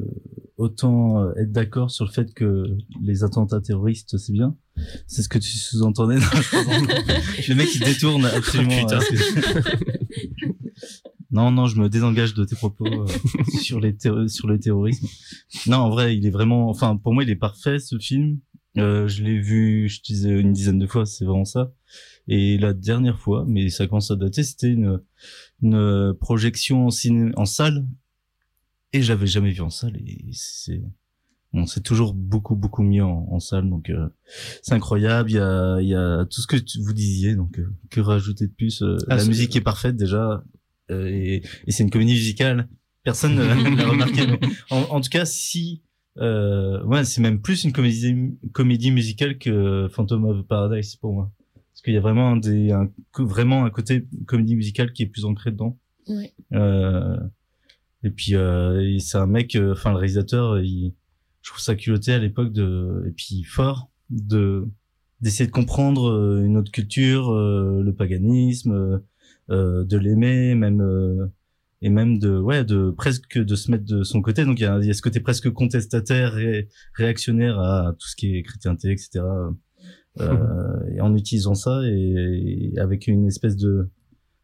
autant 0.57 1.33
être 1.37 1.53
d'accord 1.53 1.91
sur 1.91 2.05
le 2.05 2.11
fait 2.11 2.33
que 2.35 2.65
les 3.03 3.25
attentats 3.25 3.61
terroristes, 3.61 4.17
c'est 4.19 4.33
bien. 4.33 4.57
C'est 5.07 5.23
ce 5.23 5.29
que 5.29 5.39
tu 5.39 5.51
sous-entendais. 5.51 6.17
Le 7.49 7.55
mec, 7.55 7.75
il 7.75 7.81
détourne 7.81 8.25
absolument. 8.27 8.81
Putain. 8.81 8.99
euh, 8.99 9.61
non, 11.31 11.51
non, 11.51 11.67
je 11.67 11.81
me 11.81 11.89
désengage 11.89 12.35
de 12.35 12.45
tes 12.45 12.57
propos 12.57 12.87
euh, 12.87 13.07
sur 13.63 13.81
les 13.81 13.97
sur 14.29 14.47
le 14.47 14.59
terrorisme. 14.59 15.07
Non, 15.67 15.79
en 15.79 15.91
vrai, 15.91 16.17
il 16.17 16.27
est 16.27 16.31
vraiment, 16.31 16.69
enfin, 16.69 16.97
pour 16.97 17.15
moi, 17.15 17.25
il 17.25 17.31
est 17.31 17.37
parfait, 17.37 17.79
ce 17.79 17.99
film. 17.99 18.39
Euh, 18.79 19.07
je 19.07 19.23
l'ai 19.23 19.39
vu, 19.39 19.89
je 19.89 20.01
te 20.01 20.07
disais 20.07 20.31
une 20.31 20.53
dizaine 20.53 20.79
de 20.79 20.87
fois, 20.87 21.05
c'est 21.05 21.25
vraiment 21.25 21.45
ça. 21.45 21.73
Et 22.29 22.57
la 22.57 22.73
dernière 22.73 23.19
fois, 23.19 23.45
mais 23.47 23.69
ça 23.69 23.87
commence 23.87 24.11
à 24.11 24.17
dater, 24.17 24.43
c'était 24.43 24.71
une, 24.71 25.01
une 25.63 26.15
projection 26.19 26.87
en, 26.87 26.91
ciné, 26.91 27.33
en 27.37 27.45
salle. 27.45 27.87
Et 28.93 29.03
j'avais 29.03 29.27
jamais 29.27 29.51
vu 29.53 29.61
en 29.63 29.71
salle. 29.71 29.97
Et 29.97 30.25
c'est, 30.33 30.83
bon, 31.53 31.67
c'est 31.67 31.83
toujours 31.83 32.13
beaucoup, 32.15 32.57
beaucoup 32.57 32.83
mieux 32.83 33.05
en, 33.05 33.27
en 33.31 33.41
salle. 33.41 33.69
Donc, 33.71 33.89
euh, 33.91 34.09
c'est 34.63 34.75
incroyable. 34.75 35.31
Il 35.31 35.35
y 35.35 35.39
a, 35.39 35.79
il 35.81 35.89
y 35.89 35.95
a 35.95 36.25
tout 36.27 36.41
ce 36.41 36.47
que 36.47 36.57
tu- 36.57 36.81
vous 36.83 36.93
disiez. 36.93 37.35
Donc, 37.35 37.59
euh, 37.59 37.71
que 37.91 38.01
rajouter 38.01 38.47
de 38.47 38.53
plus? 38.53 38.83
Euh, 38.83 38.97
Ah, 39.09 39.17
la 39.17 39.25
musique 39.25 39.57
est 39.57 39.61
parfaite 39.63 39.97
déjà. 39.97 40.45
Euh, 40.91 41.07
et, 41.09 41.43
et 41.67 41.71
c'est 41.73 41.83
une 41.85 41.91
comédie 41.91 42.13
musicale. 42.13 42.69
Personne 43.05 43.35
ne 43.35 43.43
l'a 43.77 43.89
remarqué. 43.89 44.27
mais 44.27 44.39
en, 44.71 44.81
en 44.83 45.01
tout 45.01 45.09
cas, 45.11 45.25
si, 45.25 45.83
euh, 46.19 46.85
ouais, 46.85 47.05
c'est 47.05 47.21
même 47.23 47.41
plus 47.41 47.65
une 47.65 47.73
comédie, 47.73 48.15
comédie 48.53 48.91
musicale 48.91 49.39
que 49.39 49.89
Phantom 49.91 50.25
of 50.27 50.47
Paradise 50.47 50.97
pour 50.97 51.15
moi. 51.15 51.33
Parce 51.55 51.81
qu'il 51.83 51.95
y 51.95 51.97
a 51.97 52.01
vraiment 52.01 52.33
un 52.33 52.37
des, 52.37 52.71
un, 52.73 52.91
vraiment 53.19 53.65
un 53.65 53.71
côté 53.71 54.07
comédie 54.27 54.55
musicale 54.55 54.93
qui 54.93 55.03
est 55.05 55.07
plus 55.07 55.25
ancré 55.25 55.51
dedans. 55.51 55.79
Ouais. 56.09 56.35
Euh, 58.05 58.09
et 58.09 58.11
puis 58.11 58.35
euh, 58.35 58.99
c'est 58.99 59.19
un 59.19 59.27
mec, 59.27 59.57
euh, 59.57 59.73
enfin 59.73 59.91
le 59.91 59.97
réalisateur, 59.97 60.61
il, 60.61 60.95
je 61.43 61.51
trouve 61.51 61.61
ça 61.61 61.75
culotté 61.75 62.13
à 62.13 62.19
l'époque 62.19 62.53
de, 62.53 63.05
et 63.07 63.13
puis 63.13 63.43
fort 63.45 63.91
de 64.11 64.67
d'essayer 65.21 65.47
de 65.47 65.53
comprendre 65.53 66.11
euh, 66.11 66.45
une 66.45 66.57
autre 66.57 66.73
culture, 66.73 67.31
euh, 67.31 67.81
le 67.83 67.95
paganisme, 67.95 68.73
euh, 68.73 68.99
euh, 69.51 69.85
de 69.85 69.97
l'aimer, 69.97 70.55
même 70.57 70.81
euh, 70.81 71.27
et 71.81 71.91
même 71.91 72.19
de 72.19 72.39
ouais 72.39 72.65
de 72.65 72.91
presque 72.91 73.39
de 73.39 73.55
se 73.55 73.71
mettre 73.71 73.85
de 73.85 74.03
son 74.03 74.21
côté. 74.21 74.45
Donc 74.45 74.59
il 74.59 74.65
y 74.65 74.67
a, 74.67 74.79
il 74.81 74.87
y 74.87 74.91
a 74.91 74.95
ce 74.95 75.03
côté 75.03 75.21
presque 75.21 75.51
contestataire 75.51 76.39
et 76.39 76.69
réactionnaire 76.95 77.59
à 77.61 77.95
tout 77.99 78.09
ce 78.09 78.17
qui 78.17 78.37
est 78.37 78.43
chrétienté, 78.43 78.91
etc. 78.91 79.21
Euh, 80.21 80.91
et 80.95 81.01
en 81.01 81.15
utilisant 81.15 81.55
ça 81.55 81.81
et, 81.85 82.73
et 82.75 82.79
avec 82.79 83.07
une 83.07 83.27
espèce 83.27 83.57
de 83.57 83.89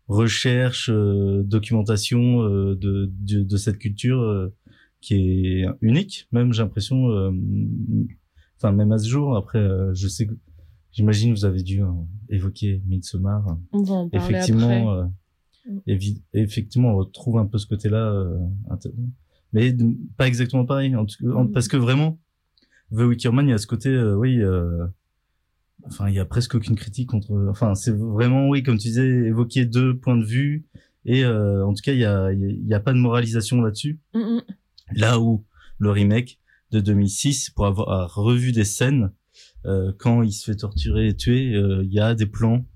recherche, 0.08 0.90
euh, 0.92 1.42
documentation 1.44 2.42
euh, 2.42 2.74
de, 2.74 3.10
de 3.20 3.42
de 3.42 3.56
cette 3.56 3.78
culture 3.78 4.20
euh, 4.20 4.52
qui 5.00 5.14
est 5.60 5.66
unique. 5.80 6.26
Même 6.32 6.52
j'ai 6.52 6.62
l'impression, 6.62 7.10
euh, 7.10 7.30
enfin 8.56 8.72
même 8.72 8.90
à 8.92 8.98
ce 8.98 9.08
jour. 9.08 9.36
Après, 9.36 9.58
euh, 9.58 9.92
je 9.94 10.08
sais 10.08 10.26
que 10.26 10.34
j'imagine 10.92 11.32
vous 11.32 11.44
avez 11.44 11.62
dû 11.62 11.80
évoquer 12.28 12.82
Midsommar. 12.86 13.56
On 13.72 13.82
va 13.82 13.94
en 13.94 14.08
parler 14.08 14.24
Effectivement, 14.36 14.90
après. 14.92 15.10
euh, 15.86 16.10
effectivement, 16.34 16.92
on 16.92 16.96
retrouve 16.96 17.38
un 17.38 17.46
peu 17.46 17.58
ce 17.58 17.66
côté-là, 17.66 18.10
euh, 18.12 18.38
mais 19.52 19.74
pas 20.16 20.26
exactement 20.26 20.64
pareil. 20.64 20.94
En 20.96 21.04
tout- 21.06 21.16
Mm. 21.26 21.52
parce 21.52 21.68
que 21.68 21.76
vraiment, 21.76 22.18
The 22.90 23.00
Wicker 23.02 23.32
Man, 23.32 23.46
il 23.46 23.50
y 23.50 23.54
a 23.54 23.58
ce 23.58 23.66
côté, 23.66 23.90
euh, 23.90 24.14
oui. 24.16 24.40
Enfin, 25.84 26.08
il 26.08 26.14
y 26.14 26.18
a 26.18 26.24
presque 26.24 26.54
aucune 26.54 26.76
critique 26.76 27.08
contre. 27.08 27.32
Enfin, 27.50 27.74
c'est 27.74 27.92
vraiment, 27.96 28.48
oui, 28.48 28.62
comme 28.62 28.76
tu 28.78 28.88
disais, 28.88 29.06
évoquer 29.08 29.64
deux 29.64 29.96
points 29.96 30.16
de 30.16 30.24
vue. 30.24 30.66
Et 31.04 31.24
euh, 31.24 31.64
en 31.64 31.72
tout 31.72 31.82
cas, 31.82 31.92
il 31.92 32.00
y 32.00 32.04
a, 32.04 32.32
il 32.32 32.40
y 32.40 32.44
a- 32.44 32.48
il 32.48 32.66
y 32.66 32.74
a 32.74 32.80
pas 32.80 32.92
de 32.92 32.98
moralisation 32.98 33.60
là-dessus. 33.62 33.98
Mm, 34.14 34.18
mm. 34.18 34.42
Là 34.96 35.20
où 35.20 35.44
le 35.78 35.90
remake 35.90 36.38
de 36.72 36.80
2006, 36.80 37.50
pour 37.50 37.66
avoir 37.66 38.14
revu 38.14 38.52
des 38.52 38.64
scènes, 38.64 39.12
euh, 39.66 39.92
quand 39.98 40.22
il 40.22 40.32
se 40.32 40.44
fait 40.50 40.56
torturer 40.56 41.08
et 41.08 41.16
tuer, 41.16 41.54
euh, 41.54 41.82
il 41.84 41.92
y 41.92 42.00
a 42.00 42.14
des 42.14 42.26
plans 42.26 42.66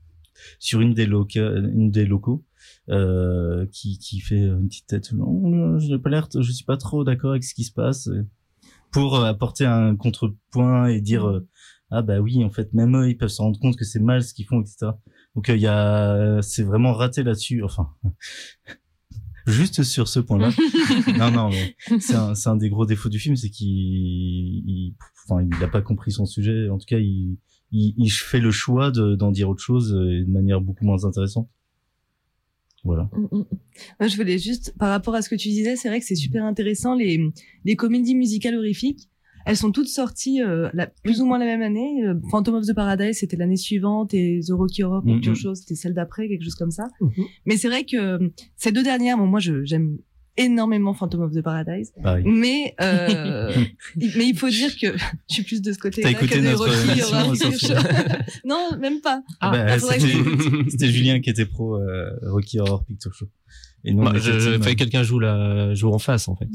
sur 0.58 0.80
une 0.80 0.94
des, 0.94 1.06
loca 1.06 1.40
une 1.50 1.90
des 1.90 2.06
locaux 2.06 2.44
euh, 2.88 3.66
qui, 3.72 3.98
qui 3.98 4.20
fait 4.20 4.40
une 4.46 4.68
petite 4.68 4.86
tête. 4.86 5.12
Non, 5.12 5.78
je 5.78 5.88
n'ai 5.88 5.98
pas 5.98 6.10
l'air, 6.10 6.28
je 6.34 6.50
suis 6.52 6.64
pas 6.64 6.76
trop 6.76 7.04
d'accord 7.04 7.30
avec 7.32 7.44
ce 7.44 7.54
qui 7.54 7.64
se 7.64 7.72
passe. 7.72 8.08
euh, 8.08 8.24
Pour 8.90 9.22
apporter 9.24 9.66
un 9.66 9.94
contrepoint 9.96 10.86
et 10.86 11.00
dire 11.00 11.26
euh, 11.28 11.46
ah 11.92 12.02
bah 12.02 12.20
oui 12.20 12.42
en 12.42 12.50
fait 12.50 12.72
même 12.72 12.96
eux 12.96 13.08
ils 13.08 13.16
peuvent 13.16 13.28
se 13.28 13.40
rendre 13.42 13.60
compte 13.60 13.76
que 13.76 13.84
c'est 13.84 14.00
mal 14.00 14.22
ce 14.24 14.32
qu'ils 14.34 14.46
font 14.46 14.60
etc. 14.60 14.92
Donc 15.36 15.48
euh, 15.48 15.56
il 15.56 15.62
y 15.62 15.66
a 15.66 16.40
c'est 16.42 16.62
vraiment 16.62 16.92
raté 16.92 17.22
là-dessus. 17.22 17.62
Enfin 17.62 17.88
juste 19.46 19.82
sur 19.82 20.08
ce 20.08 20.20
point-là. 20.20 20.50
non 21.18 21.30
non 21.30 21.50
mais 21.50 21.76
c'est 22.00 22.14
un, 22.14 22.34
c'est 22.34 22.48
un 22.48 22.56
des 22.56 22.70
gros 22.70 22.86
défauts 22.86 23.08
du 23.08 23.18
film, 23.18 23.36
c'est 23.36 23.50
qu'il, 23.50 23.68
il, 23.68 24.94
enfin, 25.28 25.42
il 25.42 25.58
n'a 25.60 25.68
pas 25.68 25.82
compris 25.82 26.12
son 26.12 26.26
sujet. 26.26 26.68
En 26.68 26.78
tout 26.78 26.86
cas, 26.86 26.98
il, 26.98 27.38
il, 27.72 27.94
il 27.96 28.08
fait 28.10 28.40
le 28.40 28.50
choix 28.50 28.90
de- 28.90 29.16
d'en 29.16 29.30
dire 29.32 29.48
autre 29.48 29.62
chose 29.62 29.92
euh, 29.94 30.20
et 30.20 30.24
de 30.24 30.30
manière 30.30 30.60
beaucoup 30.60 30.84
moins 30.84 31.04
intéressante. 31.04 31.48
Voilà. 32.84 33.08
Moi, 33.30 34.08
je 34.08 34.16
voulais 34.16 34.38
juste, 34.38 34.74
par 34.78 34.90
rapport 34.90 35.14
à 35.14 35.22
ce 35.22 35.28
que 35.28 35.36
tu 35.36 35.48
disais, 35.48 35.76
c'est 35.76 35.88
vrai 35.88 36.00
que 36.00 36.06
c'est 36.06 36.16
super 36.16 36.44
intéressant 36.44 36.94
les 36.96 37.20
les 37.64 37.76
comédies 37.76 38.16
musicales 38.16 38.56
horrifiques. 38.56 39.08
Elles 39.46 39.56
sont 39.56 39.72
toutes 39.72 39.88
sorties 39.88 40.42
euh, 40.42 40.68
la, 40.74 40.86
plus 40.86 41.20
ou 41.20 41.26
moins 41.26 41.38
la 41.38 41.44
même 41.46 41.62
année. 41.62 42.04
Euh, 42.04 42.14
Phantom 42.30 42.54
of 42.56 42.66
the 42.66 42.74
Paradise, 42.74 43.18
c'était 43.18 43.36
l'année 43.36 43.56
suivante, 43.56 44.14
et 44.14 44.40
The 44.46 44.52
Rocky 44.52 44.82
Horror 44.82 45.02
Picture 45.04 45.32
Mhm. 45.32 45.36
Show, 45.36 45.54
c'était 45.54 45.74
celle 45.74 45.94
d'après, 45.94 46.28
quelque 46.28 46.44
chose 46.44 46.54
comme 46.54 46.70
ça. 46.70 46.88
Mais 47.46 47.56
c'est 47.56 47.68
vrai 47.68 47.84
que 47.84 47.96
euh, 47.96 48.28
ces 48.56 48.72
deux 48.72 48.82
dernières, 48.82 49.16
bon, 49.18 49.26
moi, 49.26 49.40
je- 49.40 49.64
j'aime 49.64 49.98
énormément 50.38 50.94
Phantom 50.94 51.20
of 51.22 51.32
the 51.32 51.42
Paradise. 51.42 51.92
Pareil. 52.02 52.24
Mais 52.26 52.74
euh, 52.80 53.52
il- 54.00 54.12
mais 54.16 54.26
il 54.28 54.36
faut 54.36 54.48
dire 54.48 54.70
que 54.80 54.86
je 55.28 55.34
suis 55.34 55.42
plus 55.42 55.60
de 55.60 55.72
ce 55.72 55.78
côté-là 55.78 56.14
que 56.14 56.24
de 56.24 56.40
notre 56.40 56.64
Rocky 56.68 57.02
Horror 57.02 57.32
Picture 57.32 57.58
Show. 57.58 57.74
non, 58.46 58.68
même 58.80 59.00
pas. 59.02 59.22
Bah, 59.42 59.52
Ah, 59.52 59.76
que 59.76 60.00
je- 60.00 60.70
c'était 60.70 60.88
Julien 60.88 61.20
qui 61.20 61.28
était 61.28 61.44
pro 61.44 61.76
euh, 61.76 62.10
Rocky 62.30 62.58
Horror 62.60 62.82
Picture 62.84 63.12
Show. 63.12 63.26
Et 63.84 63.92
nous, 63.92 64.00
on 64.02 64.04
Bah, 64.04 64.10
était 64.12 64.20
je, 64.20 64.38
je 64.38 64.50
euh, 64.50 64.58
que 64.58 64.72
quelqu'un 64.72 65.02
joue 65.02 65.18
la 65.18 65.74
joue 65.74 65.90
en 65.90 65.98
face 65.98 66.28
en 66.28 66.36
fait. 66.36 66.48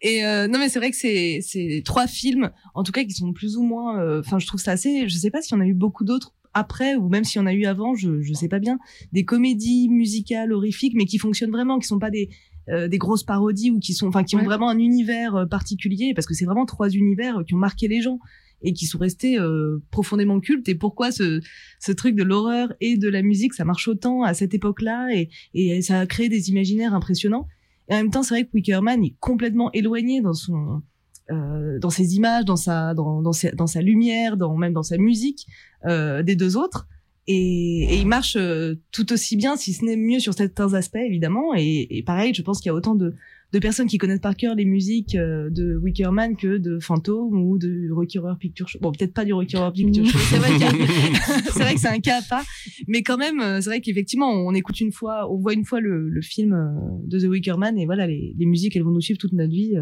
Et 0.00 0.24
euh, 0.24 0.46
non, 0.46 0.58
mais 0.58 0.68
c'est 0.68 0.78
vrai 0.78 0.90
que 0.90 0.96
c'est 0.96 1.40
c'est 1.42 1.82
trois 1.84 2.06
films, 2.06 2.50
en 2.74 2.82
tout 2.84 2.92
cas, 2.92 3.04
qui 3.04 3.12
sont 3.12 3.32
plus 3.32 3.56
ou 3.56 3.62
moins. 3.62 4.00
euh, 4.00 4.20
Enfin, 4.20 4.38
je 4.38 4.46
trouve 4.46 4.60
ça 4.60 4.72
assez. 4.72 5.08
Je 5.08 5.16
sais 5.16 5.30
pas 5.30 5.42
s'il 5.42 5.56
y 5.56 5.60
en 5.60 5.62
a 5.62 5.66
eu 5.66 5.74
beaucoup 5.74 6.04
d'autres 6.04 6.34
après 6.54 6.94
ou 6.96 7.08
même 7.08 7.24
s'il 7.24 7.40
y 7.40 7.42
en 7.42 7.46
a 7.46 7.52
eu 7.52 7.64
avant, 7.66 7.94
je 7.94 8.20
je 8.20 8.32
sais 8.32 8.48
pas 8.48 8.58
bien. 8.60 8.78
Des 9.12 9.24
comédies 9.24 9.88
musicales 9.88 10.52
horrifiques, 10.52 10.94
mais 10.96 11.04
qui 11.04 11.18
fonctionnent 11.18 11.50
vraiment, 11.50 11.78
qui 11.78 11.86
sont 11.88 11.98
pas 11.98 12.10
des 12.10 12.30
euh, 12.68 12.86
des 12.86 12.98
grosses 12.98 13.24
parodies 13.24 13.70
ou 13.70 13.78
qui 13.80 13.92
sont, 13.94 14.06
enfin, 14.08 14.24
qui 14.24 14.36
ont 14.36 14.44
vraiment 14.44 14.68
un 14.68 14.78
univers 14.78 15.34
euh, 15.34 15.46
particulier, 15.46 16.12
parce 16.14 16.26
que 16.26 16.34
c'est 16.34 16.44
vraiment 16.44 16.66
trois 16.66 16.90
univers 16.90 17.38
euh, 17.38 17.42
qui 17.44 17.54
ont 17.54 17.58
marqué 17.58 17.88
les 17.88 18.00
gens 18.02 18.18
et 18.60 18.72
qui 18.72 18.86
sont 18.86 18.98
restés 18.98 19.38
euh, 19.38 19.82
profondément 19.90 20.38
cultes. 20.40 20.68
Et 20.68 20.74
pourquoi 20.74 21.10
ce 21.12 21.40
ce 21.80 21.92
truc 21.92 22.14
de 22.14 22.24
l'horreur 22.24 22.72
et 22.80 22.96
de 22.96 23.08
la 23.08 23.22
musique, 23.22 23.54
ça 23.54 23.64
marche 23.64 23.88
autant 23.88 24.22
à 24.22 24.34
cette 24.34 24.54
époque-là 24.54 25.08
et 25.14 25.28
et 25.54 25.80
ça 25.82 26.00
a 26.00 26.06
créé 26.06 26.28
des 26.28 26.50
imaginaires 26.50 26.94
impressionnants? 26.94 27.46
Et 27.88 27.94
en 27.94 27.98
même 27.98 28.10
temps, 28.10 28.22
c'est 28.22 28.34
vrai 28.34 28.44
que 28.44 28.50
Wickerman 28.54 29.02
est 29.04 29.14
complètement 29.20 29.70
éloigné 29.72 30.20
dans 30.20 30.34
son 30.34 30.82
euh, 31.30 31.78
dans 31.78 31.90
ses 31.90 32.16
images, 32.16 32.44
dans 32.44 32.56
sa 32.56 32.94
dans 32.94 33.20
dans, 33.22 33.32
sa, 33.32 33.82
lumière, 33.82 34.36
dans 34.36 34.56
même 34.56 34.72
dans 34.72 34.82
sa 34.82 34.96
musique 34.96 35.46
euh, 35.84 36.22
des 36.22 36.36
deux 36.36 36.56
autres. 36.56 36.86
Et, 37.26 37.84
et 37.84 37.98
il 37.98 38.06
marche 38.06 38.36
euh, 38.36 38.76
tout 38.90 39.12
aussi 39.12 39.36
bien, 39.36 39.56
si 39.56 39.74
ce 39.74 39.84
n'est 39.84 39.96
mieux 39.96 40.20
sur 40.20 40.32
certains 40.32 40.72
aspects 40.72 40.96
évidemment. 40.96 41.54
Et, 41.54 41.86
et 41.90 42.02
pareil, 42.02 42.32
je 42.32 42.42
pense 42.42 42.60
qu'il 42.60 42.70
y 42.70 42.70
a 42.70 42.74
autant 42.74 42.94
de 42.94 43.14
de 43.52 43.58
personnes 43.58 43.86
qui 43.86 43.96
connaissent 43.96 44.20
par 44.20 44.36
cœur 44.36 44.54
les 44.54 44.66
musiques 44.66 45.14
euh, 45.14 45.48
de 45.50 45.76
Wickerman 45.76 46.36
que 46.36 46.58
de 46.58 46.78
Phantom 46.80 47.32
ou 47.32 47.58
de 47.58 47.90
Rocky 47.90 48.18
Horror 48.18 48.36
Picture 48.36 48.68
Show. 48.68 48.78
Bon, 48.80 48.92
peut-être 48.92 49.14
pas 49.14 49.24
du 49.24 49.32
Rocky 49.32 49.56
Horror 49.56 49.72
Picture 49.72 50.04
Show. 50.04 50.18
C'est 50.18 50.36
vrai, 50.36 50.50
c'est 51.52 51.74
que 51.74 51.80
c'est 51.80 51.88
un 51.88 52.00
cas 52.00 52.18
à 52.18 52.22
part, 52.22 52.44
mais 52.86 53.02
quand 53.02 53.16
même, 53.16 53.40
euh, 53.40 53.60
c'est 53.60 53.70
vrai 53.70 53.80
qu'effectivement, 53.80 54.30
on 54.30 54.52
écoute 54.52 54.80
une 54.80 54.92
fois, 54.92 55.32
on 55.32 55.38
voit 55.38 55.54
une 55.54 55.64
fois 55.64 55.80
le, 55.80 56.10
le 56.10 56.20
film 56.20 56.52
euh, 56.52 56.68
de 57.06 57.18
The 57.18 57.24
Wicker 57.24 57.56
Man 57.56 57.78
et 57.78 57.86
voilà, 57.86 58.06
les, 58.06 58.34
les 58.38 58.46
musiques, 58.46 58.76
elles 58.76 58.82
vont 58.82 58.90
nous 58.90 59.00
suivre 59.00 59.18
toute 59.18 59.32
notre 59.32 59.52
vie. 59.52 59.74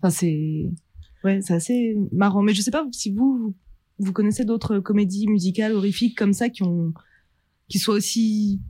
Enfin, 0.00 0.10
c'est, 0.10 0.70
ouais, 1.24 1.40
c'est 1.42 1.54
assez 1.54 1.94
marrant. 2.12 2.42
Mais 2.42 2.54
je 2.54 2.62
sais 2.62 2.70
pas 2.70 2.86
si 2.92 3.10
vous, 3.10 3.38
vous, 3.38 3.54
vous 3.98 4.12
connaissez 4.12 4.46
d'autres 4.46 4.78
comédies 4.78 5.26
musicales 5.28 5.72
horrifiques 5.72 6.16
comme 6.16 6.32
ça 6.32 6.48
qui 6.48 6.62
ont, 6.62 6.94
qui 7.68 7.78
soient 7.78 7.96
aussi 7.96 8.60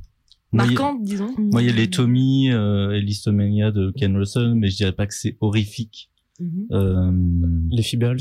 Marquantes, 0.53 1.03
disons. 1.03 1.35
Moi, 1.39 1.63
il 1.63 1.67
y 1.69 1.71
a 1.71 1.75
les 1.75 1.91
Tommy 1.91 2.51
euh, 2.51 2.93
et 2.93 3.01
l'Histomania 3.01 3.71
de 3.71 3.93
Ken 3.97 4.17
Russell, 4.17 4.55
mais 4.55 4.71
je 4.71 4.77
dirais 4.77 4.93
pas 4.93 5.07
que 5.07 5.15
c'est 5.15 5.37
horrifique. 5.41 6.11
Mhm. 6.41 6.67
Euh, 6.73 7.13
Les 7.71 7.83
Feebles. 7.83 8.17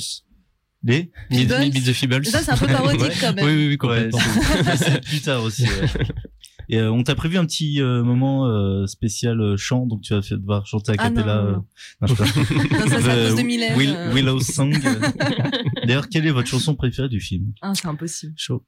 Les 0.84 1.12
Meet, 1.32 1.74
the 1.86 1.94
Feebles. 1.94 2.26
Ça, 2.26 2.42
c'est 2.44 2.52
un 2.52 2.58
peu 2.58 2.68
parodique, 2.68 3.02
Ouais. 3.02 3.14
quand 3.20 3.34
même. 3.34 3.46
Oui, 3.46 3.52
oui, 3.56 3.68
oui, 3.70 3.78
complètement. 3.78 4.20
c'est 4.20 4.78
c'est 4.78 5.02
plus 5.04 5.22
tard 5.22 5.44
aussi. 5.44 5.64
ouais. 5.64 5.70
Et 6.70 6.80
euh, 6.80 6.92
on 6.92 7.02
t'a 7.02 7.16
prévu 7.16 7.38
un 7.38 7.46
petit 7.46 7.82
euh, 7.82 8.04
moment 8.04 8.46
euh, 8.46 8.86
spécial 8.88 9.40
euh, 9.40 9.56
chant, 9.56 9.86
donc 9.86 10.02
tu 10.02 10.14
vas 10.14 10.22
faire- 10.22 10.38
devoir 10.38 10.68
chanter 10.68 10.92
à 10.92 10.96
Ah, 10.98 11.10
non, 11.10 11.16
cappella. 11.16 11.36
non, 11.36 11.48
euh, 11.48 11.52
non. 11.54 11.66
non, 12.02 12.08
je 12.08 12.14
sais 12.16 12.24
pas. 12.24 12.80
Non, 12.80 12.88
ça, 12.90 13.02
c'est 13.02 13.10
à 13.10 13.16
The 13.16 13.30
cause 13.30 13.36
de 13.38 13.42
Mylène, 13.44 13.78
Will- 13.78 13.96
euh. 13.96 14.12
Willow 14.14 14.40
Song. 14.42 14.74
D'ailleurs, 15.86 16.10
quelle 16.10 16.28
est 16.28 16.32
votre 16.32 16.50
chanson 16.50 16.76
préférée 16.76 17.08
du 17.08 17.22
film? 17.22 17.54
Ah, 17.62 17.72
c'est 17.74 17.88
impossible. 17.88 18.34
Chaud. 18.36 18.66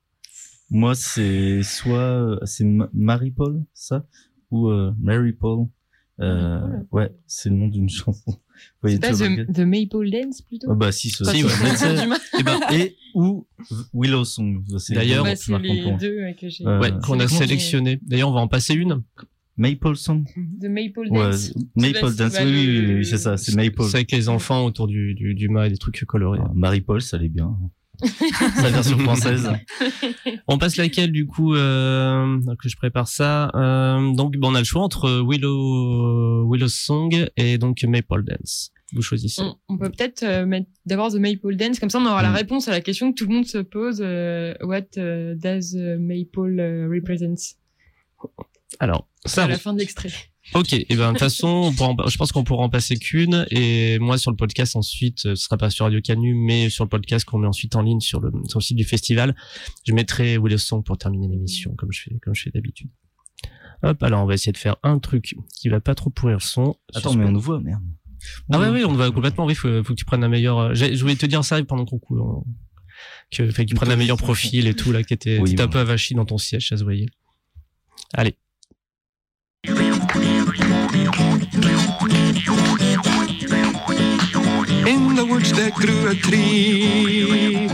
Moi, 0.71 0.95
c'est 0.95 1.63
soit 1.63 2.39
c'est 2.45 2.63
Ma- 2.63 2.89
Mary 2.93 3.31
Paul, 3.31 3.63
ça, 3.73 4.05
ou 4.51 4.67
euh, 4.69 4.91
Mary 5.01 5.33
Paul. 5.33 5.67
Euh, 6.21 6.59
ouais, 6.91 7.11
c'est 7.27 7.49
le 7.49 7.55
nom 7.55 7.67
d'une 7.69 7.89
chanson. 7.89 8.31
Vous 8.31 8.35
voyez 8.81 8.97
C'est 9.01 9.01
pas 9.01 9.13
the, 9.13 9.53
the 9.53 9.59
Maple 9.59 10.09
Dance 10.11 10.41
plutôt? 10.41 10.67
Ah 10.69 10.75
bah 10.75 10.91
si, 10.91 11.09
ce 11.09 11.23
si, 11.23 11.37
si, 11.37 11.43
ouais, 11.45 11.49
c'est- 11.49 11.95
c'est- 11.95 12.39
et, 12.39 12.43
ben, 12.43 12.59
et 12.73 12.95
ou 13.15 13.47
Willow 13.93 14.25
Song. 14.25 14.61
c'est 14.79 14.95
D'ailleurs, 14.95 15.23
Bah, 15.23 15.35
c'est 15.37 15.57
les 15.59 15.95
deux 15.97 16.17
ouais, 16.17 16.35
que 16.39 16.49
j'ai. 16.49 16.67
Euh, 16.67 16.79
Ouais, 16.81 16.91
qu'on 17.01 17.19
a 17.21 17.27
sélectionné. 17.29 17.99
D'ailleurs, 18.01 18.29
on 18.29 18.33
va 18.33 18.41
en 18.41 18.49
passer 18.49 18.73
une. 18.73 19.01
Maple 19.55 19.95
Song. 19.95 20.25
The 20.59 20.65
Maple 20.65 21.07
Ouais, 21.09 21.29
Dance. 21.31 21.53
Maple 21.77 22.15
Dance, 22.15 22.37
oui, 22.43 22.67
oui, 22.79 22.93
oui, 22.95 23.05
c'est 23.05 23.17
ça, 23.17 23.37
c'est 23.37 23.55
Maple. 23.55 23.83
C'est 23.83 23.95
avec 23.97 24.11
les 24.11 24.27
enfants 24.29 24.65
autour 24.65 24.87
du, 24.87 25.13
du, 25.15 25.35
du 25.35 25.47
mât 25.47 25.67
et 25.67 25.69
des 25.69 25.77
trucs 25.77 26.03
colorés. 26.05 26.39
Ah, 26.43 26.51
Marie-Paul, 26.53 27.01
ça 27.01 27.15
allait 27.17 27.29
bien. 27.29 27.57
Sa 28.55 28.69
version 28.69 28.97
française. 28.99 29.49
On 30.47 30.57
passe 30.57 30.77
laquelle 30.77 31.11
du 31.11 31.25
coup 31.27 31.53
euh, 31.55 32.37
que 32.61 32.69
je 32.69 32.75
prépare 32.77 33.07
ça. 33.07 33.51
Euh, 33.55 34.13
donc 34.13 34.37
bon, 34.37 34.51
on 34.51 34.55
a 34.55 34.59
le 34.59 34.65
choix 34.65 34.81
entre 34.81 35.21
Willow 35.27 36.49
Willow 36.51 36.67
Song 36.67 37.27
et 37.37 37.57
donc 37.57 37.83
Maple 37.83 38.23
Dance. 38.23 38.71
Vous 38.93 39.01
choisissez. 39.03 39.41
On, 39.43 39.55
on 39.69 39.77
peut 39.77 39.89
peut-être 39.91 40.23
euh, 40.23 40.45
mettre 40.45 40.67
d'abord 40.85 41.11
The 41.11 41.17
Maple 41.17 41.55
Dance, 41.55 41.79
comme 41.79 41.89
ça 41.91 41.99
on 41.99 42.05
aura 42.05 42.23
la 42.23 42.31
Mm. 42.31 42.35
réponse 42.35 42.67
à 42.67 42.71
la 42.71 42.81
question 42.81 43.11
que 43.11 43.17
tout 43.19 43.27
le 43.27 43.35
monde 43.35 43.45
se 43.45 43.59
pose. 43.59 43.99
euh, 44.01 44.53
what 44.61 44.81
euh, 44.97 45.35
does 45.35 45.75
euh, 45.75 45.97
Maple 45.99 46.59
euh, 46.59 46.89
represent? 46.91 47.55
Alors 48.79 49.07
ça. 49.25 49.43
à 49.43 49.47
la 49.47 49.57
fin 49.57 49.73
de 49.73 49.79
l'extrait. 49.79 50.09
Ok, 50.55 50.73
et 50.73 50.85
ben 50.89 51.07
de 51.07 51.09
toute 51.11 51.19
façon, 51.19 51.47
on 51.47 51.73
pourra 51.73 51.89
en- 51.89 52.07
je 52.07 52.17
pense 52.17 52.31
qu'on 52.31 52.43
pourra 52.43 52.63
en 52.63 52.69
passer 52.69 52.97
qu'une. 52.97 53.45
Et 53.51 53.99
moi 53.99 54.17
sur 54.17 54.31
le 54.31 54.37
podcast 54.37 54.75
ensuite, 54.75 55.25
euh, 55.27 55.35
ce 55.35 55.43
sera 55.43 55.57
pas 55.57 55.69
sur 55.69 55.85
Radio 55.85 56.01
Canu, 56.01 56.33
mais 56.33 56.69
sur 56.69 56.83
le 56.83 56.89
podcast 56.89 57.23
qu'on 57.25 57.37
met 57.37 57.47
ensuite 57.47 57.75
en 57.75 57.81
ligne 57.83 57.99
sur 57.99 58.19
le, 58.19 58.31
sur 58.47 58.57
le 58.59 58.63
site 58.63 58.77
du 58.77 58.83
festival, 58.83 59.35
je 59.85 59.93
mettrai 59.93 60.37
Willow 60.37 60.57
Song 60.57 60.83
pour 60.83 60.97
terminer 60.97 61.27
l'émission 61.27 61.73
comme 61.75 61.91
je 61.91 62.01
fais 62.01 62.17
comme 62.21 62.33
je 62.33 62.43
fais 62.43 62.51
d'habitude. 62.51 62.89
Hop, 63.83 64.01
alors 64.03 64.23
on 64.23 64.25
va 64.25 64.33
essayer 64.33 64.51
de 64.51 64.57
faire 64.57 64.75
un 64.83 64.99
truc 64.99 65.35
qui 65.55 65.69
va 65.69 65.79
pas 65.79 65.95
trop 65.95 66.09
pourrir 66.09 66.37
le 66.37 66.41
son. 66.41 66.75
Attends, 66.95 67.13
mais 67.13 67.25
on 67.25 67.31
nous 67.31 67.39
voit, 67.39 67.59
merde. 67.61 67.83
Ah 68.51 68.59
ouais, 68.59 68.69
oui, 68.69 68.83
on 68.83 68.91
va 68.93 69.09
complètement. 69.11 69.45
Oui, 69.45 69.55
faut, 69.55 69.83
faut 69.83 69.93
que 69.93 69.99
tu 69.99 70.03
prennes 70.03 70.23
un 70.25 70.27
meilleur. 70.29 70.57
euh, 70.59 70.73
Je 70.73 70.99
voulais 70.99 71.15
te 71.15 71.25
dire 71.25 71.45
ça 71.45 71.63
pendant 71.63 71.85
qu'on 71.85 71.99
court. 71.99 72.43
Que, 73.31 73.49
fait 73.51 73.63
que 73.63 73.69
tu 73.69 73.75
prennes 73.75 73.91
un 73.91 73.95
meilleur 73.95 74.17
profil 74.17 74.67
et 74.67 74.73
tout 74.73 74.91
là, 74.91 75.03
qui 75.03 75.13
était, 75.13 75.39
Oui, 75.39 75.51
t'étais 75.51 75.61
un 75.61 75.67
bon. 75.67 75.71
peu 75.73 75.79
avachi 75.79 76.15
dans 76.15 76.25
ton 76.25 76.37
siège, 76.37 76.67
ça 76.67 76.75
se 76.75 76.83
voyait. 76.83 77.05
Allez. 78.13 78.35
Grew 85.79 86.09
a 86.09 86.15
tree, 86.15 87.69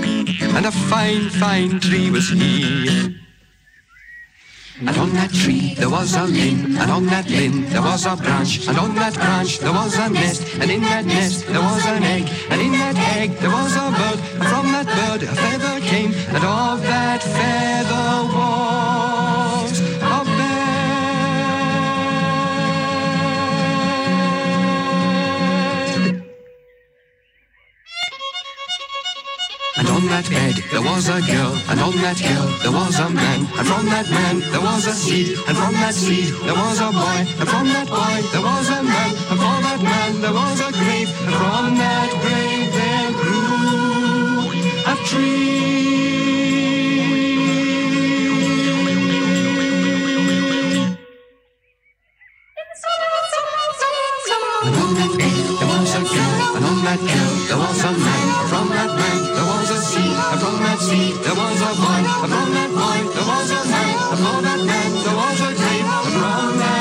and 0.55 0.65
a 0.65 0.71
fine, 0.71 1.29
fine 1.29 1.79
tree 1.79 2.11
was 2.11 2.29
he. 2.29 3.15
And 4.79 4.97
on 4.97 5.13
that 5.13 5.31
tree 5.33 5.73
there 5.75 5.89
was 5.89 6.15
a 6.15 6.25
limb, 6.25 6.77
and 6.77 6.91
on 6.91 7.05
that 7.07 7.27
limb 7.29 7.65
there 7.69 7.81
was 7.81 8.05
a 8.05 8.15
branch, 8.15 8.67
and 8.67 8.77
on 8.77 8.93
that 8.95 9.15
branch 9.15 9.59
there 9.59 9.73
was 9.73 9.97
a 9.97 10.09
nest, 10.09 10.43
and 10.59 10.69
in 10.69 10.81
that 10.81 11.05
nest 11.05 11.47
there 11.47 11.61
was 11.61 11.85
an 11.85 12.03
egg, 12.03 12.29
and 12.51 12.61
in 12.61 12.73
that 12.73 12.97
egg 13.17 13.31
there 13.41 13.49
was 13.49 13.73
a 13.75 13.87
bird, 13.99 14.19
and 14.35 14.45
from 14.51 14.65
that 14.73 14.87
bird 14.97 15.23
a 15.23 15.35
feather 15.43 15.79
came, 15.79 16.13
and 16.35 16.43
of 16.43 16.81
that 16.83 17.23
feather 17.23 18.35
was 18.35 18.74
on 30.05 30.11
that 30.11 30.29
bed 30.29 30.55
there 30.71 30.81
was 30.81 31.09
a 31.09 31.19
girl, 31.21 31.57
and 31.69 31.79
on 31.79 31.95
that 31.97 32.17
girl 32.21 32.47
there 32.61 32.71
was 32.71 32.99
a 32.99 33.09
man, 33.09 33.39
and 33.57 33.67
from 33.67 33.85
that 33.87 34.07
man 34.09 34.39
there 34.51 34.61
was 34.61 34.85
a 34.85 34.93
seed, 34.93 35.37
and 35.47 35.57
from 35.57 35.73
that 35.81 35.93
seed 35.95 36.33
there 36.45 36.53
was 36.53 36.79
a 36.79 36.91
boy, 36.91 37.19
and 37.39 37.49
from 37.49 37.65
that 37.73 37.87
boy 37.87 38.21
there 38.31 38.41
was 38.41 38.69
a 38.69 38.83
man, 38.83 39.11
and 39.29 39.39
from 39.41 39.61
that 39.65 39.81
man 39.81 40.21
there 40.21 40.33
was 40.33 40.59
a 40.61 40.71
grave, 40.71 41.09
and 41.25 41.35
from 41.41 41.77
that 41.81 42.09
grave 42.21 42.69
there 42.77 43.11
grew 43.17 44.51
a 44.85 44.95
tree. 45.09 45.33
On 54.65 54.93
that 54.99 55.11
bed 55.17 55.45
there 55.59 55.69
was 55.73 55.93
a 55.95 56.03
girl, 56.13 56.55
and 56.57 56.65
on 56.65 56.77
that 56.85 56.99
girl 56.99 57.33
there 57.47 57.57
was 57.57 57.83
a 57.83 57.91
man, 58.05 58.24
sea, 60.85 61.13
there 61.13 61.33
was 61.33 61.61
a 61.61 61.71
wine, 61.81 62.05
upon 62.05 62.51
that 62.53 62.69
boy. 62.69 62.99
there 63.15 63.27
was 63.31 63.49
a 63.49 63.61
man, 63.73 63.95
upon 64.13 64.43
that 64.43 64.61
man, 64.69 64.91
there 65.03 65.17
was 65.17 65.39
a 65.41 65.51
dream, 65.59 65.85
upon 65.85 66.57
that 66.59 66.74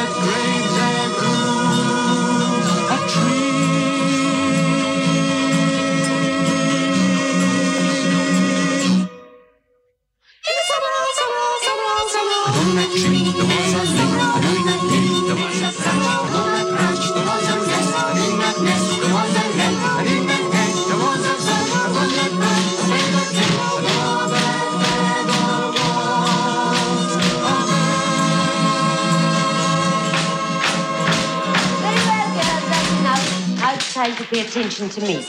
to 34.75 35.01
me. 35.03 35.25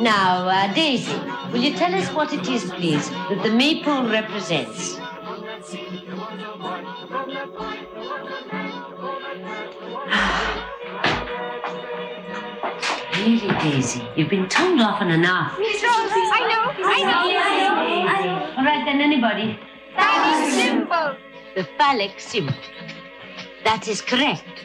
Now, 0.00 0.48
uh, 0.48 0.74
Daisy, 0.74 1.14
will 1.52 1.62
you 1.62 1.72
tell 1.74 1.94
us 1.94 2.12
what 2.12 2.32
it 2.32 2.48
is, 2.48 2.64
please, 2.64 3.08
that 3.10 3.40
the 3.44 3.50
maypole 3.50 4.08
represents? 4.08 4.98
Really, 13.22 13.54
Daisy, 13.60 14.02
you've 14.16 14.28
been 14.28 14.48
told 14.48 14.80
often 14.80 15.12
enough. 15.12 15.56
Miss 15.56 15.80
Rosie, 15.80 15.86
I 15.86 16.40
know, 16.50 16.84
I 16.84 17.02
know. 17.04 18.56
All 18.58 18.64
right, 18.64 18.84
then, 18.84 19.00
anybody? 19.00 19.60
The 21.54 21.64
phallic 21.78 22.18
symbol. 22.18 22.54
That 23.62 23.86
is 23.86 24.00
correct. 24.00 24.64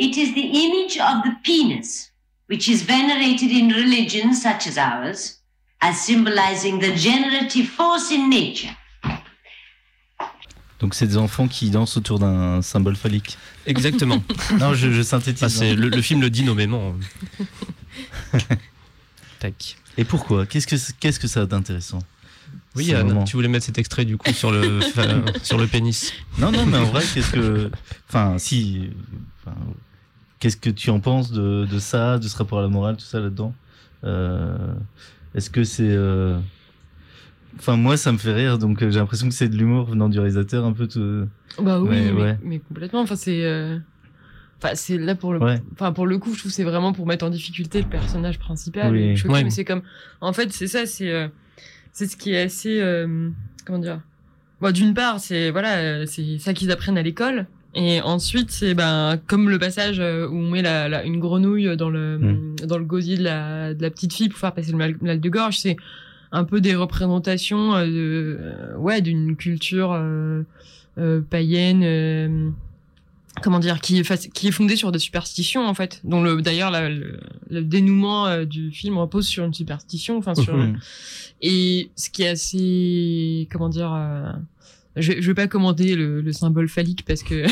It 0.00 0.16
is 0.16 0.32
the 0.34 0.40
image 0.40 0.98
of 0.98 1.22
the 1.24 1.32
penis, 1.44 2.10
which 2.48 2.68
is 2.68 2.82
venerated 2.82 3.50
in 3.50 3.68
religions 3.68 4.40
such 4.42 4.66
as 4.66 4.78
ours 4.78 5.36
as 5.82 6.00
symbolizing 6.00 6.78
the 6.80 6.94
generative 6.96 7.68
force 7.68 8.10
in 8.10 8.28
nature. 8.30 8.74
Donc 10.80 10.94
c'est 10.94 11.06
des 11.06 11.18
enfants 11.18 11.46
qui 11.46 11.68
dansent 11.68 11.98
autour 11.98 12.18
d'un 12.18 12.62
symbole 12.62 12.96
phallique. 12.96 13.36
Exactement. 13.66 14.22
non, 14.58 14.72
je, 14.72 14.90
je 14.90 15.02
synthétise. 15.02 15.46
C'est- 15.48 15.72
hein. 15.72 15.74
le, 15.74 15.90
le 15.90 16.00
film 16.02 16.22
le 16.22 16.30
dit 16.30 16.42
nommément. 16.42 16.94
Tac. 19.38 19.76
Et 19.98 20.04
pourquoi? 20.04 20.46
Qu'est-ce 20.46 20.66
que 20.66 20.76
qu'est-ce 20.98 21.20
que 21.20 21.28
ça 21.28 21.42
a 21.42 21.46
d'intéressant 21.46 21.98
Oui, 22.76 22.94
Anne, 22.94 23.08
moment? 23.08 23.24
tu 23.24 23.36
voulais 23.36 23.48
mettre 23.48 23.66
cet 23.66 23.76
extrait 23.78 24.04
du 24.06 24.16
coup 24.16 24.32
sur 24.32 24.50
le 24.50 24.80
sur 25.42 25.58
le 25.58 25.66
pénis. 25.66 26.12
Non, 26.38 26.50
non, 26.50 26.64
mais 26.64 26.78
en 26.78 26.84
vrai, 26.84 27.02
qu'est-ce 27.12 27.32
que. 27.32 27.70
Enfin, 28.08 28.38
si. 28.38 28.88
enfin, 29.44 29.56
qu'est-ce 30.40 30.56
que 30.56 30.70
tu 30.70 30.90
en 30.90 30.98
penses 31.00 31.30
de, 31.30 31.66
de 31.70 31.78
ça, 31.78 32.18
de 32.18 32.24
ce 32.26 32.36
rapport 32.36 32.58
à 32.58 32.62
la 32.62 32.68
morale, 32.68 32.96
tout 32.96 33.04
ça 33.04 33.20
là-dedans 33.20 33.54
Euh, 34.04 34.56
Est-ce 35.34 35.50
que 35.50 35.62
c'est. 35.64 35.88
euh, 35.90 36.38
Enfin, 37.58 37.76
moi, 37.76 37.96
ça 37.96 38.12
me 38.12 38.18
fait 38.18 38.32
rire, 38.32 38.58
donc 38.58 38.82
euh, 38.82 38.90
j'ai 38.90 38.98
l'impression 39.00 39.28
que 39.28 39.34
c'est 39.34 39.48
de 39.48 39.56
l'humour 39.56 39.84
venant 39.86 40.08
du 40.08 40.18
réalisateur, 40.18 40.64
un 40.64 40.72
peu 40.72 40.86
tout. 40.86 41.26
Bah 41.60 41.80
oui, 41.80 41.88
mais, 41.90 42.12
ouais. 42.12 42.38
mais 42.42 42.58
complètement. 42.60 43.00
Enfin, 43.00 43.16
c'est. 43.16 43.44
euh, 43.44 43.78
Enfin, 44.62 44.74
c'est 44.74 44.98
là 44.98 45.14
pour 45.14 45.32
le. 45.32 45.40
Ouais. 45.40 45.60
Enfin, 45.72 45.92
pour 45.92 46.06
le 46.06 46.18
coup, 46.18 46.32
je 46.34 46.38
trouve 46.40 46.50
que 46.50 46.54
c'est 46.54 46.64
vraiment 46.64 46.92
pour 46.92 47.06
mettre 47.06 47.24
en 47.24 47.30
difficulté 47.30 47.80
le 47.82 47.88
personnage 47.88 48.38
principal. 48.38 48.92
Oui. 48.92 49.00
et 49.00 49.16
choquer, 49.16 49.32
Ouais. 49.34 49.44
Mais 49.44 49.50
c'est 49.50 49.64
comme. 49.64 49.82
En 50.20 50.32
fait, 50.32 50.52
c'est 50.52 50.66
ça, 50.68 50.84
c'est. 50.86 51.10
euh, 51.10 51.28
C'est 51.92 52.06
ce 52.06 52.16
qui 52.16 52.32
est 52.32 52.42
assez. 52.42 52.80
euh, 52.80 53.30
Comment 53.66 53.78
dire 53.78 54.00
Bon, 54.60 54.70
d'une 54.72 54.92
part, 54.94 55.18
c'est 55.18 55.50
voilà, 55.50 56.06
c'est 56.06 56.38
ça 56.38 56.52
qu'ils 56.54 56.70
apprennent 56.70 56.98
à 56.98 57.02
l'école. 57.02 57.46
Et 57.74 58.00
ensuite, 58.00 58.50
c'est 58.50 58.74
ben 58.74 59.18
comme 59.28 59.48
le 59.48 59.58
passage 59.58 60.00
euh, 60.00 60.26
où 60.28 60.34
on 60.34 60.50
met 60.50 60.62
la, 60.62 60.88
la- 60.88 61.04
une 61.04 61.20
grenouille 61.20 61.76
dans 61.76 61.88
le 61.90 62.18
Mm. 62.18 62.56
dans 62.66 62.78
le 62.78 62.84
gosier 62.84 63.16
de 63.16 63.22
la 63.22 63.74
de 63.74 63.82
la 63.82 63.90
petite 63.90 64.12
fille 64.12 64.28
pour 64.28 64.38
faire 64.40 64.52
passer 64.52 64.72
le 64.72 64.78
mal, 64.78 64.96
mal 65.00 65.20
de 65.20 65.28
gorge. 65.28 65.58
C'est 65.58 65.76
un 66.32 66.44
peu 66.44 66.60
des 66.60 66.74
représentations 66.74 67.74
euh, 67.76 67.86
de 67.86 68.38
euh, 68.40 68.76
ouais 68.76 69.00
d'une 69.02 69.36
culture 69.36 69.92
euh, 69.94 70.42
euh, 70.98 71.20
païenne. 71.20 71.82
euh, 71.84 72.50
comment 73.42 73.60
dire 73.60 73.80
qui 73.80 73.98
est 74.00 74.32
qui 74.32 74.48
est 74.48 74.50
fondée 74.50 74.74
sur 74.74 74.90
des 74.90 74.98
superstitions 74.98 75.64
en 75.64 75.72
fait 75.72 76.00
dont 76.02 76.20
le 76.22 76.42
d'ailleurs 76.42 76.72
le, 76.72 77.20
le 77.48 77.62
dénouement 77.62 78.44
du 78.44 78.72
film 78.72 78.98
repose 78.98 79.26
sur 79.28 79.44
une 79.44 79.54
superstition 79.54 80.18
enfin 80.18 80.34
sur 80.34 80.56
Mhm. 80.56 80.78
et 81.40 81.90
ce 81.94 82.10
qui 82.10 82.24
est 82.24 82.28
assez 82.28 83.48
comment 83.52 83.68
dire 83.68 83.92
euh, 83.94 84.32
je, 85.00 85.12
je 85.20 85.26
vais 85.26 85.34
pas 85.34 85.46
commenter 85.46 85.94
le, 85.96 86.20
le 86.20 86.32
symbole 86.32 86.68
phallique 86.68 87.04
parce 87.06 87.22
que 87.22 87.46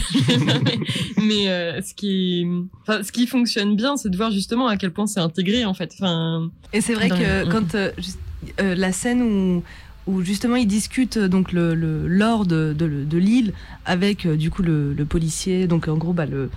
mais, 0.64 0.78
mais, 1.22 1.48
euh, 1.48 1.80
ce 1.82 1.94
qui 1.94 2.46
enfin 2.82 3.02
ce 3.02 3.12
qui 3.12 3.26
fonctionne 3.26 3.76
bien 3.76 3.96
c'est 3.96 4.08
de 4.10 4.16
voir 4.16 4.30
justement 4.30 4.66
à 4.68 4.76
quel 4.76 4.90
point 4.92 5.06
c'est 5.06 5.20
intégré 5.20 5.64
en 5.64 5.74
fait 5.74 5.90
enfin 5.98 6.50
Et 6.72 6.80
c'est 6.80 6.94
vrai 6.94 7.08
que 7.08 7.44
Mm. 7.44 7.48
quand 7.50 7.74
euh, 7.74 7.90
juste, 7.98 8.18
euh, 8.60 8.74
la 8.74 8.92
scène 8.92 9.22
où, 9.22 9.62
où 10.06 10.22
justement 10.22 10.56
ils 10.56 10.66
discutent 10.66 11.16
euh, 11.18 11.28
donc 11.28 11.52
le, 11.52 11.74
le 11.74 12.06
lord 12.08 12.46
de, 12.46 12.74
de, 12.76 13.04
de 13.04 13.18
l'île 13.18 13.52
avec 13.84 14.26
euh, 14.26 14.36
du 14.36 14.50
coup 14.50 14.62
le, 14.62 14.92
le 14.94 15.04
policier, 15.04 15.66
donc 15.66 15.88
en 15.88 15.96
gros 15.96 16.12
bah, 16.12 16.26
le, 16.26 16.50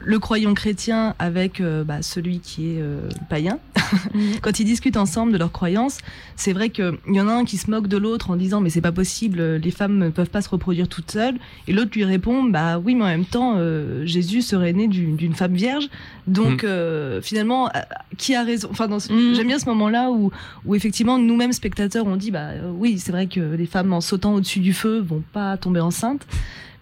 le 0.00 0.18
croyant 0.18 0.54
chrétien 0.54 1.14
avec 1.18 1.60
euh, 1.60 1.84
bah, 1.84 2.02
celui 2.02 2.40
qui 2.40 2.70
est 2.72 2.80
euh, 2.80 3.08
païen. 3.30 3.58
quand 4.42 4.58
ils 4.60 4.64
discutent 4.64 4.96
ensemble 4.96 5.32
de 5.32 5.38
leurs 5.38 5.52
croyances, 5.52 5.98
c'est 6.36 6.52
vrai 6.52 6.70
qu'il 6.70 6.92
y 7.08 7.20
en 7.20 7.28
a 7.28 7.32
un 7.32 7.44
qui 7.44 7.56
se 7.58 7.70
moque 7.70 7.86
de 7.86 7.96
l'autre 7.96 8.30
en 8.30 8.36
disant 8.36 8.60
mais 8.60 8.70
c'est 8.70 8.80
pas 8.80 8.92
possible, 8.92 9.40
les 9.56 9.70
femmes 9.70 9.98
ne 9.98 10.08
peuvent 10.10 10.30
pas 10.30 10.42
se 10.42 10.48
reproduire 10.48 10.88
toutes 10.88 11.10
seules. 11.10 11.36
Et 11.68 11.72
l'autre 11.72 11.92
lui 11.94 12.04
répond 12.04 12.42
bah 12.44 12.78
oui 12.78 12.94
mais 12.94 13.04
en 13.04 13.08
même 13.08 13.24
temps 13.24 13.54
euh, 13.56 14.04
Jésus 14.04 14.42
serait 14.42 14.72
né 14.72 14.88
d'une 14.88 15.34
femme 15.34 15.54
vierge. 15.54 15.88
Donc 16.26 16.62
Mm. 16.62 16.66
euh, 16.66 17.20
finalement 17.22 17.70
qui 18.18 18.34
a 18.34 18.42
raison? 18.42 18.68
Enfin 18.70 18.88
ce- 18.98 19.08
j'aime 19.34 19.46
bien 19.46 19.58
ce 19.58 19.66
moment-là 19.66 20.10
où 20.10 20.30
où 20.64 20.74
effectivement 20.74 21.18
nous-mêmes 21.18 21.52
spectateurs 21.52 22.06
on 22.06 22.16
dit 22.16 22.30
bah 22.30 22.48
euh, 22.52 22.70
oui 22.74 22.98
c'est 22.98 23.12
vrai 23.12 23.26
que 23.26 23.40
les 23.40 23.66
femmes 23.66 23.92
en 23.92 24.00
sautant 24.00 24.34
au-dessus 24.34 24.60
du 24.60 24.72
feu 24.72 24.98
vont 25.00 25.22
pas 25.32 25.56
tomber 25.56 25.80
enceintes. 25.80 26.26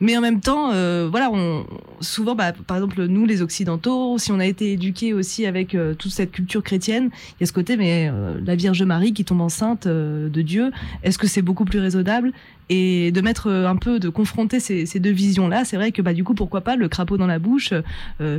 Mais 0.03 0.16
en 0.16 0.20
même 0.20 0.40
temps, 0.40 0.72
euh, 0.72 1.07
voilà, 1.09 1.30
on, 1.32 1.64
souvent, 2.00 2.34
bah, 2.34 2.53
par 2.66 2.76
exemple, 2.76 3.07
nous, 3.07 3.24
les 3.24 3.40
Occidentaux, 3.40 4.18
si 4.18 4.32
on 4.32 4.40
a 4.40 4.46
été 4.46 4.72
éduqués 4.72 5.14
aussi 5.14 5.46
avec 5.46 5.76
euh, 5.76 5.94
toute 5.94 6.11
cette 6.11 6.32
culture 6.32 6.61
chrétienne, 6.62 7.11
il 7.30 7.36
y 7.40 7.44
a 7.44 7.46
ce 7.46 7.53
côté, 7.53 7.76
mais 7.76 8.11
euh, 8.12 8.34
la 8.44 8.57
Vierge 8.57 8.82
Marie 8.82 9.12
qui 9.14 9.24
tombe 9.24 9.40
enceinte 9.40 9.86
de 9.86 10.42
Dieu, 10.42 10.72
est-ce 11.05 11.18
que 11.18 11.28
c'est 11.28 11.40
beaucoup 11.40 11.64
plus 11.64 11.78
raisonnable? 11.78 12.32
Et 12.68 13.12
de 13.12 13.20
mettre 13.20 13.48
un 13.48 13.76
peu, 13.76 14.00
de 14.00 14.09
confronter 14.09 14.59
ces, 14.59 14.86
ces 14.86 14.98
deux 14.98 15.12
visions-là, 15.12 15.64
c'est 15.64 15.76
vrai 15.76 15.92
que, 15.92 16.03
bah, 16.03 16.14
du 16.14 16.24
coup, 16.24 16.34
pourquoi 16.34 16.62
pas 16.62 16.74
le 16.74 16.88
crapaud 16.88 17.16
dans 17.16 17.26
la 17.28 17.38
bouche? 17.38 17.72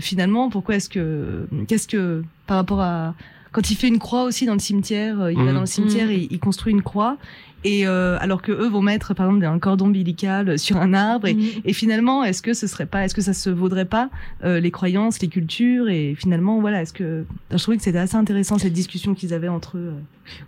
Finalement, 0.02 0.50
pourquoi 0.50 0.76
est-ce 0.76 0.90
que, 0.90 1.48
qu'est-ce 1.68 1.88
que, 1.88 2.24
par 2.46 2.58
rapport 2.58 2.82
à 2.82 3.16
quand 3.52 3.70
il 3.70 3.76
fait 3.76 3.88
une 3.88 4.00
croix 4.00 4.24
aussi 4.24 4.48
dans 4.48 4.54
le 4.54 4.60
cimetière, 4.60 5.30
il 5.30 5.38
va 5.38 5.44
Mhm. 5.44 5.54
dans 5.54 5.60
le 5.60 5.66
cimetière 5.68 6.08
Mhm. 6.08 6.14
et 6.14 6.28
il 6.32 6.40
construit 6.40 6.74
une 6.74 6.82
croix. 6.82 7.18
Et 7.64 7.88
euh, 7.88 8.18
alors 8.20 8.42
que 8.42 8.52
eux 8.52 8.68
vont 8.68 8.82
mettre 8.82 9.14
par 9.14 9.28
exemple 9.28 9.46
un 9.46 9.60
cordon 9.60 9.86
ombilical 9.86 10.60
sur 10.60 10.78
un 10.78 10.94
arbre 10.94 11.28
et, 11.28 11.36
et 11.66 11.74
finalement 11.74 12.24
est-ce 12.24 12.42
que 12.42 12.54
ce 12.54 12.68
serait 12.68 12.86
pas 12.86 13.06
est-ce 13.06 13.16
que 13.16 13.22
ça 13.22 13.34
se 13.34 13.50
vaudrait 13.50 13.86
pas 13.86 14.10
euh, 14.44 14.60
les 14.60 14.72
croyances 14.72 15.22
les 15.22 15.28
cultures 15.28 15.88
et 15.90 16.16
finalement 16.18 16.60
voilà 16.60 16.82
est-ce 16.82 16.94
que 16.94 17.26
je 17.52 17.58
trouvais 17.58 17.78
que 17.78 17.84
c'était 17.84 18.00
assez 18.00 18.16
intéressant 18.18 18.58
cette 18.58 18.74
discussion 18.74 19.14
qu'ils 19.14 19.34
avaient 19.34 19.48
entre 19.48 19.78
eux 19.78 19.94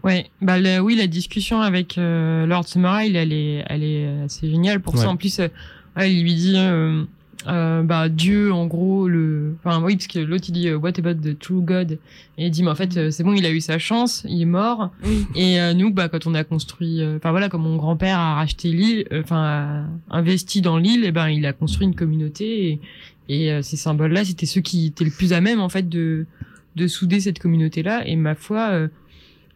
Ouais, 0.03 0.27
bah 0.41 0.57
le- 0.59 0.79
oui, 0.79 0.95
la 0.95 1.07
discussion 1.07 1.59
avec 1.61 1.97
euh, 1.97 2.45
Lord 2.45 2.67
Summerhill, 2.67 3.15
elle 3.15 3.33
est, 3.33 3.63
elle 3.67 3.83
est 3.83 4.07
assez 4.23 4.49
géniale 4.49 4.79
pour 4.79 4.93
ça. 4.97 5.09
En 5.09 5.17
plus, 5.17 5.39
euh, 5.39 5.47
ouais, 5.97 6.13
il 6.13 6.23
lui 6.23 6.33
dit, 6.35 6.53
euh, 6.55 7.03
euh, 7.47 7.83
bah 7.83 8.09
Dieu, 8.09 8.51
en 8.51 8.65
gros, 8.65 9.07
le, 9.07 9.55
enfin 9.63 9.81
oui, 9.83 9.95
parce 9.95 10.07
que 10.07 10.19
l'autre 10.19 10.45
il 10.47 10.53
dit 10.53 10.67
euh, 10.67 10.77
What 10.77 10.93
about 10.97 11.15
the 11.15 11.37
true 11.37 11.61
God? 11.61 11.99
Et 12.37 12.45
il 12.45 12.51
dit, 12.51 12.63
mais 12.63 12.71
en 12.71 12.75
fait, 12.75 12.97
euh, 12.97 13.11
c'est 13.11 13.23
bon, 13.23 13.33
il 13.33 13.45
a 13.45 13.51
eu 13.51 13.61
sa 13.61 13.77
chance, 13.77 14.25
il 14.27 14.41
est 14.41 14.45
mort. 14.45 14.91
Et 15.35 15.59
euh, 15.61 15.73
nous, 15.73 15.91
bah 15.91 16.09
quand 16.09 16.27
on 16.27 16.33
a 16.33 16.43
construit, 16.43 17.01
enfin 17.15 17.31
voilà, 17.31 17.49
comme 17.49 17.61
mon 17.61 17.75
grand-père 17.75 18.17
a 18.17 18.35
racheté 18.35 18.71
l'île, 18.71 19.07
enfin 19.13 19.87
a 20.09 20.17
investi 20.17 20.61
dans 20.61 20.77
l'île, 20.77 21.05
et 21.05 21.11
ben 21.11 21.29
il 21.29 21.45
a 21.45 21.53
construit 21.53 21.87
une 21.87 21.95
communauté 21.95 22.79
et, 23.29 23.47
et 23.47 23.61
ces 23.63 23.77
symboles-là, 23.77 24.25
c'était 24.25 24.45
ceux 24.45 24.61
qui 24.61 24.87
étaient 24.87 25.05
le 25.05 25.11
plus 25.11 25.33
à 25.33 25.41
même 25.41 25.59
en 25.59 25.69
fait 25.69 25.87
de 25.87 26.25
de 26.75 26.87
souder 26.87 27.19
cette 27.19 27.39
communauté-là. 27.39 28.07
Et 28.07 28.15
ma 28.15 28.35
foi. 28.35 28.87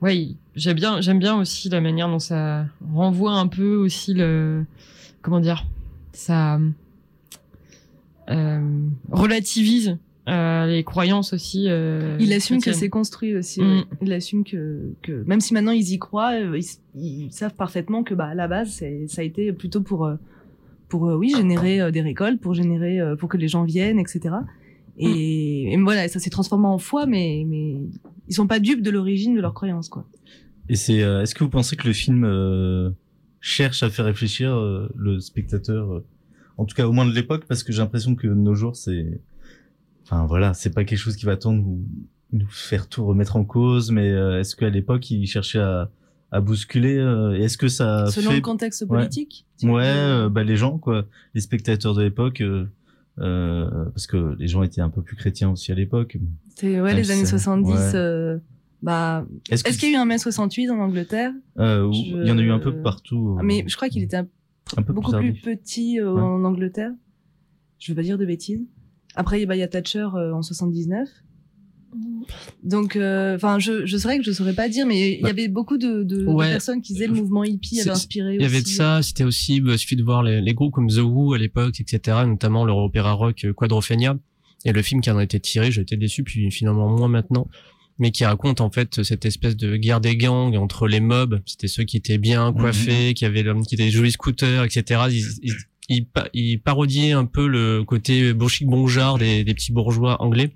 Ouais, 0.02 0.30
j'aime 0.56 0.78
bien, 0.78 1.02
j'aime 1.02 1.20
bien 1.20 1.36
aussi 1.36 1.68
la 1.68 1.82
manière 1.82 2.08
dont 2.08 2.20
ça 2.20 2.66
renvoie 2.94 3.34
un 3.34 3.48
peu 3.48 3.76
aussi 3.76 4.14
le, 4.14 4.64
comment 5.22 5.42
dire, 5.42 5.66
ça 6.14 6.58
relativise 9.12 9.98
euh, 10.28 10.68
les 10.68 10.84
croyances 10.84 11.34
aussi. 11.34 11.66
euh, 11.68 12.16
il 12.20 12.32
assume 12.34 12.62
que 12.62 12.72
c'est 12.74 12.90
construit 12.90 13.36
aussi 13.36 13.62
Mm. 13.62 13.84
il 14.02 14.14
assume 14.14 14.44
que, 14.44 14.94
que 15.02 15.24
même 15.26 15.40
si 15.42 15.54
maintenant 15.54 15.72
ils 15.72 15.92
y 15.94 15.98
croient 15.98 16.34
euh, 16.34 16.60
ils, 16.96 17.24
ils 17.26 17.32
savent 17.32 17.56
parfaitement 17.56 18.04
que 18.04 18.14
bah 18.14 18.26
à 18.28 18.36
la 18.36 18.48
base 18.48 18.70
c'est 18.70 19.08
ça 19.08 19.22
a 19.22 19.24
été 19.26 19.52
plutôt 19.54 19.82
pour 19.82 20.06
euh, 20.06 20.16
pour 20.88 21.08
euh, 21.10 21.16
oui 21.16 21.34
générer 21.36 21.82
euh, 21.82 21.90
des 21.92 22.02
récoltes 22.02 22.40
pour 22.40 22.54
générer 22.54 23.00
euh, 23.00 23.16
pour 23.16 23.28
que 23.30 23.38
les 23.38 23.48
gens 23.48 23.64
viennent 23.64 24.00
etc 24.00 24.36
et, 24.98 25.74
et 25.74 25.78
voilà 25.78 26.08
ça 26.10 26.20
s'est 26.20 26.30
transformé 26.30 26.68
en 26.68 26.78
foi 26.78 27.06
mais 27.08 27.44
mais 27.48 27.78
ils 28.28 28.36
sont 28.36 28.48
pas 28.48 28.60
dupes 28.60 28.84
de 28.84 28.92
l'origine 28.92 29.34
de 29.36 29.42
leurs 29.42 29.54
croyances 29.56 29.90
quoi 29.90 30.06
Et 30.68 30.76
c'est. 30.76 31.02
euh, 31.02 31.24
Est-ce 31.24 31.34
que 31.34 31.44
vous 31.44 31.50
pensez 31.50 31.76
que 31.76 31.88
le 31.88 31.94
film 31.94 32.24
euh, 32.24 32.92
cherche 33.42 33.82
à 33.82 33.90
faire 33.90 34.06
réfléchir 34.06 34.54
euh, 34.54 34.88
le 34.96 35.20
spectateur, 35.20 35.92
euh, 35.92 36.06
en 36.60 36.66
tout 36.66 36.76
cas 36.76 36.88
au 36.88 36.92
moins 36.92 37.06
de 37.06 37.14
l'époque, 37.14 37.46
parce 37.48 37.64
que 37.64 37.72
j'ai 37.74 37.80
l'impression 37.82 38.16
que 38.16 38.28
de 38.28 38.34
nos 38.34 38.56
jours 38.56 38.76
c'est. 38.76 39.22
Enfin 40.04 40.26
voilà, 40.26 40.54
c'est 40.54 40.74
pas 40.74 40.84
quelque 40.84 41.00
chose 41.00 41.16
qui 41.16 41.26
va 41.26 41.38
tant 41.38 41.52
nous, 41.54 41.84
nous 42.34 42.48
faire 42.48 42.88
tout 42.88 43.06
remettre 43.06 43.36
en 43.36 43.44
cause, 43.46 43.92
mais 43.92 44.10
euh, 44.12 44.40
est-ce 44.40 44.56
qu'à 44.56 44.70
l'époque 44.70 45.10
il 45.12 45.26
cherchait 45.28 45.60
à, 45.60 45.90
à 46.32 46.42
bousculer 46.42 46.98
euh, 46.98 47.34
Est-ce 47.34 47.58
que 47.58 47.68
ça 47.68 48.08
selon 48.08 48.32
fait... 48.32 48.36
le 48.38 48.42
contexte 48.42 48.86
politique 48.88 49.46
Ouais, 49.64 49.84
euh, 49.86 50.30
bah 50.30 50.44
les 50.44 50.56
gens 50.58 50.78
quoi, 50.80 51.06
les 51.36 51.42
spectateurs 51.42 51.94
de 51.94 52.02
l'époque, 52.04 52.42
parce 53.18 54.08
que 54.08 54.36
les 54.40 54.48
gens 54.48 54.64
étaient 54.64 54.82
un 54.82 54.90
peu 54.90 55.02
plus 55.02 55.16
chrétiens 55.16 55.50
aussi 55.52 55.72
à 55.72 55.76
l'époque. 55.76 56.18
C'est 56.56 56.80
ouais, 56.82 56.90
Même 56.90 56.98
les 56.98 57.04
si 57.06 57.12
années 57.12 57.26
ça- 57.26 57.38
70. 57.38 57.70
ouais. 57.72 57.78
euh, 57.96 58.38
bah, 58.82 59.26
Est-ce 59.50 59.64
est-ce 59.68 59.76
que 59.76 59.80
qu'il 59.82 59.92
y 59.92 59.96
a 59.96 59.98
eu 59.98 60.02
un 60.02 60.06
mai 60.06 60.18
68 60.18 60.70
en 60.72 60.80
Angleterre? 60.80 61.32
Euh, 61.58 61.86
ou- 61.86 61.94
Je- 61.94 62.00
Il 62.22 62.28
y 62.28 62.32
en 62.32 62.38
a 62.38 62.42
eu 62.42 62.52
un 62.52 62.60
peu 62.60 62.74
partout. 62.82 63.38
Ah, 63.40 63.44
Mais 63.44 63.64
je 63.68 63.76
crois 63.76 63.90
qu'il 63.90 64.04
était 64.04 64.18
un, 64.18 64.28
Un 64.78 64.84
peu 64.84 64.94
beaucoup 64.94 65.12
plus 65.12 65.34
petit 65.34 66.00
euh, 66.00 66.12
Ouais. 66.14 66.22
en 66.22 66.44
Angleterre. 66.44 66.92
Je 67.80 67.92
veux 67.92 67.96
pas 67.96 68.04
dire 68.04 68.18
de 68.18 68.26
bêtises. 68.26 68.62
Après, 69.16 69.46
bah, 69.46 69.56
il 69.56 69.60
y 69.60 69.64
a 69.64 69.68
Thatcher 69.68 70.08
euh, 70.16 70.34
en 70.34 70.42
79. 70.42 71.08
Donc, 72.64 72.96
euh, 72.96 73.36
enfin, 73.36 73.58
je, 73.58 73.86
je 73.86 73.98
serais 73.98 74.20
que 74.20 74.24
je 74.24 74.32
saurais 74.32 74.54
pas 74.54 74.70
dire, 74.70 74.86
mais 74.86 75.14
il 75.14 75.20
y 75.20 75.22
Bah. 75.24 75.30
avait 75.30 75.48
beaucoup 75.48 75.78
de, 75.78 76.04
de, 76.04 76.24
de 76.26 76.38
personnes 76.38 76.82
qui 76.82 76.94
disaient 76.94 77.08
le 77.08 77.16
mouvement 77.16 77.44
hippie 77.44 77.82
avait 77.82 77.90
inspiré. 77.90 78.36
Il 78.36 78.42
y 78.42 78.46
avait 78.46 78.62
de 78.62 78.68
ça, 78.68 79.02
c'était 79.02 79.24
aussi, 79.24 79.60
bah, 79.60 79.72
il 79.74 79.80
suffit 79.80 79.96
de 79.96 80.04
voir 80.04 80.22
les, 80.22 80.40
les 80.42 80.54
groupes 80.54 80.74
comme 80.74 80.88
The 80.88 81.00
Who 81.00 81.34
à 81.34 81.38
l'époque, 81.40 81.80
etc., 81.82 82.18
notamment 82.28 82.64
leur 82.66 82.78
opéra 82.78 83.14
rock 83.14 83.44
euh, 83.46 83.54
Quadrophenia, 83.54 84.18
et 84.66 84.72
le 84.72 84.82
film 84.84 85.02
qui 85.02 85.10
en 85.10 85.18
a 85.18 85.24
été 85.24 85.40
tiré, 85.40 85.72
j'ai 85.72 85.82
été 85.82 85.98
déçu, 85.98 86.24
puis 86.24 86.52
finalement 86.52 86.88
moins 86.96 87.08
maintenant, 87.08 87.48
mais 88.00 88.12
qui 88.12 88.26
raconte 88.26 88.62
en 88.62 88.72
fait 88.72 89.04
cette 89.04 89.26
espèce 89.26 89.56
de 89.58 89.76
guerre 89.76 90.02
des 90.02 90.16
gangs 90.16 90.56
entre 90.56 90.88
les 90.88 91.00
mobs, 91.00 91.42
c'était 91.46 91.68
ceux 91.68 91.84
qui 91.84 91.98
étaient 91.98 92.18
bien 92.18 92.52
coiffés, 92.54 93.14
qui 93.14 93.26
avaient 93.26 93.44
l'homme 93.44 93.66
qui 93.66 93.76
étaient 93.76 93.84
des 93.86 93.92
jolis 93.92 94.12
scooters, 94.14 94.64
etc. 94.64 95.02
Ils, 95.10 95.26
ils, 95.44 95.54
ils, 95.90 96.06
pa- 96.06 96.30
ils 96.34 96.60
parodiaient 96.62 97.12
un 97.12 97.26
peu 97.26 97.48
le 97.48 97.84
côté 97.84 98.34
chic 98.48 98.68
des, 99.18 99.44
des 99.44 99.54
petits 99.54 99.72
bourgeois 99.72 100.22
anglais 100.22 100.52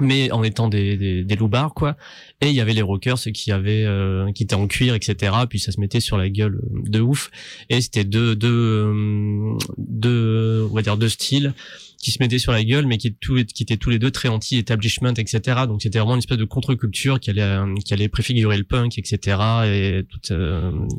mais 0.00 0.30
en 0.30 0.42
étant 0.42 0.68
des, 0.68 0.96
des, 0.96 1.24
des 1.24 1.36
loupards 1.36 1.74
quoi. 1.74 1.96
Et 2.40 2.48
il 2.48 2.54
y 2.54 2.60
avait 2.60 2.74
les 2.74 2.82
rockers 2.82 3.18
ceux 3.18 3.30
qui 3.30 3.52
avaient 3.52 3.84
euh, 3.84 4.30
qui 4.32 4.42
étaient 4.42 4.54
en 4.54 4.66
cuir 4.66 4.94
etc 4.94 5.32
puis 5.48 5.58
ça 5.58 5.72
se 5.72 5.80
mettait 5.80 6.00
sur 6.00 6.16
la 6.16 6.28
gueule 6.28 6.60
euh, 6.62 6.82
de 6.86 7.00
ouf. 7.00 7.30
Et 7.70 7.80
c'était 7.80 8.04
deux 8.04 8.36
deux 8.36 8.48
euh, 8.48 9.56
deux 9.78 10.66
on 10.70 10.74
va 10.74 10.82
dire 10.82 10.96
deux 10.96 11.08
styles 11.08 11.54
qui 11.98 12.10
se 12.10 12.22
mettaient 12.22 12.38
sur 12.38 12.52
la 12.52 12.62
gueule 12.62 12.86
mais 12.86 12.98
qui 12.98 13.16
les, 13.30 13.46
qui 13.46 13.62
étaient 13.62 13.78
tous 13.78 13.90
les 13.90 13.98
deux 13.98 14.10
très 14.10 14.28
anti 14.28 14.58
establishment 14.58 15.14
etc 15.14 15.62
donc 15.66 15.82
c'était 15.82 15.98
vraiment 15.98 16.14
une 16.14 16.18
espèce 16.18 16.38
de 16.38 16.44
contre-culture 16.44 17.18
qui 17.18 17.30
allait 17.30 17.42
euh, 17.42 17.74
qui 17.84 17.94
allait 17.94 18.08
préfigurer 18.08 18.58
le 18.58 18.64
punk 18.64 18.98
etc 18.98 19.38
et 19.64 20.04
tout 20.08 20.34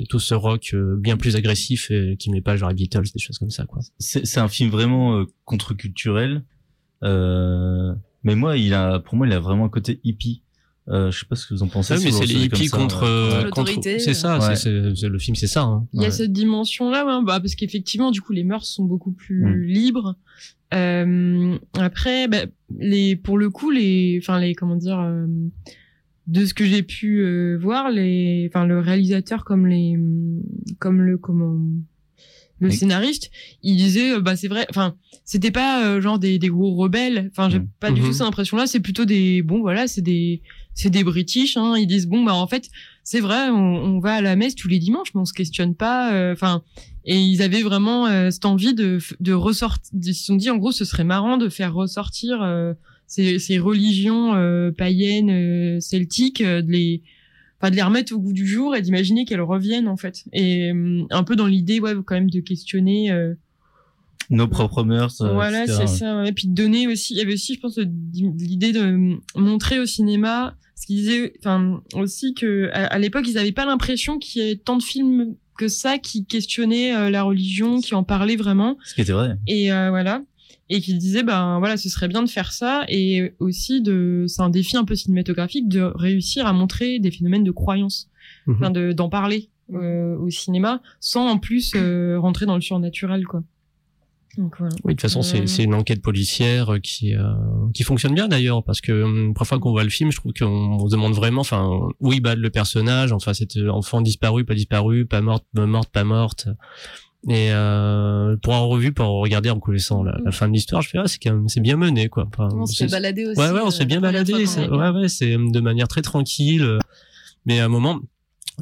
tout 0.10 0.20
ce 0.20 0.34
rock 0.34 0.76
bien 0.98 1.18
plus 1.18 1.36
agressif 1.36 1.92
et 1.92 2.16
qui 2.18 2.32
met 2.32 2.42
pas 2.42 2.58
genre 2.58 2.70
les 2.70 2.76
Beatles 2.76 3.04
des 3.14 3.20
choses 3.20 3.38
comme 3.38 3.52
ça 3.52 3.66
quoi. 3.66 3.80
C'est 4.00 4.40
un 4.40 4.48
film 4.48 4.70
vraiment 4.70 5.24
contre-culturel. 5.46 6.44
Euh, 7.04 7.94
mais 8.24 8.36
moi, 8.36 8.58
il 8.58 8.74
a, 8.74 9.00
pour 9.00 9.16
moi, 9.16 9.28
il 9.28 9.34
a 9.34 9.40
vraiment 9.40 9.66
un 9.66 9.70
côté 9.70 10.00
hippie. 10.04 10.42
Euh, 10.90 11.12
je 11.12 11.20
sais 11.20 11.26
pas 11.26 11.36
ce 11.36 11.46
que 11.46 11.54
vous 11.54 11.64
en 11.64 11.68
pensez. 11.68 11.98
Si 11.98 12.06
mais 12.06 12.12
c'est 12.12 12.26
les 12.26 12.46
hippies 12.46 12.70
contre, 12.70 13.04
euh, 13.04 13.50
contre, 13.50 13.72
L'autorité, 13.72 14.00
c'est 14.00 14.14
ça, 14.14 14.40
Ouais. 14.40 14.56
c'est, 14.56 14.72
le 14.72 15.20
film, 15.20 15.36
c'est 15.36 15.48
ça. 15.48 15.64
Hein. 15.64 15.86
Il 15.92 16.00
y 16.02 16.06
a 16.06 16.08
Ouais. 16.08 16.12
cette 16.12 16.32
dimension-là, 16.32 17.06
ouais, 17.06 17.26
bah, 17.26 17.40
parce 17.42 17.56
qu'effectivement, 17.56 18.10
du 18.12 18.22
coup, 18.22 18.32
les 18.32 18.46
mœurs 18.46 18.66
sont 18.66 18.86
beaucoup 18.86 19.12
plus 19.12 19.44
Mm. 19.44 19.62
libres. 19.64 20.16
Euh, 20.74 21.58
après, 21.78 22.28
bah, 22.30 22.46
les, 22.80 23.16
pour 23.18 23.38
le 23.38 23.50
coup, 23.50 23.70
les, 23.70 24.18
enfin 24.22 24.40
les, 24.40 24.56
comment 24.56 24.76
dire, 24.78 25.00
euh, 25.00 25.26
de 26.28 26.46
ce 26.46 26.54
que 26.54 26.66
j'ai 26.66 26.84
pu 26.84 27.20
euh, 27.20 27.58
voir, 27.58 27.90
les, 27.90 28.50
enfin 28.50 28.66
le 28.66 28.80
réalisateur 28.80 29.44
comme 29.46 29.66
les, 29.68 29.98
comme 30.80 31.02
le, 31.02 31.18
comment, 31.18 31.58
le 32.60 32.70
scénariste, 32.72 33.30
il 33.64 33.78
disait, 33.78 34.14
euh, 34.14 34.20
bah 34.20 34.36
c'est 34.36 34.48
vrai, 34.48 34.66
enfin 34.70 34.96
c'était 35.26 35.52
pas 35.52 35.86
euh, 35.86 36.02
genre 36.02 36.18
des, 36.20 36.40
des 36.40 36.48
gros 36.48 36.74
rebelles. 36.76 37.30
Enfin, 37.32 37.50
j'ai 37.50 37.60
Mm. 37.60 37.68
pas 37.80 37.92
du 37.92 38.02
tout 38.02 38.14
cette 38.14 38.22
impression-là. 38.28 38.66
C'est 38.68 38.80
plutôt 38.80 39.06
des, 39.06 39.42
bon 39.42 39.60
voilà, 39.60 39.88
c'est 39.88 40.02
des, 40.02 40.42
c'est 40.74 40.90
des 40.90 41.04
British. 41.04 41.58
Hein, 41.58 41.76
ils 41.78 41.86
disent 41.88 42.08
bon 42.08 42.24
bah 42.24 42.34
en 42.34 42.48
fait 42.48 42.70
c'est 43.04 43.20
vrai, 43.20 43.50
on, 43.50 43.56
on 43.96 44.00
va 44.00 44.14
à 44.16 44.22
la 44.22 44.36
messe 44.36 44.56
tous 44.56 44.68
les 44.68 44.80
dimanches, 44.80 45.14
mais 45.14 45.22
on 45.22 45.26
se 45.26 45.34
questionne 45.34 45.76
pas. 45.76 46.14
euh, 46.14 46.34
Enfin, 46.34 46.62
et 47.06 47.18
ils 47.22 47.42
avaient 47.42 47.62
vraiment 47.64 48.08
euh, 48.08 48.32
cette 48.32 48.46
envie 48.46 48.74
de, 48.74 48.98
de 49.20 49.34
ressortir. 49.34 49.92
Ils 50.04 50.14
se 50.14 50.26
sont 50.26 50.36
dit 50.36 50.50
en 50.50 50.58
gros, 50.58 50.72
ce 50.72 50.84
serait 50.86 51.06
marrant 51.06 51.38
de 51.38 51.48
faire 51.50 51.74
ressortir 51.74 52.42
euh, 52.42 52.74
ces, 53.06 53.40
ces 53.40 53.60
religions 53.60 54.34
euh, 54.36 54.72
païennes 54.72 55.30
euh, 55.30 55.80
celtiques, 55.80 56.42
euh, 56.42 56.62
de 56.62 56.70
les, 56.72 57.02
enfin 57.60 57.72
de 57.72 57.76
les 57.76 57.82
remettre 57.82 58.14
au 58.14 58.20
goût 58.20 58.34
du 58.34 58.46
jour 58.48 58.76
et 58.76 58.82
d'imaginer 58.82 59.26
qu'elles 59.26 59.42
reviennent 59.42 59.88
en 59.88 59.98
fait. 59.98 60.24
Et 60.34 60.72
euh, 60.72 61.04
un 61.10 61.24
peu 61.24 61.36
dans 61.36 61.48
l'idée, 61.48 61.80
ouais, 61.80 61.94
quand 62.06 62.16
même 62.16 62.30
de 62.30 62.40
questionner. 62.40 63.12
euh, 63.12 63.34
Nos 64.30 64.48
propres 64.48 64.84
mœurs. 64.84 65.22
euh, 65.22 65.34
voilà, 65.34 65.66
c'est 65.68 65.88
ça. 65.88 66.26
Et 66.28 66.34
puis 66.34 66.48
de 66.48 66.54
donner 66.54 66.88
aussi, 66.88 67.14
il 67.14 67.18
y 67.18 67.22
avait 67.22 67.34
aussi, 67.34 67.56
je 67.56 67.60
pense, 67.60 67.78
l'idée 68.14 68.72
de 68.74 69.18
montrer 69.36 69.80
au 69.80 69.86
cinéma, 69.86 70.56
ce 70.76 70.86
qu'ils 70.86 70.98
disaient, 70.98 71.34
enfin, 71.40 71.82
aussi 71.96 72.34
que 72.34 72.70
à, 72.74 72.86
à 72.88 73.00
l'époque, 73.00 73.26
ils 73.28 73.36
n'avaient 73.36 73.52
pas 73.52 73.66
l'impression 73.66 74.20
qu'il 74.20 74.44
y 74.44 74.50
ait 74.50 74.56
tant 74.58 74.78
de 74.78 74.84
films 74.84 75.36
que 75.58 75.68
ça 75.68 75.98
qui 75.98 76.24
questionnaient 76.26 76.96
euh, 76.96 77.10
la 77.10 77.24
religion, 77.24 77.80
qui 77.82 77.96
en 77.96 78.04
parlaient 78.04 78.36
vraiment. 78.36 78.78
Ce 78.84 78.94
qui 78.94 79.02
était 79.02 79.12
vrai. 79.14 79.38
Et 79.48 79.72
euh, 79.72 79.90
voilà. 79.90 80.22
Et 80.70 80.82
qui 80.82 80.96
disaient, 80.98 81.24
ben 81.24 81.60
voilà, 81.60 81.78
ce 81.78 81.88
serait 81.90 82.10
bien 82.10 82.24
de 82.24 82.30
faire 82.30 82.52
ça. 82.52 82.84
Et 82.90 83.34
aussi, 83.40 83.82
de, 83.82 84.26
c'est 84.28 84.42
un 84.42 84.50
défi 84.50 84.76
un 84.76 84.84
peu 84.84 84.96
cinématographique 84.96 85.70
de 85.70 85.82
réussir 85.82 86.46
à 86.46 86.52
montrer 86.54 87.00
des 87.00 87.12
phénomènes 87.12 87.44
de 87.46 87.52
croyance, 87.52 88.10
Mhm. 88.48 88.56
enfin, 88.56 88.72
de, 88.72 88.92
d'en 88.92 89.08
parler 89.10 89.50
euh, 89.74 90.18
au 90.18 90.30
cinéma, 90.30 90.82
sans 91.00 91.28
en 91.30 91.38
plus 91.38 91.74
euh, 91.76 92.18
rentrer 92.20 92.46
dans 92.46 92.56
le 92.56 92.62
surnaturel, 92.62 93.26
quoi. 93.26 93.44
Donc 94.38 94.56
voilà. 94.60 94.76
Oui, 94.84 94.94
de 94.94 94.98
toute 94.98 95.02
façon, 95.02 95.24
c'est, 95.24 95.42
Euh, 95.42 95.46
c'est 95.48 95.64
une 95.64 95.74
enquête 95.74 96.02
policière 96.02 96.76
qui, 96.84 97.16
euh, 97.16 97.24
qui 97.74 97.84
fonctionne 97.84 98.14
bien 98.14 98.28
d'ailleurs, 98.28 98.64
parce 98.64 98.82
que 98.82 99.04
hum, 99.04 99.34
parfois 99.34 99.58
qu'on 99.60 99.72
voit 99.72 99.84
le 99.84 99.90
film, 99.90 100.12
je 100.12 100.18
trouve 100.18 100.32
qu'on 100.34 100.46
on 100.46 100.86
se 100.88 100.92
demande 100.92 101.14
vraiment, 101.14 101.42
enfin, 101.42 101.68
où 102.00 102.14
il 102.14 102.22
bat 102.22 102.36
le 102.36 102.50
personnage, 102.50 103.12
enfin, 103.14 103.34
cet 103.34 103.58
enfant 103.58 104.00
disparu, 104.02 104.46
pas 104.46 104.54
disparu, 104.54 105.06
pas 105.06 105.22
morte, 105.22 105.46
pas 105.56 105.66
morte, 105.66 105.90
pas 105.92 106.04
morte. 106.04 106.50
Et 107.30 107.52
euh, 107.52 108.38
pour 108.42 108.54
en 108.54 108.70
revue, 108.70 108.94
pour 108.94 109.08
regarder 109.22 109.50
en 109.50 109.60
connaissant 109.60 110.02
la, 110.02 110.18
la 110.24 110.32
fin 110.32 110.48
de 110.48 110.54
l'histoire, 110.54 110.82
je 110.82 110.90
fais 110.90 110.98
ah 110.98 111.08
c'est 111.08 111.20
quand 111.20 111.34
même 111.34 111.50
c'est 111.50 111.60
bien 111.60 111.76
mené 111.76 112.08
quoi. 112.08 112.26
Enfin, 112.34 112.48
On 112.56 112.66
se 112.66 112.74
c'est- 112.76 112.86
fait 112.86 112.92
balader 112.92 113.26
aussi. 113.26 113.40
Ouais 113.40 113.52
ouais, 113.52 113.60
on 113.62 113.68
euh, 113.68 113.70
se 113.70 113.80
fait 113.80 113.86
bien 113.86 114.00
qu'on 114.00 114.08
Ouais 114.78 114.90
ouais, 115.02 115.10
c'est 115.10 115.36
de 115.38 115.60
manière 115.60 115.88
très 115.90 116.02
tranquille. 116.02 116.64
euh, 116.64 116.80
Mais 117.46 117.60
à 117.60 117.66
un 117.66 117.68
moment, 117.70 118.00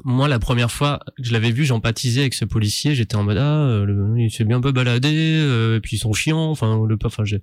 moi 0.04 0.28
la 0.28 0.40
première 0.40 0.72
fois 0.72 1.00
que 1.18 1.24
je 1.24 1.32
l'avais 1.32 1.52
vu, 1.52 1.64
j'empathisais 1.64 2.22
avec 2.22 2.34
ce 2.34 2.44
policier. 2.46 2.96
J'étais 2.96 3.16
en 3.16 3.24
mode 3.24 3.38
ah 3.38 3.62
euh, 3.68 3.86
le- 3.86 4.20
il 4.20 4.30
se 4.30 4.38
fait 4.38 4.44
bien 4.44 4.58
un 4.58 4.62
peu 4.62 4.72
balader, 4.72 5.38
euh, 5.40 5.78
et 5.78 5.80
puis 5.80 5.96
ils 5.96 6.00
sont 6.00 6.12
chiants. 6.14 6.50
Enfin 6.50 6.86
le 6.88 6.98
enfin 7.06 7.24
j'ai 7.24 7.42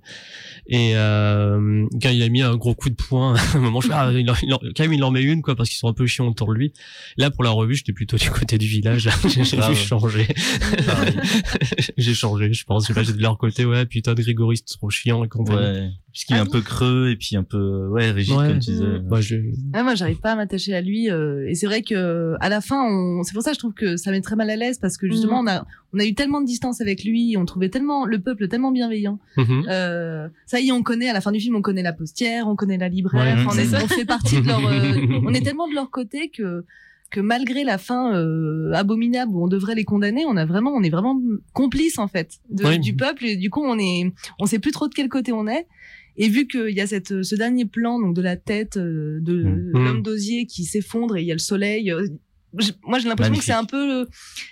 et 0.67 0.91
euh, 0.95 1.85
quand 2.01 2.09
il 2.09 2.21
a 2.21 2.29
mis 2.29 2.41
un 2.41 2.55
gros 2.55 2.75
coup 2.75 2.89
de 2.89 2.95
poing, 2.95 3.35
à 3.53 3.57
un 3.57 3.59
moment 3.59 3.81
je 3.81 3.89
ah, 3.91 4.11
il 4.13 4.29
en- 4.29 4.35
il 4.43 4.53
en- 4.53 4.59
quand 4.75 4.83
même 4.83 4.93
il 4.93 5.03
en 5.03 5.11
met 5.11 5.23
une 5.23 5.41
quoi 5.41 5.55
parce 5.55 5.69
qu'ils 5.69 5.77
sont 5.79 5.87
un 5.87 5.93
peu 5.93 6.05
chiants 6.05 6.27
autour 6.27 6.49
de 6.49 6.53
lui. 6.53 6.73
Là 7.17 7.31
pour 7.31 7.43
la 7.43 7.49
revue, 7.49 7.75
j'étais 7.75 7.93
plutôt 7.93 8.17
du 8.17 8.29
côté 8.29 8.57
du 8.57 8.67
village. 8.67 9.09
j'ai 9.27 9.41
dû 9.57 9.75
changer. 9.75 10.27
j'ai 11.97 12.13
changé, 12.13 12.53
je 12.53 12.63
pense. 12.65 12.83
Je 12.83 12.87
sais 12.87 12.93
pas, 12.93 13.03
j'ai 13.03 13.13
de 13.13 13.21
leur 13.21 13.37
côté 13.37 13.65
ouais 13.65 13.85
putain 13.85 14.13
de 14.13 14.21
Grégory 14.21 14.57
c'est 14.57 14.77
trop 14.77 14.89
chiant 14.89 15.23
et 15.23 15.27
compagnie. 15.27 15.59
Ouais. 15.59 15.89
Puisqu'il 16.11 16.35
est 16.35 16.39
un 16.39 16.45
peu 16.45 16.61
creux 16.61 17.09
et 17.09 17.15
puis 17.15 17.35
un 17.37 17.41
peu, 17.43 17.87
ouais, 17.87 18.11
rigide, 18.11 18.35
Ouais. 18.35 18.47
comme 18.49 18.59
tu 18.59 18.69
disais. 18.69 18.85
Moi, 19.09 19.19
je... 19.19 19.35
Ah, 19.73 19.81
moi, 19.81 19.95
j'arrive 19.95 20.19
pas 20.19 20.33
à 20.33 20.35
m'attacher 20.35 20.75
à 20.75 20.81
lui. 20.81 21.09
euh, 21.09 21.47
et 21.49 21.55
c'est 21.55 21.65
vrai 21.65 21.81
que 21.81 22.35
à 22.45 22.49
la 22.49 22.61
fin, 22.61 22.83
on... 22.83 23.23
c'est 23.23 23.33
pour 23.33 23.41
ça 23.41 23.51
que 23.51 23.55
je 23.55 23.59
trouve 23.59 23.73
que 23.73 23.95
ça 23.97 24.11
met 24.11 24.21
très 24.21 24.35
mal 24.35 24.49
à 24.49 24.55
l'aise 24.55 24.77
parce 24.79 24.97
que 24.97 25.07
justement, 25.09 25.41
Mhm. 25.41 25.47
on 25.47 25.51
a 25.51 25.65
on 25.95 25.99
a 25.99 26.05
eu 26.05 26.13
tellement 26.13 26.41
de 26.41 26.45
distance 26.45 26.81
avec 26.81 27.03
lui, 27.03 27.35
on 27.37 27.45
trouvait 27.45 27.69
tellement 27.69 28.05
le 28.05 28.19
peuple 28.19 28.47
tellement 28.47 28.71
bienveillant. 28.71 29.19
Mhm. 29.37 29.65
Euh, 29.69 30.27
ça 30.45 30.59
y 30.59 30.67
est, 30.69 30.71
on 30.71 30.83
connaît 30.83 31.09
à 31.09 31.13
la 31.13 31.21
fin 31.21 31.31
du 31.31 31.39
film, 31.39 31.55
on 31.55 31.61
connaît 31.61 31.83
la 31.83 31.93
postière, 31.93 32.47
on 32.47 32.55
connaît 32.55 32.77
la 32.77 32.89
libraire. 32.89 33.37
Ouais, 33.37 33.43
on, 33.49 33.57
est- 33.57 33.73
on 33.83 33.87
fait 33.87 34.05
partie 34.05 34.41
de 34.41 34.47
leur. 34.47 34.59
euh, 34.67 35.19
on 35.25 35.33
est 35.33 35.41
tellement 35.41 35.67
de 35.67 35.73
leur 35.73 35.89
côté 35.89 36.29
que 36.29 36.65
que 37.11 37.19
malgré 37.19 37.63
la 37.63 37.77
fin 37.77 38.15
euh, 38.15 38.71
abominable 38.73 39.31
où 39.35 39.43
on 39.43 39.47
devrait 39.47 39.75
les 39.75 39.83
condamner, 39.85 40.25
on 40.27 40.35
a 40.35 40.45
vraiment, 40.45 40.71
on 40.73 40.81
est 40.81 40.89
vraiment 40.89 41.21
complice 41.53 41.99
en 41.99 42.07
fait 42.07 42.39
de- 42.49 42.65
Oui. 42.65 42.79
du 42.79 42.95
peuple. 42.95 43.25
Et 43.25 43.35
du 43.35 43.49
coup, 43.51 43.61
on 43.63 43.77
est, 43.77 44.11
on 44.39 44.47
sait 44.47 44.57
plus 44.57 44.71
trop 44.71 44.87
de 44.87 44.93
quel 44.95 45.09
côté 45.09 45.31
on 45.31 45.47
est. 45.47 45.67
Et 46.17 46.27
vu 46.27 46.47
qu'il 46.47 46.69
y 46.71 46.81
a 46.81 46.87
cette, 46.87 47.21
ce 47.23 47.35
dernier 47.35 47.65
plan 47.65 47.99
donc 47.99 48.15
de 48.15 48.21
la 48.21 48.35
tête 48.35 48.77
de 48.79 49.21
Mhm. 49.43 49.71
l'homme 49.73 50.01
d'osier 50.01 50.45
qui 50.47 50.63
s'effondre 50.63 51.17
et 51.17 51.21
il 51.21 51.27
y 51.27 51.31
a 51.31 51.35
le 51.35 51.39
soleil. 51.39 51.91
Moi, 52.85 52.99
j'ai 52.99 53.07
l'impression 53.07 53.33
que 53.35 53.43
c'est 53.43 53.51
un 53.51 53.65
peu, 53.65 54.07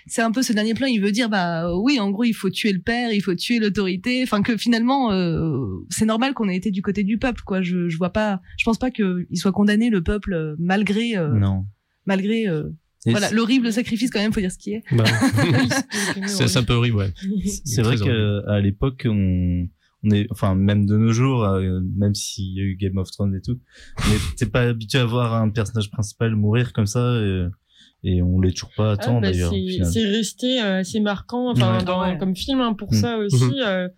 c'est 0.06 0.22
un 0.22 0.32
peu 0.32 0.42
ce 0.42 0.52
dernier 0.52 0.74
plan. 0.74 0.86
Il 0.86 1.00
veut 1.00 1.12
dire, 1.12 1.28
bah 1.28 1.72
oui, 1.76 2.00
en 2.00 2.10
gros, 2.10 2.24
il 2.24 2.32
faut 2.32 2.50
tuer 2.50 2.72
le 2.72 2.80
père, 2.80 3.12
il 3.12 3.20
faut 3.20 3.34
tuer 3.34 3.58
l'autorité. 3.58 4.22
Enfin, 4.22 4.42
que 4.42 4.56
finalement, 4.56 5.12
euh, 5.12 5.84
c'est 5.88 6.06
normal 6.06 6.34
qu'on 6.34 6.48
ait 6.48 6.56
été 6.56 6.70
du 6.70 6.82
côté 6.82 7.04
du 7.04 7.18
peuple, 7.18 7.42
quoi. 7.44 7.62
Je, 7.62 7.88
je 7.88 7.96
vois 7.96 8.10
pas, 8.10 8.40
je 8.58 8.64
pense 8.64 8.78
pas 8.78 8.90
qu'il 8.90 9.26
soit 9.34 9.52
condamné 9.52 9.90
le 9.90 10.02
peuple 10.02 10.32
euh, 10.34 10.56
malgré, 10.58 11.16
euh, 11.16 11.32
Non. 11.32 11.64
malgré, 12.06 12.48
euh, 12.48 12.70
Et 13.06 13.12
voilà, 13.12 13.30
l'horrible 13.30 13.72
sacrifice 13.72 14.10
quand 14.10 14.20
même, 14.20 14.32
faut 14.32 14.40
dire 14.40 14.52
ce 14.52 14.58
qui 14.58 14.72
est. 14.72 14.82
Bah, 14.92 15.04
c'est 16.26 16.56
un 16.56 16.64
peu 16.64 16.74
horrible, 16.74 16.96
ouais. 16.96 17.12
C'est 17.64 17.82
vrai 17.82 17.96
qu'à 17.96 18.60
l'époque, 18.60 19.06
on, 19.08 19.68
on 20.04 20.10
est, 20.10 20.26
enfin, 20.30 20.54
même 20.54 20.86
de 20.86 20.96
nos 20.96 21.12
jours, 21.12 21.44
euh, 21.44 21.80
même 21.96 22.14
s'il 22.14 22.56
y 22.56 22.60
a 22.60 22.64
eu 22.64 22.76
Game 22.76 22.98
of 22.98 23.10
Thrones 23.10 23.34
et 23.34 23.40
tout, 23.40 23.60
mais 24.08 24.16
t'es 24.36 24.46
pas 24.46 24.62
habitué 24.62 24.98
à 24.98 25.04
voir 25.04 25.34
un 25.34 25.50
personnage 25.50 25.90
principal 25.90 26.34
mourir 26.34 26.72
comme 26.72 26.86
ça, 26.86 27.20
et, 27.20 27.46
et 28.04 28.20
on 28.22 28.40
l'est 28.40 28.52
toujours 28.52 28.72
pas 28.76 28.90
à 28.90 28.92
Ah, 28.94 28.96
temps 28.96 29.20
bah, 29.20 29.30
d'ailleurs. 29.30 29.52
c'est 29.84 30.04
resté 30.06 30.60
euh, 30.60 30.78
assez 30.80 31.00
marquant 31.00 31.50
enfin 31.50 31.78
Ouais. 31.78 31.84
dans, 31.84 32.00
Ouais. 32.02 32.18
comme 32.18 32.34
film 32.36 32.60
hein, 32.60 32.74
pour 32.74 32.92
Mm. 32.92 32.96
ça 32.96 33.18
aussi 33.18 33.44
Mhm. 33.44 33.54
euh, 33.64 33.88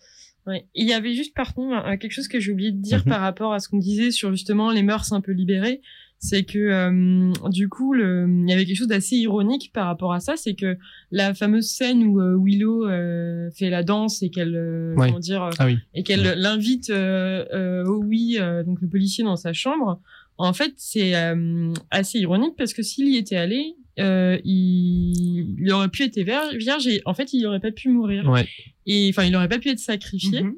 ouais. 0.46 0.66
il 0.74 0.86
y 0.88 0.92
avait 0.92 1.14
juste 1.14 1.34
par 1.34 1.54
contre 1.54 1.74
un- 1.74 1.96
quelque 1.96 2.12
chose 2.12 2.28
que 2.28 2.38
j'ai 2.40 2.52
oublié 2.52 2.70
de 2.72 2.80
dire 2.82 2.98
Mhm. 3.04 3.10
par 3.12 3.20
rapport 3.20 3.52
à 3.54 3.60
ce 3.60 3.68
qu'on 3.68 3.78
disait 3.78 4.10
sur 4.10 4.30
justement 4.30 4.70
les 4.70 4.82
mœurs 4.82 5.12
un 5.12 5.20
peu 5.20 5.32
libérées 5.32 5.80
c'est 6.18 6.44
que 6.44 6.58
euh, 6.58 7.32
du 7.50 7.68
coup 7.68 7.92
le 7.92 8.26
il 8.44 8.48
y 8.48 8.52
avait 8.52 8.64
quelque 8.64 8.76
chose 8.78 8.88
d'assez 8.88 9.16
ironique 9.16 9.72
par 9.74 9.86
rapport 9.86 10.12
à 10.14 10.20
ça 10.20 10.36
c'est 10.36 10.54
que 10.54 10.78
la 11.10 11.34
fameuse 11.34 11.68
scène 11.68 12.02
où 12.04 12.18
euh, 12.20 12.36
Willow 12.42 12.86
euh, 12.88 13.50
fait 13.50 13.68
la 13.68 13.82
danse 13.82 14.22
et 14.22 14.30
qu'elle 14.30 14.54
euh, 14.54 14.94
Ouais. 14.96 15.08
comment 15.08 15.18
dire 15.18 15.42
euh, 15.44 15.50
Ah 15.58 15.66
oui. 15.66 15.78
et 15.94 16.02
qu'elle 16.02 16.22
l'invite 16.38 16.88
euh, 16.90 17.44
euh, 17.52 17.84
oui 17.88 18.38
donc 18.66 18.80
le 18.80 18.88
policier 18.88 19.22
dans 19.24 19.36
sa 19.36 19.52
chambre 19.52 20.00
en 20.38 20.52
fait 20.52 20.72
c'est 20.76 21.14
euh, 21.14 21.72
assez 21.90 22.18
ironique 22.20 22.54
parce 22.56 22.72
que 22.74 22.82
s'il 22.82 23.08
y 23.08 23.16
était 23.16 23.36
allé 23.36 23.74
euh, 24.00 24.38
il, 24.44 25.56
il 25.60 25.72
aurait 25.72 25.88
pu 25.88 26.02
être 26.02 26.18
ver- 26.20 26.56
vierge 26.56 26.86
et 26.86 27.00
en 27.04 27.14
fait 27.14 27.32
il 27.32 27.46
aurait 27.46 27.60
pas 27.60 27.70
pu 27.72 27.88
mourir 27.88 28.28
Ouais. 28.28 28.46
et 28.86 29.08
enfin 29.10 29.24
il 29.24 29.34
aurait 29.36 29.48
pas 29.48 29.58
pu 29.58 29.68
être 29.68 29.78
sacrifié 29.78 30.42
Mhm. 30.42 30.54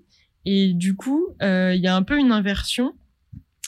et 0.46 0.72
du 0.72 0.96
coup 0.96 1.26
euh, 1.42 1.74
il 1.74 1.80
y 1.82 1.86
a 1.86 1.94
un 1.96 2.02
peu 2.02 2.18
une 2.18 2.32
inversion 2.32 2.94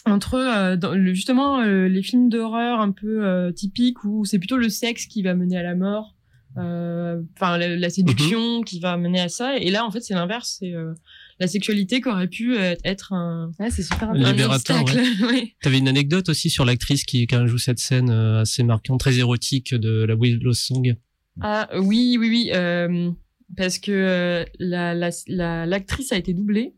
entre 0.07 0.35
euh, 0.37 0.77
dans 0.77 0.95
le- 0.95 1.13
justement 1.13 1.61
euh, 1.61 1.87
les 1.89 2.03
films 2.03 2.31
d'horreur 2.31 2.81
un 2.81 2.93
peu 2.93 3.27
euh, 3.27 3.53
typiques 3.53 4.05
où 4.05 4.25
c'est 4.25 4.39
plutôt 4.39 4.57
le 4.57 4.69
sexe 4.71 5.07
qui 5.07 5.23
va 5.23 5.35
mener 5.35 5.59
à 5.59 5.63
la 5.63 5.75
mort, 5.75 6.15
euh, 6.57 7.21
enfin 7.37 7.59
la, 7.59 7.77
la 7.77 7.91
séduction 7.91 8.63
qui 8.63 8.81
va 8.81 8.97
mener 8.97 9.21
à 9.21 9.29
ça. 9.29 9.59
Et 9.59 9.71
là, 9.71 9.85
en 9.85 9.91
fait, 9.91 10.01
c'est 10.01 10.15
l'inverse, 10.15 10.57
c'est 10.61 10.73
euh, 10.73 10.95
la 11.41 11.47
sexualité 11.47 12.01
qui 12.01 12.09
aurait 12.09 12.29
pu 12.29 12.57
euh, 12.57 12.75
être 12.85 13.13
un, 13.13 13.53
Ouais, 13.59 13.71
c'est 13.71 13.83
super 13.83 14.11
un 14.11 14.15
Libérateur, 14.15 14.81
obstacle. 14.83 15.01
Ouais. 15.25 15.55
T'avais 15.63 15.79
une 15.79 15.89
anecdote 15.89 16.29
aussi 16.29 16.51
sur 16.51 16.65
l'actrice 16.65 17.05
qui, 17.05 17.27
qui 17.27 17.37
joue 17.47 17.59
cette 17.59 17.79
scène 17.79 18.11
euh, 18.11 18.41
assez 18.41 18.63
marquante, 18.63 19.01
très 19.01 19.19
érotique 19.19 19.75
de 19.75 20.05
la 20.05 20.15
Willow 20.17 20.53
Song. 20.53 20.97
Ah 21.41 21.69
oui, 21.79 22.17
oui, 22.19 22.29
oui, 22.29 22.51
euh, 22.55 23.11
parce 23.57 23.79
que 23.79 23.93
euh, 23.93 24.45
la 24.59 24.95
la- 24.95 25.11
la- 25.29 25.67
l'actrice 25.67 26.11
a 26.13 26.17
été 26.17 26.33
doublée 26.35 26.75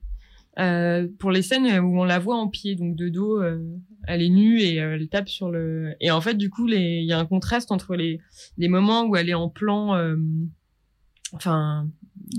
euh, 0.59 1.09
pour 1.19 1.31
les 1.31 1.41
scènes 1.43 1.67
où 1.81 1.99
on 2.01 2.05
la 2.05 2.19
voit 2.19 2.37
en 2.37 2.49
pied, 2.49 2.75
donc 2.77 2.95
de 2.97 3.09
dos, 3.09 3.41
euh, 3.41 3.59
elle 4.07 4.21
est 4.21 4.29
nue 4.29 4.61
et 4.61 4.81
euh, 4.83 4.97
elle 4.97 5.09
tape 5.09 5.29
sur 5.31 5.51
le. 5.51 5.95
Et 6.01 6.11
en 6.11 6.21
fait, 6.21 6.35
du 6.35 6.51
coup, 6.51 6.67
les- 6.67 7.01
il 7.01 7.07
y 7.07 7.13
a 7.13 7.19
un 7.19 7.25
contraste 7.25 7.73
entre 7.73 7.97
les 7.97 8.21
les 8.59 8.69
moments 8.69 9.07
où 9.07 9.17
elle 9.17 9.31
est 9.31 9.35
en 9.35 9.49
plan, 9.49 9.95
euh, 9.95 10.17
enfin 11.33 11.89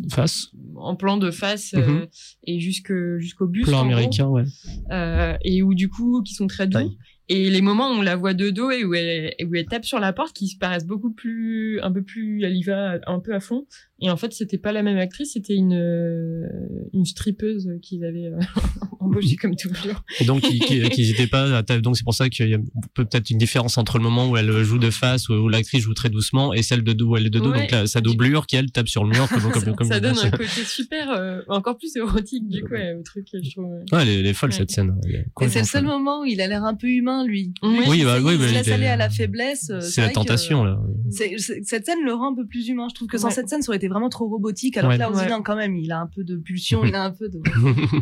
Face. 0.09 0.49
en 0.75 0.95
plan 0.95 1.17
de 1.17 1.31
face 1.31 1.73
euh, 1.73 1.85
Mhm. 1.85 2.07
et 2.47 2.59
jusque 2.59 2.93
jusqu'au 3.17 3.47
buste. 3.47 3.67
Plan 3.67 3.85
gros. 3.87 4.29
ouais. 4.33 4.43
Euh, 4.91 5.35
et 5.43 5.61
où 5.61 5.73
du 5.73 5.89
coup 5.89 6.21
qui 6.23 6.33
sont 6.33 6.47
très 6.47 6.67
doux 6.67 6.91
et 7.29 7.49
les 7.49 7.61
moments 7.61 7.89
où 7.91 7.93
on 7.93 8.01
la 8.01 8.15
voit 8.15 8.33
de 8.33 8.49
dos 8.49 8.71
et 8.71 8.83
où 8.83 8.93
elle, 8.93 9.33
et 9.37 9.45
où 9.45 9.55
elle 9.55 9.65
tape 9.65 9.85
sur 9.85 9.99
la 9.99 10.11
porte 10.11 10.35
qui 10.35 10.47
se 10.47 10.57
paraissent 10.57 10.85
beaucoup 10.87 11.11
plus 11.13 11.79
un 11.81 11.91
peu 11.91 12.03
plus 12.03 12.43
elle 12.43 12.55
y 12.57 12.63
va 12.63 12.99
un 13.07 13.19
peu 13.19 13.33
à 13.33 13.39
fond 13.39 13.65
et 14.01 14.09
en 14.09 14.17
fait 14.17 14.33
c'était 14.33 14.57
pas 14.57 14.71
la 14.71 14.83
même 14.83 14.97
actrice 14.97 15.33
c'était 15.33 15.55
une 15.55 15.73
euh, 15.73 16.47
une 16.93 17.05
strippeuse 17.05 17.69
qu'ils 17.81 18.03
avaient 18.03 18.27
euh, 18.27 18.39
embauchée 18.99 19.35
comme 19.35 19.55
doublure 19.55 20.03
Et 20.19 20.25
donc, 20.25 20.41
qui, 20.41 20.59
qui, 20.59 20.81
qui 20.89 21.01
hésitait 21.01 21.27
pas 21.27 21.57
à 21.57 21.63
taper. 21.63 21.81
Donc, 21.81 21.97
c'est 21.97 22.03
pour 22.03 22.13
ça 22.13 22.29
qu'il 22.29 22.49
y 22.49 22.53
a 22.53 22.59
peut-être 22.93 23.29
une 23.29 23.37
différence 23.37 23.77
entre 23.77 23.97
le 23.97 24.03
moment 24.03 24.29
où 24.29 24.37
elle 24.37 24.51
joue 24.63 24.77
de 24.77 24.89
face, 24.89 25.27
où, 25.29 25.33
où 25.33 25.49
l'actrice 25.49 25.81
joue 25.83 25.93
très 25.93 26.09
doucement, 26.09 26.53
et 26.53 26.61
celle 26.61 26.83
de 26.83 26.93
dos 26.93 27.09
où 27.09 27.17
elle 27.17 27.25
est 27.25 27.29
de 27.31 27.39
dos. 27.39 27.51
Ouais. 27.51 27.61
Donc, 27.61 27.71
là, 27.71 27.87
sa 27.87 28.01
doublure 28.01 28.45
qui, 28.47 28.55
elle, 28.57 28.71
tape 28.71 28.87
sur 28.87 29.03
le 29.03 29.09
mur. 29.09 29.27
Comme, 29.29 29.51
comme, 29.51 29.75
comme 29.75 29.87
ça 29.87 29.99
donne 29.99 30.17
un 30.17 30.31
côté 30.31 30.63
super 30.65 31.09
euh, 31.11 31.41
encore 31.47 31.77
plus 31.77 31.95
érotique 31.95 32.47
du 32.47 32.61
coup 32.63 32.73
ouais, 32.73 32.93
au 32.93 33.03
truc 33.03 33.27
je 33.33 33.51
trouve 33.51 33.65
ouais. 33.65 33.79
Ouais, 33.91 34.01
elle 34.03 34.09
est, 34.09 34.19
elle 34.19 34.25
est 34.27 34.33
folle, 34.33 34.51
Ouais. 34.51 34.57
cette 34.57 34.71
scène. 34.71 34.95
Est 35.07 35.45
Et 35.45 35.49
c'est 35.49 35.59
le 35.59 35.65
seul 35.65 35.85
moment 35.85 36.21
où 36.21 36.25
il 36.25 36.39
a 36.41 36.47
l'air 36.47 36.63
un 36.63 36.75
peu 36.75 36.87
humain, 36.87 37.25
lui. 37.25 37.53
Oui, 37.63 37.69
Lui, 37.71 37.79
Oui, 37.87 37.97
il 37.99 38.05
bah, 38.05 38.17
il 38.19 38.23
bah, 38.23 38.31
se 38.31 38.49
il 38.49 38.53
laisse 38.53 38.67
aller 38.67 38.87
à 38.87 38.95
la 38.97 39.09
faiblesse. 39.09 39.71
C'est 39.81 40.01
la 40.01 40.09
tentation, 40.09 40.63
là. 40.63 40.79
cette 41.09 41.85
scène 41.85 42.03
le 42.05 42.13
rend 42.13 42.31
un 42.33 42.35
peu 42.35 42.45
plus 42.45 42.67
humain. 42.67 42.87
Je 42.89 42.95
trouve 42.95 43.07
que 43.07 43.17
sans 43.17 43.27
Ouais. 43.27 43.33
cette 43.33 43.49
scène, 43.49 43.61
ça 43.61 43.69
aurait 43.69 43.77
été 43.77 43.87
vraiment 43.91 44.09
trop 44.09 44.27
robotique. 44.27 44.77
Alors 44.77 44.89
Ouais. 44.89 44.95
que 44.95 44.99
là, 45.01 45.11
Ouais. 45.11 45.17
Ozzy, 45.25 45.43
quand 45.43 45.55
même, 45.55 45.75
il 45.75 45.91
a 45.91 45.99
un 46.01 46.07
peu 46.07 46.23
de 46.23 46.37
pulsion, 46.37 46.83
il 46.85 46.95
a 46.95 47.03
un 47.05 47.11
peu 47.11 47.29
de. 47.29 47.39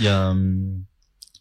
Il 0.00 0.04
y 0.06 0.08
a 0.08 0.30
hum, 0.30 0.82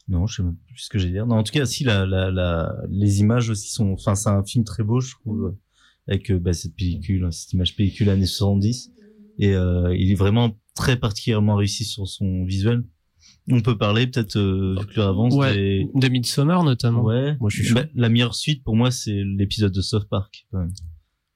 non, 0.07 0.27
je 0.27 0.35
sais 0.37 0.43
même 0.43 0.55
plus 0.67 0.77
ce 0.77 0.89
que 0.89 0.99
j'ai 0.99 1.09
dire. 1.09 1.25
Non, 1.25 1.37
en 1.37 1.43
tout 1.43 1.53
cas, 1.53 1.65
si 1.65 1.83
la, 1.83 2.05
la, 2.05 2.29
la 2.29 2.75
les 2.89 3.19
images 3.21 3.49
aussi 3.49 3.71
sont. 3.71 3.91
Enfin, 3.93 4.13
c'est 4.15 4.29
un 4.29 4.43
film 4.43 4.63
très 4.63 4.83
beau, 4.83 4.99
je 4.99 5.11
trouve, 5.11 5.45
euh, 5.45 5.59
avec 6.07 6.29
euh, 6.31 6.37
bah, 6.39 6.53
cette 6.53 6.75
pellicule, 6.75 7.23
hein, 7.25 7.31
cette 7.31 7.53
image 7.53 7.75
pellicule 7.75 8.09
années 8.09 8.25
70, 8.27 8.91
et 9.39 9.55
euh, 9.55 9.95
il 9.95 10.11
est 10.11 10.15
vraiment 10.15 10.51
très 10.75 10.97
particulièrement 10.97 11.55
réussi 11.55 11.83
sur 11.85 12.07
son 12.07 12.43
visuel. 12.45 12.83
On 13.49 13.61
peut 13.61 13.77
parler 13.77 14.05
peut-être 14.05 14.37
euh, 14.37 14.75
vu 14.79 14.85
que 14.85 14.95
l'heure 14.97 15.09
avance. 15.09 15.33
Ouais, 15.33 15.55
des- 15.55 15.87
de 15.95 16.07
Midsommar, 16.09 16.63
notamment. 16.63 17.01
Ouais. 17.03 17.35
Moi, 17.39 17.49
je 17.51 17.63
suis. 17.63 17.73
Bah, 17.73 17.85
la 17.95 18.09
meilleure 18.09 18.35
suite 18.35 18.63
pour 18.63 18.75
moi, 18.75 18.91
c'est 18.91 19.23
l'épisode 19.37 19.71
de 19.73 19.81
South 19.81 20.07
Park. 20.09 20.45
Quand 20.51 20.59
même. 20.59 20.71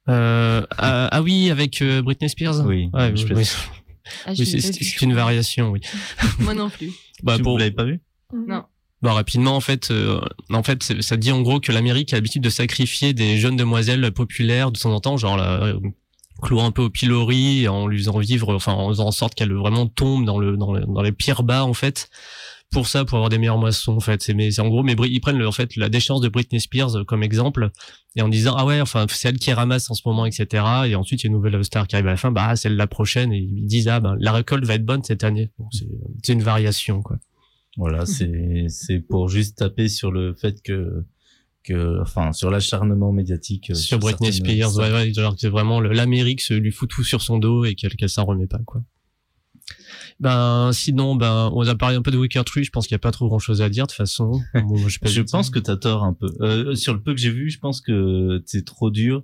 Euh, 0.09 0.65
ah, 0.77 1.09
ah 1.11 1.21
oui, 1.21 1.49
avec 1.49 1.81
euh, 1.81 2.01
Britney 2.01 2.29
Spears. 2.29 2.65
Oui, 2.65 2.89
Ouais, 2.93 3.15
je 3.15 3.33
oui. 3.33 3.43
Ah, 4.25 4.31
Oui, 4.37 4.45
c'est 4.45 5.01
une 5.01 5.13
variation, 5.15 5.69
oui. 5.69 5.81
Moi 6.39 6.53
non 6.53 6.69
plus. 6.69 6.91
Bah, 7.23 7.37
pour, 7.39 7.53
Vous 7.53 7.57
l'avez 7.59 7.71
pas 7.71 7.85
vu? 7.85 8.01
Non. 8.33 8.65
Bah, 9.01 9.13
rapidement, 9.13 9.55
en 9.55 9.61
fait, 9.61 9.89
euh, 9.89 10.19
en 10.51 10.63
fait, 10.63 10.83
ça 11.01 11.15
dit 11.17 11.31
en 11.31 11.41
gros 11.41 11.59
que 11.59 11.71
l'Amérique 11.71 12.11
a 12.13 12.17
l'habitude 12.17 12.43
de 12.43 12.49
sacrifier 12.49 13.13
des 13.13 13.37
jeunes 13.37 13.55
demoiselles 13.55 14.11
populaires 14.11 14.71
de 14.71 14.77
temps 14.79 14.91
en 14.93 14.99
temps, 14.99 15.15
genre 15.17 15.37
la 15.37 15.63
euh, 15.63 15.79
clouant 16.41 16.65
un 16.65 16.71
peu 16.71 16.81
au 16.83 16.89
pilori, 16.89 17.67
en 17.67 17.87
lui 17.87 17.97
faisant 17.99 18.19
vivre, 18.19 18.53
enfin, 18.53 18.73
en 18.73 18.89
faisant 18.89 19.07
en 19.07 19.11
sorte 19.11 19.33
qu'elle 19.33 19.53
vraiment 19.53 19.87
tombe 19.87 20.25
dans 20.25 20.37
le, 20.39 20.57
dans, 20.57 20.73
le- 20.73 20.85
dans 20.85 21.01
les 21.01 21.11
pires 21.13 21.43
bas, 21.43 21.63
en 21.63 21.73
fait. 21.73 22.09
Pour 22.75 22.87
ça, 22.87 23.05
pour 23.05 23.15
avoir 23.17 23.29
des 23.29 23.37
meilleures 23.37 23.57
moissons, 23.57 23.93
en 23.93 23.99
fait. 24.01 24.21
C'est, 24.21 24.33
mais 24.33 24.59
en 24.59 24.67
gros, 24.67 24.83
mais 24.83 24.95
ils 25.07 25.21
prennent 25.21 25.37
le- 25.37 25.47
en 25.47 25.53
fait 25.53 25.77
la 25.77 25.87
déchéance 25.87 26.19
de 26.19 26.27
Britney 26.27 26.59
Spears 26.59 26.97
euh, 26.97 27.03
comme 27.05 27.23
exemple, 27.23 27.69
et 28.17 28.21
en 28.21 28.27
disant 28.27 28.53
ah 28.57 28.65
ouais, 28.65 28.81
enfin 28.81 29.05
c'est 29.09 29.29
elle 29.29 29.39
qui 29.39 29.53
ramasse 29.53 29.89
en 29.89 29.93
ce 29.93 30.01
moment, 30.05 30.25
etc. 30.25 30.63
Et 30.87 30.95
ensuite 30.95 31.23
il 31.23 31.27
y 31.27 31.27
a 31.27 31.29
une 31.29 31.35
nouvelle 31.35 31.63
star 31.63 31.87
qui 31.87 31.95
arrive 31.95 32.07
à 32.07 32.11
la 32.11 32.17
fin, 32.17 32.31
bah 32.31 32.47
ah, 32.49 32.55
c'est 32.57 32.67
la 32.67 32.87
prochaine, 32.87 33.31
et 33.31 33.37
ils 33.37 33.65
disent 33.65 33.87
ah 33.87 34.01
ben 34.01 34.17
la 34.19 34.33
récolte 34.33 34.65
va 34.65 34.75
être 34.75 34.85
bonne 34.85 35.03
cette 35.03 35.23
année. 35.23 35.51
C'est, 35.71 36.33
une 36.33 36.43
variation 36.43 37.01
quoi. 37.01 37.17
Voilà, 37.77 38.05
c'est 38.05 38.65
c'est 38.67 38.99
pour 38.99 39.29
juste 39.29 39.57
taper 39.57 39.87
sur 39.87 40.11
le 40.11 40.33
fait 40.33 40.61
que 40.61 41.05
que 41.63 42.01
enfin 42.01 42.33
sur 42.33 42.51
l'acharnement 42.51 43.11
médiatique 43.13 43.69
euh, 43.71 43.75
sur 43.75 43.99
Britney 43.99 44.33
Spears, 44.33 44.75
ouais, 44.77 44.91
ouais, 44.91 45.11
que 45.13 45.21
c'est 45.37 45.49
vraiment 45.49 45.79
l'Amérique 45.79 46.41
se 46.41 46.53
lui 46.53 46.71
fout 46.71 46.89
tout 46.89 47.03
sur 47.05 47.21
son 47.21 47.37
dos 47.37 47.63
et 47.63 47.75
qu'elle 47.75 47.95
qu'elle 47.95 48.09
s'en 48.09 48.25
remet 48.25 48.47
pas 48.47 48.59
quoi. 48.65 48.81
Ben 50.19 50.71
sinon 50.71 51.15
ben 51.15 51.51
on 51.53 51.67
a 51.67 51.75
parlé 51.75 51.97
un 51.97 52.01
peu 52.01 52.11
de 52.11 52.17
Wicker 52.17 52.43
Tree, 52.45 52.63
je 52.63 52.71
pense 52.71 52.87
qu'il 52.87 52.93
y 52.93 52.95
a 52.95 52.99
pas 52.99 53.11
trop 53.11 53.27
grand 53.27 53.39
chose 53.39 53.61
à 53.61 53.69
dire 53.69 53.85
de 53.85 53.91
toute 53.91 53.97
façon. 53.97 54.39
Bon, 54.53 54.77
je, 54.77 54.97
Je 55.03 55.21
pense 55.21 55.49
que 55.49 55.59
t'as 55.59 55.75
tort 55.75 56.03
un 56.03 56.13
peu. 56.13 56.27
Euh, 56.41 56.75
sur 56.75 56.93
le 56.93 57.01
peu 57.01 57.13
que 57.13 57.19
j'ai 57.19 57.31
vu, 57.31 57.49
je 57.49 57.59
pense 57.59 57.81
que 57.81 58.41
c'est 58.45 58.65
trop 58.65 58.91
dur 58.91 59.23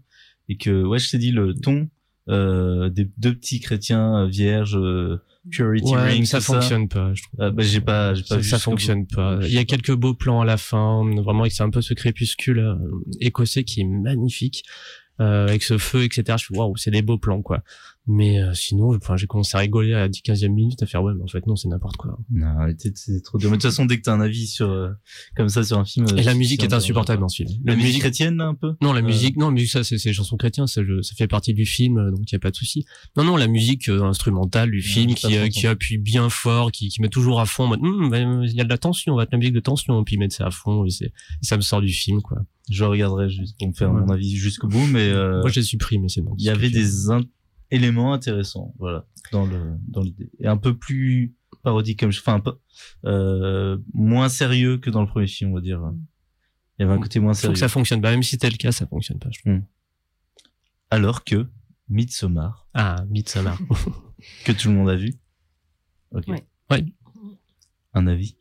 et 0.50 0.58
que 0.58 0.84
ouais, 0.84 1.00
je 1.00 1.10
t'ai 1.10 1.18
dit 1.18 1.32
le 1.32 1.54
ton 1.54 1.90
euh, 2.30 2.90
des 2.90 3.10
deux 3.18 3.34
petits 3.34 3.60
chrétiens 3.60 4.24
euh, 4.24 4.28
vierges 4.28 4.78
euh, 4.78 5.22
purity 5.50 5.92
Ouais, 5.92 6.10
ring, 6.10 6.26
ça 6.26 6.40
fonctionne 6.40 6.88
pas. 6.88 7.14
Je 7.14 7.24
trouve. 7.24 7.40
Ah, 7.42 7.50
bah, 7.50 7.64
j'ai 7.64 7.82
pas, 7.82 8.14
j'ai 8.14 8.22
pas 8.24 8.28
ça, 8.28 8.38
vu 8.38 8.44
ça 8.44 8.60
fonctionne 8.60 9.08
pas. 9.08 9.40
Il 9.42 9.52
y 9.52 9.58
a 9.58 9.66
quelques 9.66 9.96
beaux 9.96 10.14
plans 10.14 10.42
à 10.42 10.46
la 10.46 10.58
fin, 10.58 11.04
vraiment, 11.22 11.46
c'est 11.50 11.64
un 11.64 11.70
peu 11.70 11.82
ce 11.82 11.94
crépuscule 11.94 12.60
euh, 12.60 12.76
écossais 13.20 13.64
qui 13.64 13.82
est 13.82 13.86
magnifique, 13.86 14.64
euh, 15.20 15.48
avec 15.48 15.64
ce 15.64 15.78
feu, 15.78 16.04
etc. 16.04 16.38
Je 16.40 16.46
fais 16.46 16.58
waouh, 16.58 16.76
c'est 16.78 16.92
des 16.92 17.02
beaux 17.02 17.18
plans, 17.18 17.42
quoi. 17.42 17.64
Mais 18.08 18.40
euh, 18.42 18.52
sinon, 18.56 18.96
enfin, 18.96 19.16
j'ai 19.16 19.28
commencé 19.28 19.56
à 19.56 19.60
rigoler 19.60 19.94
à 19.94 20.00
la 20.00 20.10
10-15e 20.10 20.50
minute, 20.50 20.82
à 20.82 20.88
faire 20.88 21.04
ouais, 21.04 21.14
mais 21.16 21.24
en 21.24 21.28
fait 21.28 21.46
non, 21.46 21.56
c'est 21.56 21.68
n'importe 21.68 21.98
quoi. 21.98 22.18
Non, 22.32 22.48
c'est 22.96 23.22
trop 23.24 23.38
dur. 23.38 23.52
Mais 23.52 23.58
de 23.58 23.62
toute 23.62 23.70
façon, 23.70 23.86
dès 23.86 23.98
que 23.98 24.02
t'as 24.02 24.14
un 24.14 24.22
avis 24.22 24.48
sur 24.48 24.70
euh, 24.70 24.90
comme 25.36 25.50
ça 25.50 25.64
sur 25.64 25.78
un 25.78 25.86
film, 25.86 26.08
Et 26.10 26.20
euh, 26.20 26.24
la 26.24 26.34
musique 26.34 26.64
est 26.64 26.74
insupportable 26.74 27.22
dans 27.22 27.30
ce 27.30 27.44
film. 27.44 27.50
La 27.64 27.76
musique 27.76 28.00
chrétienne, 28.02 28.38
là, 28.38 28.46
un 28.48 28.56
peu? 28.56 28.74
Non, 28.82 28.92
la 28.92 29.02
Euh, 29.02 29.04
musique, 29.04 29.38
non, 29.38 29.52
musique, 29.52 29.70
ça, 29.70 29.84
c'est 29.84 30.00
c'est 30.00 30.10
les 30.10 30.14
chansons 30.14 30.36
chrétiennes, 30.36 30.66
ça, 30.68 30.84
je- 30.84 31.02
ça 31.04 31.14
fait 31.16 31.28
partie 31.28 31.54
du 31.54 31.66
film, 31.66 32.00
euh, 32.00 32.10
donc 32.12 32.22
il 32.28 32.34
y 32.34 32.36
a 32.36 32.40
pas 32.40 32.50
de 32.52 32.56
souci. 32.56 32.86
Non, 33.18 33.24
non, 33.24 33.36
la 33.38 33.48
musique 33.48 33.88
euh, 33.88 34.02
instrumentale 34.02 34.72
du 34.72 34.82
film 34.82 35.10
j'ai 35.10 35.16
qui, 35.16 35.38
euh, 35.38 35.42
trop 35.42 35.50
qui 35.50 35.68
appuie 35.68 35.98
bien 36.00 36.30
fort, 36.30 36.72
qui, 36.72 36.90
qui 36.90 37.02
met 37.02 37.10
toujours 37.10 37.40
à 37.40 37.46
fond, 37.46 37.66
en 37.66 37.68
mode, 37.68 37.82
Hum, 37.84 38.10
ben, 38.10 38.44
il 38.44 38.56
y 38.56 38.62
a 38.62 38.64
de 38.64 38.70
la 38.70 38.80
tension, 38.80 39.14
on 39.14 39.16
va 39.16 39.22
mettre 39.24 39.34
la 39.34 39.38
musique 39.38 39.54
de 39.54 39.60
tension, 39.60 40.04
puis 40.04 40.18
mettent 40.18 40.34
ça 40.34 40.48
à 40.48 40.52
fond, 40.52 40.86
et 40.86 40.90
c'est, 40.90 41.14
ça 41.44 41.56
me 41.56 41.62
sort 41.62 41.82
du 41.82 41.90
film, 41.94 42.22
quoi. 42.24 42.40
Je 42.70 42.84
regarderai 42.84 43.30
juste 43.30 43.58
pour 43.60 43.68
me 43.68 43.74
faire 43.74 43.92
mon 43.94 44.08
avis 44.10 44.36
jusqu'au 44.36 44.68
bout, 44.68 44.88
mais 44.88 45.10
euh, 45.10 45.42
Moi, 45.42 45.50
je 45.50 45.60
l'ai 45.60 45.66
supprimé, 45.66 46.08
c'est 46.10 46.22
bon. 46.22 46.34
il 46.38 46.46
y 46.46 46.50
avait 46.50 46.70
des 46.70 47.10
in- 47.72 47.76
éléments 47.78 48.14
intéressants, 48.14 48.74
voilà, 48.80 49.06
dans 49.32 49.46
le 49.46 49.76
dans 49.88 50.02
l'idée, 50.02 50.30
et 50.40 50.48
un 50.48 50.58
peu 50.58 50.78
plus 50.78 51.34
parodique 51.64 52.00
comme, 52.00 52.12
je- 52.12 52.20
enfin, 52.20 52.36
un 52.36 52.40
peu 52.40 52.54
euh, 53.06 53.78
moins 53.94 54.30
sérieux 54.30 54.78
que 54.78 54.90
dans 54.90 55.02
le 55.02 55.08
premier 55.08 55.28
film, 55.28 55.52
on 55.52 55.56
va 55.56 55.62
dire. 55.62 55.82
Il 56.80 56.84
y 56.84 56.86
avait 56.86 56.94
un 56.94 57.00
côté 57.00 57.20
moins 57.20 57.34
Faut 57.34 57.42
sérieux. 57.42 57.54
que 57.54 57.60
ça 57.60 57.68
fonctionne. 57.68 58.02
Bah, 58.02 58.10
même 58.10 58.24
si 58.24 58.32
c'était 58.32 58.50
le 58.50 58.58
cas, 58.58 58.72
ça 58.72 58.88
fonctionne 58.88 59.20
pas, 59.20 59.30
je 59.32 59.40
trouve. 59.42 59.54
Hmm. 59.54 59.64
Alors 60.90 61.24
que 61.24 61.48
Midsommar, 61.90 62.68
Ah, 62.74 63.04
Midsommar. 63.10 63.58
que 64.46 64.52
tout 64.52 64.70
le 64.70 64.74
monde 64.76 64.90
a 64.90 64.96
vu. 64.96 65.14
Ok. 66.12 66.28
Ouais. 66.28 66.44
Ouais. 66.72 66.86
Un 67.94 68.08
avis. 68.08 68.36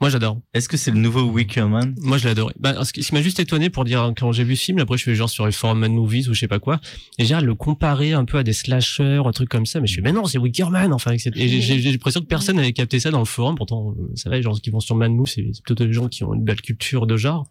Moi, 0.00 0.10
j'adore. 0.10 0.40
Est-ce 0.54 0.68
que 0.68 0.76
c'est 0.76 0.92
le 0.92 0.98
nouveau 0.98 1.22
Wicker 1.22 1.68
Man? 1.68 1.94
Moi, 2.00 2.18
je 2.18 2.24
l'ai 2.24 2.30
adoré. 2.30 2.54
Bah, 2.60 2.84
ce 2.84 2.92
qui 2.92 3.04
m'a 3.12 3.20
juste 3.20 3.40
étonné 3.40 3.68
pour 3.68 3.84
dire, 3.84 4.12
quand 4.16 4.30
j'ai 4.30 4.44
vu 4.44 4.54
ce 4.54 4.64
film, 4.66 4.78
après, 4.78 4.96
je 4.96 5.02
fais 5.02 5.14
genre 5.16 5.28
sur 5.28 5.44
les 5.44 5.50
forums 5.50 5.80
Mad 5.80 5.90
Movies 5.90 6.28
ou 6.28 6.34
je 6.34 6.38
sais 6.38 6.46
pas 6.46 6.60
quoi, 6.60 6.80
et 7.18 7.24
j'ai 7.24 7.38
le 7.40 7.54
comparer 7.56 8.12
un 8.12 8.24
peu 8.24 8.38
à 8.38 8.44
des 8.44 8.52
slashers, 8.52 9.22
un 9.24 9.32
truc 9.32 9.48
comme 9.48 9.66
ça, 9.66 9.80
mais 9.80 9.88
je 9.88 9.96
fais, 9.96 10.00
mais 10.00 10.12
non, 10.12 10.24
c'est 10.26 10.38
Wickerman, 10.38 10.92
enfin, 10.92 11.10
etc. 11.12 11.30
Et 11.34 11.48
j'ai- 11.60 11.78
l'impression 11.90 12.20
que 12.20 12.26
personne 12.26 12.56
n'avait 12.56 12.72
capté 12.72 13.00
ça 13.00 13.10
dans 13.10 13.18
le 13.18 13.24
forum, 13.24 13.56
pourtant, 13.56 13.90
euh, 13.98 14.12
ça 14.14 14.30
va, 14.30 14.36
les 14.36 14.42
gens 14.42 14.52
qui 14.52 14.70
vont 14.70 14.78
sur 14.80 14.94
Mad 14.94 15.10
Movies, 15.10 15.32
c'est 15.34 15.62
plutôt 15.64 15.84
des 15.84 15.92
gens 15.92 16.06
qui 16.06 16.22
ont 16.22 16.32
une 16.32 16.44
belle 16.44 16.60
culture 16.62 17.08
de 17.08 17.16
genre. 17.16 17.50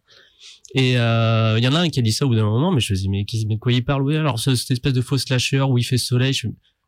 Et 0.73 0.97
euh, 0.97 1.55
il 1.57 1.63
y 1.63 1.67
en 1.67 1.75
a 1.75 1.79
un 1.79 1.89
qui 1.89 1.99
a 1.99 2.01
dit 2.01 2.13
ça 2.13 2.25
au 2.25 2.29
bout 2.29 2.35
d'un 2.35 2.45
moment, 2.45 2.71
mais 2.71 2.79
je 2.79 2.93
me 2.93 2.97
dis, 2.97 3.09
mais, 3.09 3.25
mais 3.47 3.55
de 3.55 3.59
quoi 3.59 3.73
il 3.73 3.83
parle? 3.83 4.03
Oui, 4.03 4.15
alors 4.15 4.39
ce- 4.39 4.55
cette 4.55 4.71
espèce 4.71 4.93
de 4.93 5.01
faux 5.01 5.17
slasher 5.17 5.61
où 5.63 5.77
il 5.77 5.83
fait 5.83 5.97
soleil, 5.97 6.31
je 6.33 6.47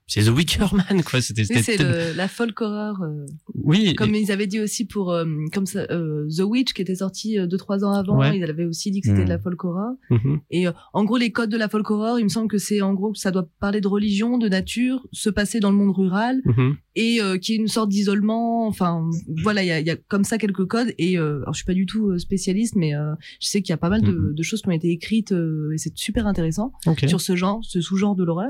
c'est 0.10 0.24
The 0.24 0.30
Wicker 0.36 0.68
Man, 0.74 1.04
quoi. 1.04 1.22
C'était, 1.22 1.44
Oui, 1.50 1.62
c'est 1.64 2.14
la 2.16 2.28
folk 2.28 2.60
horror. 2.62 3.02
euh, 3.04 3.26
Oui. 3.54 3.94
Comme 3.96 4.14
ils 4.16 4.32
avaient 4.32 4.48
dit 4.48 4.60
aussi 4.60 4.84
pour 4.86 5.12
euh, 5.12 5.26
comme 5.54 5.66
ça, 5.66 5.86
euh, 5.92 6.28
The 6.36 6.42
Witch 6.42 6.74
qui 6.74 6.82
était 6.82 6.96
sorti 6.96 7.38
euh, 7.40 7.48
deux 7.48 7.58
trois 7.58 7.86
ans 7.86 7.94
avant, 7.94 8.18
Ouais. 8.18 8.38
ils 8.38 8.44
avaient 8.44 8.66
aussi 8.66 8.92
dit 8.92 9.00
que 9.02 9.08
c'était 9.08 9.24
de 9.24 9.30
la 9.30 9.40
folk 9.40 9.64
horror. 9.64 9.94
Mhm. 10.10 10.40
Et 10.52 10.68
euh, 10.68 10.72
en 10.94 11.04
gros, 11.06 11.18
les 11.18 11.32
codes 11.32 11.50
de 11.52 11.58
la 11.58 11.70
folk 11.70 11.90
horror, 11.90 12.20
il 12.20 12.24
me 12.24 12.30
semble 12.30 12.48
que 12.50 12.58
c'est 12.58 12.82
en 12.82 12.94
gros 12.94 13.12
que 13.14 13.18
ça 13.20 13.32
doit 13.32 13.48
parler 13.60 13.80
de 13.82 13.88
religion, 13.88 14.38
de 14.38 14.50
nature, 14.50 15.08
se 15.14 15.30
passer 15.30 15.60
dans 15.60 15.72
le 15.72 15.78
monde 15.78 15.96
rural 15.96 16.42
Mhm. 16.46 16.76
et 16.96 17.22
euh, 17.22 17.38
qui 17.38 17.54
est 17.54 17.58
une 17.58 17.68
sorte 17.68 17.90
d'isolement. 17.90 18.68
Enfin, 18.68 19.08
voilà, 19.44 19.64
il 19.64 19.68
y 19.68 19.72
a, 19.72 19.80
il 19.80 19.86
y 19.86 19.92
a 19.92 19.96
comme 19.96 20.24
ça 20.24 20.38
quelques 20.38 20.66
codes. 20.66 20.94
Et 20.98 21.18
euh, 21.18 21.42
alors, 21.44 21.54
je 21.54 21.60
suis 21.60 21.66
pas 21.66 21.74
du 21.74 21.86
tout 21.86 22.10
euh, 22.10 22.18
spécialiste, 22.18 22.76
mais 22.76 22.96
euh, 22.96 23.14
je 23.40 23.48
sais 23.48 23.62
qu'il 23.62 23.70
y 23.72 23.74
a 23.74 23.78
pas 23.78 23.90
mal 23.90 24.02
de, 24.02 24.12
Mhm. 24.12 24.34
de 24.36 24.44
choses 24.44 24.62
qui 24.62 24.68
ont 24.68 24.72
été 24.72 24.90
écrites 24.90 25.32
euh, 25.32 25.72
et 25.74 25.78
c'est 25.78 25.96
super 25.96 26.26
intéressant 26.28 26.72
sur 27.08 27.22
ce 27.22 27.36
genre, 27.36 27.60
ce 27.64 27.80
sous-genre 27.82 28.16
de 28.16 28.24
l'horreur. 28.24 28.50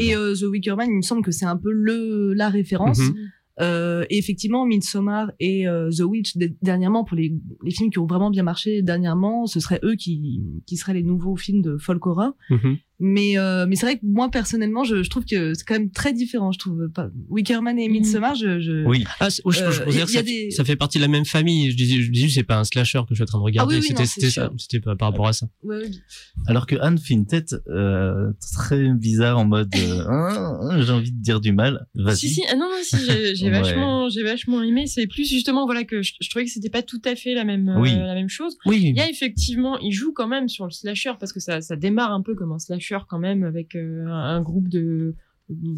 Et 0.00 0.16
euh, 0.16 0.34
The 0.34 0.44
Wicker 0.44 0.74
Man, 0.74 0.95
il 0.96 0.98
me 0.98 1.02
semble 1.02 1.22
que 1.22 1.30
c'est 1.30 1.46
un 1.46 1.56
peu 1.56 1.70
le 1.70 2.32
la 2.32 2.48
référence. 2.48 2.98
Mhm. 2.98 3.14
Euh, 3.60 4.04
et 4.10 4.18
effectivement, 4.18 4.66
Midsommar 4.66 5.32
et 5.40 5.66
euh, 5.66 5.90
The 5.90 6.02
Witch, 6.02 6.36
dernièrement, 6.60 7.04
pour 7.04 7.16
les, 7.16 7.34
les 7.64 7.70
films 7.70 7.90
qui 7.90 7.98
ont 7.98 8.06
vraiment 8.06 8.30
bien 8.30 8.42
marché 8.42 8.82
dernièrement, 8.82 9.46
ce 9.46 9.60
seraient 9.60 9.80
eux 9.82 9.94
qui, 9.94 10.42
qui 10.66 10.76
seraient 10.76 10.92
les 10.94 11.02
nouveaux 11.02 11.36
films 11.36 11.62
de 11.62 11.78
folk 11.78 12.06
horror. 12.06 12.32
Mhm. 12.50 12.76
Mais, 12.98 13.36
euh, 13.38 13.66
mais 13.68 13.76
c'est 13.76 13.84
vrai 13.86 13.96
que 13.96 14.04
moi, 14.06 14.30
personnellement, 14.30 14.82
je, 14.84 15.02
je 15.02 15.10
trouve 15.10 15.24
que 15.24 15.52
c'est 15.54 15.64
quand 15.66 15.74
même 15.74 15.90
très 15.90 16.12
différent. 16.14 16.50
Je 16.52 16.58
trouve 16.58 16.88
pas. 16.88 17.08
Wickerman 17.28 17.78
et 17.78 17.88
Midsommar, 17.88 18.34
je, 18.34 18.58
je... 18.60 18.84
Oui. 18.86 19.04
Ah, 19.20 19.28
c'est- 19.30 19.42
je, 19.46 19.50
je 19.52 19.82
Euh, 20.00 20.06
ça, 20.06 20.22
des- 20.22 20.50
ça 20.50 20.64
fait 20.64 20.76
partie 20.76 20.98
de 20.98 21.02
la 21.02 21.08
même 21.08 21.24
famille. 21.26 21.70
Je 21.70 21.76
dis, 21.76 22.02
je 22.02 22.10
dis, 22.10 22.30
c'est 22.30 22.42
pas 22.42 22.58
un 22.58 22.64
slasher 22.64 23.00
que 23.00 23.08
je 23.10 23.16
suis 23.16 23.22
en 23.22 23.26
train 23.26 23.38
de 23.38 23.44
regarder. 23.44 23.74
Ah 23.74 23.78
oui, 23.78 23.86
oui, 23.98 24.06
c'était, 24.06 24.30
ça. 24.30 24.50
C'était 24.56 24.80
par 24.80 24.96
rapport 25.00 25.26
à 25.28 25.32
ça. 25.32 25.46
Ouais, 25.62 25.76
ouais. 25.76 25.90
Alors 26.46 26.66
que 26.66 26.76
Anne 26.76 26.98
fait 26.98 27.14
une 27.14 27.26
tête 27.26 27.54
euh, 27.68 28.30
très 28.54 28.88
bizarre 28.94 29.38
en 29.38 29.44
mode 29.44 29.74
euh, 29.76 30.04
Hein, 30.08 30.58
hein, 30.62 30.80
j'ai 30.82 30.92
envie 30.92 31.12
de 31.12 31.20
dire 31.22 31.40
du 31.40 31.52
mal. 31.52 31.86
Vas-y. 31.94 32.16
Si 32.16 32.28
si 32.30 32.42
ah 32.50 32.54
non 32.54 32.66
non 32.70 32.82
si 32.82 32.96
j'ai 33.34 33.50
vachement 33.56 34.08
j'ai 34.08 34.22
vachement 34.22 34.62
aimé 34.62 34.86
c'est 34.86 35.06
plus 35.06 35.28
justement 35.28 35.66
voilà 35.66 35.84
que 35.84 36.02
je, 36.02 36.12
je 36.20 36.30
trouvais 36.30 36.44
que 36.44 36.50
c'était 36.50 36.70
pas 36.70 36.82
tout 36.82 37.00
à 37.04 37.16
fait 37.16 37.34
la 37.34 37.44
même 37.44 37.68
euh, 37.68 37.80
Oui. 37.80 37.94
la 37.94 38.14
même 38.14 38.28
chose 38.28 38.56
Oui. 38.66 38.80
il 38.84 38.96
y 38.96 39.00
a 39.00 39.08
effectivement 39.10 39.78
il 39.78 39.92
joue 39.92 40.12
quand 40.12 40.28
même 40.28 40.48
sur 40.48 40.64
le 40.64 40.70
slasher 40.70 41.12
parce 41.18 41.32
que 41.32 41.40
ça 41.40 41.60
ça 41.60 41.76
démarre 41.76 42.12
un 42.12 42.22
peu 42.22 42.34
comme 42.34 42.52
un 42.52 42.58
slasher 42.58 42.85
quand 43.08 43.18
même 43.18 43.42
avec 43.44 43.74
euh, 43.74 44.06
un, 44.06 44.36
un 44.36 44.40
groupe 44.42 44.68
de 44.68 45.14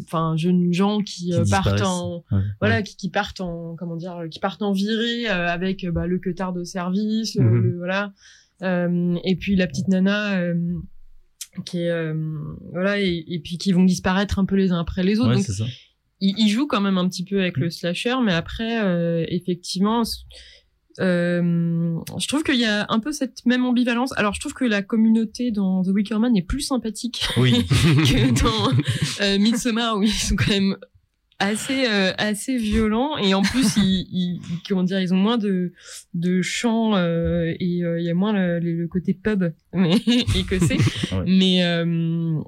enfin 0.03 0.35
jeunes 0.35 0.73
gens 0.73 0.99
qui, 1.01 1.25
Qui 1.25 1.33
euh, 1.33 1.43
partent 1.49 1.81
en 1.81 2.23
Ouais. 2.31 2.41
voilà 2.59 2.77
Ouais. 2.77 2.83
qui, 2.83 2.95
qui 2.95 3.09
partent 3.09 3.39
en 3.41 3.75
comment 3.75 3.95
dire 3.97 4.23
qui 4.31 4.39
partent 4.39 4.61
en 4.63 4.71
virée 4.71 5.29
euh, 5.29 5.47
avec 5.47 5.85
bah, 5.89 6.07
le 6.07 6.17
queutard 6.19 6.53
de 6.53 6.63
service 6.63 7.35
Mhm. 7.35 7.61
le- 7.61 7.77
voilà 7.77 8.13
Euh, 8.61 9.15
et 9.23 9.35
puis 9.37 9.55
la 9.55 9.67
petite 9.67 9.87
nana 9.87 10.39
euh, 10.39 10.53
qui 11.65 11.77
est 11.83 11.89
euh, 11.89 12.13
voilà 12.73 12.99
et, 12.99 13.23
et 13.27 13.39
puis 13.39 13.57
qui 13.57 13.71
vont 13.71 13.83
disparaître 13.85 14.37
un 14.39 14.45
peu 14.45 14.55
les 14.55 14.71
uns 14.71 14.79
après 14.79 15.03
les 15.03 15.19
autres 15.19 15.29
Ouais, 15.29 15.35
donc 15.35 15.45
c'est 15.45 15.53
ça. 15.53 15.65
il, 16.19 16.33
il 16.37 16.49
joue 16.49 16.67
quand 16.67 16.81
même 16.81 16.97
un 16.97 17.07
petit 17.07 17.23
peu 17.23 17.39
avec 17.39 17.55
le 17.57 17.69
slasher, 17.69 18.15
mais 18.25 18.33
après, 18.33 18.73
effectivement, 19.33 20.03
je 20.99 22.27
trouve 22.27 22.43
qu'il 22.43 22.59
y 22.59 22.65
a 22.65 22.85
un 22.89 22.99
peu 22.99 23.11
cette 23.11 23.45
même 23.45 23.65
ambivalence. 23.65 24.11
Alors, 24.17 24.33
je 24.33 24.39
trouve 24.39 24.53
que 24.53 24.65
la 24.65 24.81
communauté 24.81 25.51
dans 25.51 25.83
The 25.83 25.89
Wicker 25.89 26.19
Man 26.19 26.35
est 26.35 26.41
plus 26.41 26.61
sympathique 26.61 27.27
Oui. 27.37 27.65
que 27.67 28.41
dans 28.41 29.23
euh, 29.23 29.39
Midsommar, 29.39 29.97
où 29.97 30.03
ils 30.03 30.11
sont 30.11 30.35
quand 30.35 30.49
même 30.49 30.77
assez 31.41 31.85
euh, 31.87 32.11
assez 32.17 32.57
violents 32.57 33.17
et 33.17 33.33
en 33.33 33.41
plus 33.41 33.77
ils, 33.77 34.07
ils 34.11 34.41
comment 34.67 34.83
dire 34.83 34.99
ils 34.99 35.13
ont 35.13 35.17
moins 35.17 35.37
de 35.37 35.71
de 36.13 36.41
chants 36.41 36.95
euh, 36.97 37.53
et 37.59 37.83
euh, 37.83 37.99
il 37.99 38.05
y 38.05 38.09
a 38.09 38.13
moins 38.13 38.33
le, 38.33 38.59
le- 38.59 38.87
côté 38.89 39.13
pub 39.13 39.45
mais 39.73 39.95
écossais 40.35 40.77
Ouais. 41.11 41.23
mais 41.25 41.63
euh, 41.63 42.39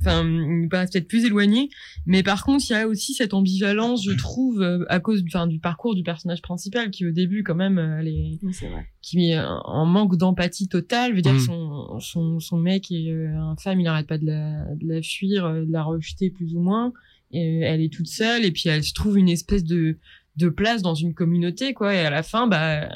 enfin 0.00 0.26
paraissent 0.70 0.90
peut-être 0.92 1.08
plus 1.08 1.24
éloignés 1.26 1.68
mais 2.06 2.22
par 2.22 2.44
contre 2.44 2.64
il 2.68 2.72
y 2.72 2.76
a 2.76 2.88
aussi 2.88 3.12
cette 3.14 3.34
ambivalence 3.34 4.02
je 4.04 4.12
trouve 4.12 4.62
euh, 4.62 4.84
à 4.88 4.98
cause 4.98 5.22
enfin 5.26 5.46
du 5.46 5.58
parcours 5.58 5.94
du 5.94 6.02
personnage 6.02 6.40
principal 6.42 6.90
qui 6.90 7.06
au 7.06 7.10
début 7.10 7.42
quand 7.42 7.54
même 7.54 7.78
euh, 7.78 7.98
elle 8.00 8.08
est 8.08 8.38
vrai. 8.42 8.86
qui 9.02 9.30
est 9.30 9.38
en 9.38 9.84
manque 9.86 10.16
d'empathie 10.16 10.68
totale. 10.68 11.10
Je 11.12 11.16
veux 11.16 11.22
dire, 11.22 11.32
Mhm. 11.34 11.38
son, 11.40 12.00
son, 12.00 12.40
son 12.40 12.56
mec 12.58 12.90
est 12.90 13.10
euh, 13.10 13.36
infâme, 13.52 13.80
il 13.80 13.86
arrête 13.86 14.06
pas 14.06 14.18
de 14.18 14.26
la, 14.26 14.64
de 14.74 14.86
la 14.88 15.02
fuir, 15.02 15.44
euh, 15.46 15.64
de 15.64 15.72
la 15.72 15.82
rejeter 15.82 16.30
plus 16.30 16.54
ou 16.54 16.60
moins. 16.60 16.92
Et 17.30 17.60
elle 17.60 17.80
est 17.80 17.92
toute 17.92 18.06
seule, 18.08 18.44
et 18.44 18.50
puis 18.50 18.68
elle 18.68 18.82
se 18.84 18.92
trouve 18.94 19.18
une 19.18 19.28
espèce 19.28 19.64
de, 19.64 19.98
de 20.36 20.48
place 20.48 20.82
dans 20.82 20.94
une 20.94 21.14
communauté, 21.14 21.74
quoi. 21.74 21.94
Et 21.94 21.98
à 22.00 22.10
la 22.10 22.22
fin, 22.22 22.46
bah, 22.46 22.88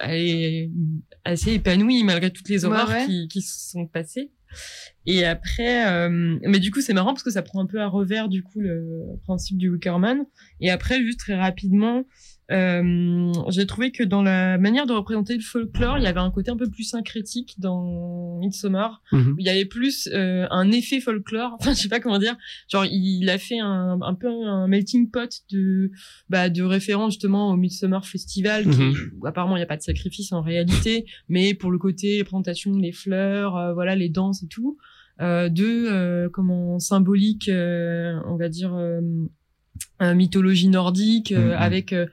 elle 0.00 0.20
est 0.20 0.70
assez 1.24 1.52
épanouie 1.54 2.02
malgré 2.04 2.30
toutes 2.32 2.48
les 2.48 2.64
Ouais, 2.64 2.72
horreurs 2.72 2.88
ouais. 2.88 3.06
qui, 3.06 3.28
qui 3.28 3.40
se 3.42 3.70
sont 3.70 3.86
passées. 3.86 4.30
Et 5.06 5.24
après, 5.24 5.86
euh, 5.92 6.38
mais 6.42 6.58
du 6.58 6.70
coup, 6.70 6.80
c'est 6.80 6.94
marrant 6.94 7.12
parce 7.12 7.22
que 7.22 7.30
ça 7.30 7.42
prend 7.42 7.60
un 7.60 7.66
peu 7.66 7.80
à 7.80 7.86
revers, 7.86 8.28
du 8.28 8.42
coup, 8.42 8.60
le 8.60 8.82
principe 9.24 9.58
du 9.58 9.68
Wickerman. 9.68 10.24
Et 10.60 10.70
après, 10.70 11.00
juste 11.02 11.20
très 11.20 11.34
rapidement, 11.36 12.04
euh, 12.50 13.32
j'ai 13.50 13.66
trouvé 13.66 13.90
que 13.92 14.02
dans 14.02 14.22
la 14.22 14.56
manière 14.58 14.86
de 14.86 14.92
représenter 14.92 15.34
le 15.34 15.42
folklore, 15.42 15.98
il 15.98 16.04
y 16.04 16.06
avait 16.06 16.20
un 16.20 16.30
côté 16.30 16.50
un 16.50 16.56
peu 16.56 16.68
plus 16.70 16.84
syncrétique 16.84 17.56
dans 17.58 18.38
Midsommar. 18.38 19.02
Mhm. 19.12 19.34
Il 19.38 19.44
y 19.46 19.48
avait 19.50 19.64
plus 19.66 20.08
euh, 20.12 20.46
un 20.50 20.70
effet 20.70 21.00
folklore. 21.00 21.56
Enfin, 21.60 21.72
je 21.74 21.78
sais 21.82 21.88
pas 21.88 22.00
comment 22.00 22.18
dire. 22.18 22.36
Genre, 22.70 22.86
il 22.86 23.28
a 23.28 23.38
fait 23.38 23.58
un, 23.60 23.98
un 24.00 24.14
peu 24.14 24.28
un 24.28 24.66
melting 24.66 25.10
pot 25.10 25.42
de, 25.52 25.90
bah, 26.30 26.48
de 26.48 26.62
références 26.62 27.12
justement 27.14 27.50
au 27.50 27.56
Midsommar 27.56 28.06
Festival. 28.06 28.64
Qui, 28.64 28.80
Mhm. 28.80 28.94
où 29.20 29.26
apparemment, 29.26 29.56
il 29.56 29.60
n'y 29.60 29.64
a 29.64 29.66
pas 29.66 29.76
de 29.76 29.82
sacrifice 29.82 30.32
en 30.32 30.40
réalité, 30.40 31.04
mais 31.28 31.52
pour 31.54 31.70
le 31.70 31.78
côté 31.78 32.16
les 32.18 32.24
présentations, 32.24 32.72
les 32.76 32.92
fleurs, 32.92 33.56
euh, 33.56 33.72
voilà, 33.74 33.94
les 33.96 34.08
danses 34.08 34.42
et 34.42 34.46
tout, 34.48 34.78
euh, 35.20 35.48
de 35.48 35.64
euh, 35.66 36.28
comment 36.30 36.78
symbolique, 36.78 37.48
euh, 37.48 38.18
on 38.26 38.36
va 38.36 38.48
dire. 38.48 38.72
mythologie 40.00 40.68
nordique 40.68 41.32
euh, 41.32 41.48
Mhm. 41.48 41.52
avec 41.58 41.92
euh, 41.92 42.06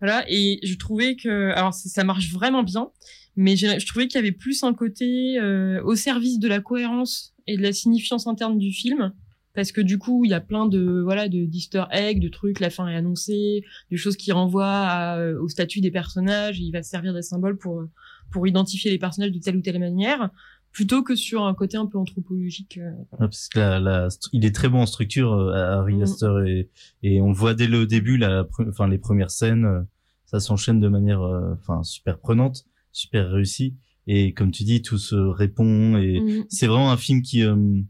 voilà 0.00 0.24
et 0.28 0.58
je 0.62 0.74
trouvais 0.74 1.16
que 1.16 1.50
alors 1.52 1.74
ça 1.74 2.04
marche 2.04 2.32
vraiment 2.32 2.62
bien 2.62 2.90
mais 3.36 3.56
je 3.56 3.86
trouvais 3.86 4.08
qu'il 4.08 4.16
y 4.16 4.22
avait 4.22 4.32
plus 4.32 4.62
un 4.64 4.74
côté 4.74 5.38
euh, 5.38 5.82
au 5.84 5.94
service 5.94 6.38
de 6.38 6.48
la 6.48 6.60
cohérence 6.60 7.34
et 7.46 7.56
de 7.56 7.62
la 7.62 7.72
signifiance 7.72 8.26
interne 8.26 8.58
du 8.58 8.72
film 8.72 9.12
parce 9.54 9.72
que 9.72 9.80
du 9.80 9.98
coup 9.98 10.24
il 10.24 10.30
y 10.30 10.34
a 10.34 10.40
plein 10.40 10.66
de 10.66 11.00
voilà 11.02 11.28
de 11.28 11.44
d'easter 11.44 11.84
eggs 11.90 12.20
de 12.20 12.28
trucs 12.28 12.60
la 12.60 12.70
fin 12.70 12.88
est 12.88 12.96
annoncée 12.96 13.64
de 13.90 13.96
choses 13.96 14.16
qui 14.16 14.32
renvoient 14.32 15.16
euh, 15.18 15.40
au 15.40 15.48
statut 15.48 15.80
des 15.80 15.90
personnages 15.90 16.60
et 16.60 16.64
il 16.64 16.70
va 16.72 16.82
se 16.82 16.90
servir 16.90 17.14
des 17.14 17.22
symboles 17.22 17.56
pour 17.56 17.84
pour 18.30 18.46
identifier 18.46 18.90
les 18.90 18.98
personnages 18.98 19.32
de 19.32 19.38
telle 19.38 19.56
ou 19.56 19.60
telle 19.60 19.78
manière 19.78 20.30
plutôt 20.72 21.02
que 21.02 21.14
sur 21.16 21.44
un 21.44 21.54
côté 21.54 21.76
un 21.76 21.86
peu 21.86 21.98
anthropologique 21.98 22.78
euh, 22.78 22.92
parce 23.18 23.48
que 23.48 23.58
la, 23.58 23.80
la, 23.80 24.08
il 24.32 24.44
est 24.44 24.54
très 24.54 24.68
bon 24.68 24.80
en 24.82 24.86
structure, 24.86 25.32
Harry 25.54 25.96
Mm. 25.96 26.02
Astor, 26.02 26.42
et, 26.42 26.68
et 27.02 27.20
on 27.20 27.32
voit 27.32 27.54
dès 27.54 27.66
le 27.66 27.86
début, 27.86 28.16
la, 28.18 28.46
enfin 28.68 28.86
les 28.88 28.98
premières 28.98 29.30
scènes, 29.30 29.64
euh, 29.64 29.80
ça 30.26 30.38
s'enchaîne 30.40 30.78
de 30.80 30.88
manière, 30.88 31.22
euh, 31.22 31.54
enfin 31.54 31.82
super 31.82 32.18
prenante, 32.18 32.64
super 32.92 33.30
réussie, 33.30 33.74
et 34.06 34.32
comme 34.32 34.50
tu 34.52 34.62
dis, 34.64 34.80
tout 34.82 34.98
se 34.98 35.16
répond, 35.16 35.96
et 35.98 36.20
Mhm. 36.20 36.44
c'est 36.48 36.66
vraiment 36.68 36.92
un 36.92 36.96
film 36.96 37.22
qui 37.22 37.42
euh, 37.44 37.80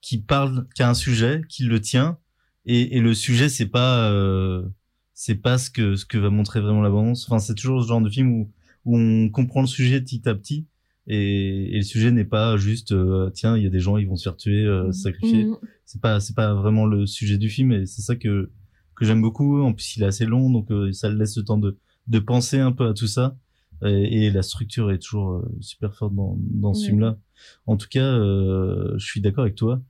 qui 0.00 0.18
parle, 0.18 0.66
qui 0.74 0.82
a 0.82 0.88
un 0.88 0.94
sujet, 0.94 1.42
qui 1.48 1.64
le 1.64 1.80
tient, 1.80 2.18
et, 2.64 2.96
et 2.96 3.00
le 3.00 3.14
sujet 3.14 3.48
c'est 3.48 3.66
pas 3.66 4.10
euh, 4.10 4.66
c'est 5.14 5.34
pas 5.34 5.58
ce 5.58 5.70
que 5.70 5.96
ce 5.96 6.06
que 6.06 6.16
va 6.18 6.30
montrer 6.30 6.60
vraiment 6.60 6.80
la 6.82 6.90
bande 6.90 7.16
Enfin, 7.26 7.38
c'est 7.38 7.54
toujours 7.54 7.82
ce 7.82 7.88
genre 7.88 8.00
de 8.00 8.08
film 8.10 8.32
où 8.32 8.50
où 8.84 8.96
on 8.96 9.28
comprend 9.28 9.60
le 9.60 9.66
sujet 9.66 10.00
petit 10.00 10.26
à 10.28 10.34
petit. 10.34 10.66
Et, 11.08 11.72
et 11.74 11.76
le 11.78 11.82
sujet 11.82 12.10
n'est 12.12 12.24
pas 12.26 12.56
juste 12.58 12.92
euh, 12.92 13.30
tiens 13.30 13.56
il 13.56 13.62
y 13.64 13.66
a 13.66 13.70
des 13.70 13.80
gens 13.80 13.96
ils 13.96 14.06
vont 14.06 14.16
se 14.16 14.24
faire 14.24 14.36
tuer 14.36 14.64
euh, 14.64 14.92
se 14.92 15.00
sacrifier. 15.02 15.44
Mhm. 15.46 15.56
c'est 15.86 16.00
pas 16.02 16.20
c'est 16.20 16.36
pas 16.36 16.52
vraiment 16.54 16.84
le 16.86 17.06
sujet 17.06 17.38
du 17.38 17.48
film 17.48 17.72
et 17.72 17.86
c'est 17.86 18.02
ça 18.02 18.14
que 18.16 18.50
que 18.94 19.04
j'aime 19.06 19.22
beaucoup. 19.22 19.60
En 19.62 19.72
plus 19.72 19.96
il 19.96 20.02
est 20.02 20.06
assez 20.06 20.26
long 20.26 20.50
donc 20.50 20.70
euh, 20.70 20.92
ça 20.92 21.08
le 21.08 21.16
laisse 21.16 21.36
le 21.36 21.44
temps 21.44 21.58
de 21.58 21.76
de 22.08 22.18
penser 22.18 22.58
un 22.60 22.72
peu 22.72 22.86
à 22.88 22.94
tout 22.94 23.06
ça. 23.06 23.36
Et, 23.86 24.26
et 24.26 24.30
la 24.30 24.42
structure 24.42 24.90
est 24.90 24.98
toujours 24.98 25.30
euh, 25.34 25.48
super 25.60 25.94
forte 25.94 26.14
dans 26.14 26.36
dans 26.40 26.74
ce 26.74 26.80
Ouais. 26.82 26.86
film 26.88 27.00
là 27.00 27.16
en 27.66 27.76
tout 27.76 27.86
cas 27.88 28.04
euh, 28.04 28.94
je 28.98 29.06
suis 29.06 29.20
d'accord 29.20 29.42
avec 29.44 29.54
toi. 29.54 29.80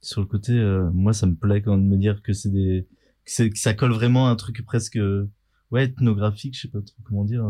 Sur 0.00 0.20
le 0.20 0.26
côté 0.26 0.52
euh, 0.52 0.90
moi 0.92 1.12
ça 1.12 1.26
me 1.26 1.34
plaît 1.34 1.62
quand 1.62 1.76
même 1.76 1.84
de 1.88 1.94
me 1.96 2.00
dire 2.00 2.22
que 2.22 2.32
c'est 2.32 2.50
des 2.50 2.86
que, 3.24 3.48
que 3.48 3.58
ça 3.58 3.74
colle 3.74 3.92
vraiment 3.92 4.26
à 4.28 4.30
un 4.30 4.36
truc 4.36 4.64
presque 4.64 4.98
ouais 5.70 5.84
ethnographique 5.84 6.54
je 6.56 6.62
sais 6.62 6.68
pas 6.68 6.80
trop 6.80 6.96
comment 7.04 7.24
dire 7.24 7.44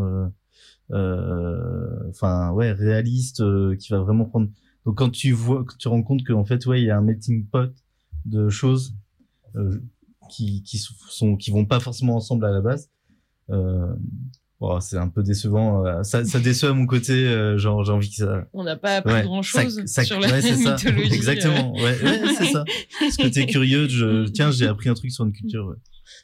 enfin 0.90 2.50
ouais 2.52 2.72
réaliste 2.72 3.40
euh, 3.40 3.76
qui 3.76 3.90
va 3.92 3.98
vraiment 3.98 4.24
prendre 4.24 4.48
donc 4.84 4.96
quand 4.98 5.10
tu 5.10 5.32
vois 5.32 5.64
quand 5.64 5.76
tu 5.78 5.88
rends 5.88 6.02
compte 6.02 6.24
qu'en 6.24 6.44
fait 6.44 6.64
ouais 6.66 6.80
il 6.80 6.86
y 6.86 6.90
a 6.90 6.96
un 6.98 7.00
melting 7.02 7.46
pot 7.46 7.72
de 8.24 8.48
choses 8.48 8.94
euh, 9.56 9.80
qui 10.30 10.62
qui 10.62 10.78
sont 10.78 11.36
qui 11.36 11.50
vont 11.50 11.64
pas 11.64 11.80
forcément 11.80 12.16
ensemble 12.16 12.44
à 12.46 12.50
la 12.50 12.60
base 12.60 12.90
euh, 13.50 13.94
c'est 14.80 14.96
un 14.96 15.08
peu 15.08 15.22
décevant 15.22 15.84
euh, 15.86 16.02
ça 16.02 16.24
ça 16.24 16.40
déçoit 16.40 16.70
à 16.70 16.72
mon 16.72 16.86
côté 16.86 17.12
euh, 17.12 17.58
genre 17.58 17.84
j'ai 17.84 17.92
envie 17.92 18.08
que 18.08 18.16
ça 18.16 18.46
on 18.52 18.64
n'a 18.64 18.76
pas 18.76 18.96
appris 18.96 19.12
Ouais, 19.12 19.22
grand 19.22 19.42
chose 19.42 19.76
ça- 19.84 19.86
ça- 19.86 20.04
sur 20.04 20.18
la 20.18 20.28
ouais, 20.28 20.40
c'est 20.42 20.56
ça. 20.56 20.72
mythologie 20.76 21.12
Exactement. 21.14 21.76
euh. 21.78 21.82
Ouais, 21.82 22.02
ouais, 22.02 22.34
c'est 22.38 22.46
ça. 22.46 22.64
Ce 23.10 23.22
côté 23.22 23.44
curieux, 23.46 23.86
je, 23.88 24.26
tiens, 24.28 24.50
j'ai 24.50 24.66
appris 24.66 24.88
un 24.88 24.94
truc 24.94 25.12
sur 25.12 25.24
une 25.24 25.32
culture. 25.32 25.76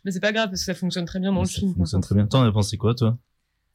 Mais 0.04 0.10
c'est 0.12 0.20
pas 0.20 0.32
grave 0.32 0.48
parce 0.48 0.60
que 0.60 0.64
ça 0.64 0.74
fonctionne 0.74 1.04
très 1.04 1.20
bien 1.20 1.30
dans 1.32 1.40
le 1.42 1.46
Ça 1.46 1.60
film 1.60 1.74
fonctionne 1.74 2.00
très 2.00 2.14
bien. 2.14 2.26
T'en 2.26 2.42
as 2.42 2.50
pensé 2.52 2.76
quoi, 2.78 2.94
toi? 2.94 3.18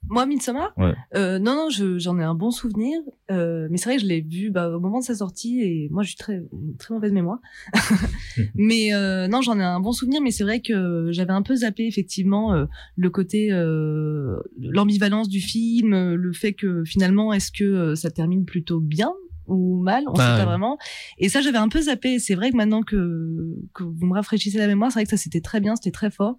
Moi, 0.09 0.25
Midsommar 0.25 0.71
Ouais. 0.77 0.93
euh, 1.15 1.37
Non, 1.37 1.53
non, 1.55 1.69
je- 1.69 1.97
j'en 1.97 2.17
ai 2.17 2.23
un 2.23 2.33
bon 2.35 2.49
souvenir. 2.51 2.97
Euh, 3.29 3.67
mais 3.69 3.77
c'est 3.77 3.89
vrai 3.89 3.97
que 3.97 4.03
je 4.03 4.07
l'ai 4.07 4.21
vu 4.21 4.51
bah, 4.51 4.69
au 4.69 4.79
moment 4.79 4.99
de 4.99 5.03
sa 5.03 5.15
sortie 5.15 5.61
et 5.61 5.89
moi, 5.91 6.03
j'ai 6.03 6.15
très, 6.15 6.35
une 6.53 6.77
très 6.77 6.93
mauvaise 6.93 7.11
mémoire. 7.11 7.39
mais 8.55 8.93
euh, 8.93 9.27
non, 9.27 9.41
j'en 9.41 9.59
ai 9.59 9.63
un 9.63 9.79
bon 9.81 9.91
souvenir. 9.91 10.21
Mais 10.21 10.31
c'est 10.31 10.43
vrai 10.43 10.61
que 10.61 11.07
j'avais 11.11 11.33
un 11.33 11.41
peu 11.41 11.55
zappé 11.57 11.85
effectivement 11.87 12.53
euh, 12.53 12.65
le 12.95 13.09
côté, 13.09 13.51
euh, 13.51 14.37
l'ambivalence 14.59 15.27
du 15.27 15.41
film, 15.41 15.93
euh, 15.93 16.15
le 16.15 16.31
fait 16.31 16.53
que 16.53 16.83
finalement, 16.85 17.33
est-ce 17.33 17.51
que 17.51 17.95
ça 17.95 18.09
termine 18.09 18.45
plutôt 18.45 18.79
bien 18.79 19.11
ou 19.47 19.81
mal, 19.81 20.03
on 20.07 20.13
Bah, 20.13 20.35
sait 20.37 20.43
pas 20.43 20.45
vraiment. 20.45 20.77
Et 21.17 21.29
ça, 21.29 21.41
j'avais 21.41 21.57
un 21.57 21.69
peu 21.69 21.81
zappé. 21.81 22.19
C'est 22.19 22.35
vrai 22.35 22.51
que 22.51 22.55
maintenant 22.57 22.81
que, 22.83 23.55
que 23.73 23.83
vous 23.83 24.05
me 24.05 24.13
rafraîchissez 24.13 24.57
la 24.57 24.67
mémoire, 24.67 24.91
c'est 24.91 24.99
vrai 24.99 25.03
que 25.05 25.09
ça 25.09 25.17
c'était 25.17 25.41
très 25.41 25.59
bien, 25.59 25.75
c'était 25.75 25.91
très 25.91 26.11
fort. 26.11 26.37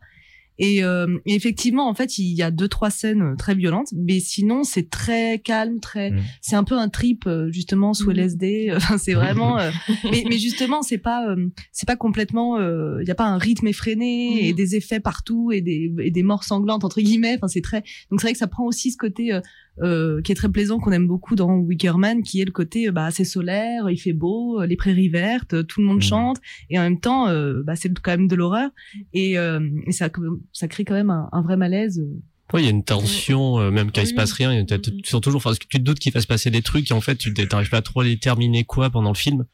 Et, 0.59 0.83
euh, 0.83 1.19
et 1.25 1.35
effectivement, 1.35 1.89
en 1.89 1.95
fait, 1.95 2.19
il 2.19 2.33
y 2.35 2.43
a 2.43 2.51
deux 2.51 2.69
trois 2.69 2.91
scènes 2.91 3.23
euh, 3.23 3.37
très 3.37 3.55
violentes, 3.55 3.89
mais 3.95 4.19
sinon 4.21 4.65
c'est 4.65 4.91
très 4.91 5.39
calme, 5.39 5.79
très. 5.81 6.11
Mm. 6.11 6.21
C'est 6.41 6.57
un 6.57 6.65
peu 6.65 6.77
un 6.77 6.89
trip 6.89 7.27
euh, 7.27 7.51
justement 7.53 7.95
sous 7.95 8.11
LSD. 8.11 8.73
Enfin, 8.77 8.99
c'est 8.99 9.15
vraiment. 9.15 9.59
euh, 9.59 9.71
mais, 10.05 10.25
mais 10.29 10.39
justement, 10.39 10.83
c'est 10.83 10.99
pas 10.99 11.29
euh, 11.29 11.49
c'est 11.73 11.87
pas 11.87 11.97
complètement. 11.97 12.59
euh, 12.59 12.99
Il 13.03 13.09
y 13.09 13.11
a 13.11 13.15
pas 13.15 13.27
un 13.27 13.39
rythme 13.39 13.67
effréné 13.69 14.49
et 14.49 14.53
des 14.53 14.75
effets 14.75 15.01
partout 15.01 15.53
et 15.53 15.61
des 15.61 15.93
et 16.03 16.11
des 16.11 16.23
morts 16.23 16.45
sanglantes 16.45 16.85
entre 16.85 17.01
guillemets. 17.01 17.37
Enfin, 17.37 17.49
c'est 17.49 17.61
très. 17.61 17.83
Donc 18.11 18.21
c'est 18.21 18.27
vrai 18.27 18.33
que 18.33 18.39
ça 18.39 18.49
prend 18.49 18.65
aussi 18.65 18.91
ce 18.91 18.97
côté. 18.97 19.39
Euh, 19.83 20.21
qui 20.23 20.33
est 20.33 20.35
très 20.35 20.49
plaisant 20.49 20.79
qu'on 20.79 20.93
aime 20.93 21.07
beaucoup 21.07 21.35
dans 21.37 21.55
Wickerman 21.57 22.23
qui 22.23 22.41
est 22.41 22.45
le 22.45 22.51
côté 22.53 22.89
euh, 22.89 22.93
bah 22.93 23.11
c'est 23.11 23.25
solaire 23.25 23.89
il 23.91 23.97
fait 23.99 24.13
beau 24.13 24.61
euh, 24.61 24.67
les 24.67 24.77
prairies 24.77 25.09
vertes 25.09 25.55
euh, 25.55 25.63
tout 25.63 25.81
le 25.81 25.87
monde 25.87 26.01
chante 26.03 26.39
et 26.71 26.79
en 26.79 26.83
même 26.83 27.01
temps 27.01 27.29
euh, 27.29 27.63
bah 27.65 27.77
c'est 27.77 27.93
quand 28.01 28.11
même 28.13 28.29
de 28.29 28.35
l'horreur 28.37 28.71
et, 29.13 29.39
euh, 29.39 29.61
et 29.87 29.93
ça 29.93 30.09
ça 30.53 30.69
crée 30.69 30.85
quand 30.85 30.95
même 30.95 31.11
un, 31.11 31.29
un 31.33 31.43
vrai 31.43 31.57
malaise 31.57 31.99
euh. 32.01 32.21
Ouais, 32.55 32.63
il 32.63 32.65
y 32.65 32.69
a 32.69 32.71
une 32.71 32.83
tension, 32.83 33.59
euh, 33.61 33.71
même 33.71 33.93
quand 33.93 34.01
il 34.01 34.07
se 34.07 34.15
passe 34.15 34.33
rien, 34.33 34.51
il 34.55 34.57
y 34.59 34.61
a 34.63 34.65
t'as- 34.65 34.79
t'as 34.79 35.21
toujours, 35.21 35.37
enfin, 35.37 35.51
parce 35.51 35.59
que 35.59 35.67
tu 35.69 35.77
te 35.77 35.83
doutes 35.83 35.99
qu'il 35.99 36.13
va 36.15 36.23
se 36.23 36.27
passer 36.27 36.51
des 36.51 36.63
trucs, 36.63 36.91
et 36.91 36.95
en 36.95 37.03
fait, 37.03 37.17
tu 37.17 37.35
t'arrives 37.35 37.69
pas 37.69 37.77
à 37.77 37.83
trop 37.83 38.01
à 38.01 38.05
déterminer 38.05 38.65
quoi 38.65 38.89
pendant 38.89 39.11
le 39.11 39.17
film. 39.19 39.45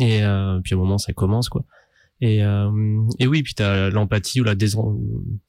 Et 0.00 0.20
euh, 0.24 0.58
puis 0.64 0.74
au 0.74 0.78
moment, 0.78 0.98
ça 0.98 1.12
commence, 1.12 1.48
quoi. 1.48 1.64
Et, 2.20 2.42
euh, 2.44 2.70
et 3.18 3.26
oui, 3.26 3.42
puis 3.42 3.54
t'as 3.54 3.90
l'empathie 3.90 4.40
ou 4.40 4.44
la 4.44 4.54
désen... 4.54 4.80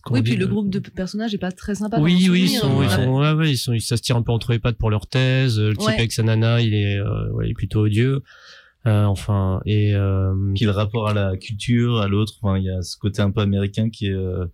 oui 0.10 0.22
puis 0.24 0.32
dit, 0.32 0.38
le 0.38 0.48
groupe 0.48 0.70
de 0.70 0.80
personnages 0.80 1.34
est 1.34 1.38
pas 1.38 1.52
très 1.52 1.76
sympa 1.76 2.00
Oui, 2.00 2.28
oui, 2.30 2.42
ils 2.44 2.50
souvenir, 2.50 2.62
sont, 2.62 2.80
hein. 2.82 2.84
ils 2.84 2.90
sont, 2.90 3.18
ouais, 3.20 3.32
ouais, 3.34 3.52
ils 3.52 3.58
sont, 3.58 3.74
ils- 3.74 3.82
ça 3.82 3.98
se 3.98 4.02
tire 4.02 4.18
un 4.18 4.24
peu 4.24 4.32
entre 4.32 4.52
les 4.52 4.60
pattes 4.60 4.78
pour 4.78 4.90
leur 4.90 5.08
thèse. 5.08 5.60
Le 5.60 5.76
type 5.78 5.88
Ouais. 5.88 5.94
avec 5.94 6.12
sa 6.12 6.24
nana, 6.24 6.62
il 6.62 6.74
est, 6.74 6.98
euh, 6.98 7.32
ouais, 7.34 7.48
il 7.48 7.52
est 7.52 7.54
plutôt 7.54 7.82
odieux. 7.86 8.24
Euh, 8.88 9.04
enfin, 9.06 9.62
et 9.66 9.94
euh... 9.96 10.34
Puis 10.56 10.66
le 10.66 10.72
rapport 10.72 11.08
à 11.08 11.14
la 11.14 11.38
culture, 11.38 11.98
à 12.02 12.08
l'autre, 12.08 12.34
enfin, 12.42 12.58
il 12.58 12.66
y 12.66 12.70
a 12.70 12.82
ce 12.82 12.98
côté 12.98 13.22
un 13.22 13.32
peu 13.32 13.42
américain 13.42 13.90
qui 13.90 14.08
est, 14.08 14.14
euh, 14.14 14.46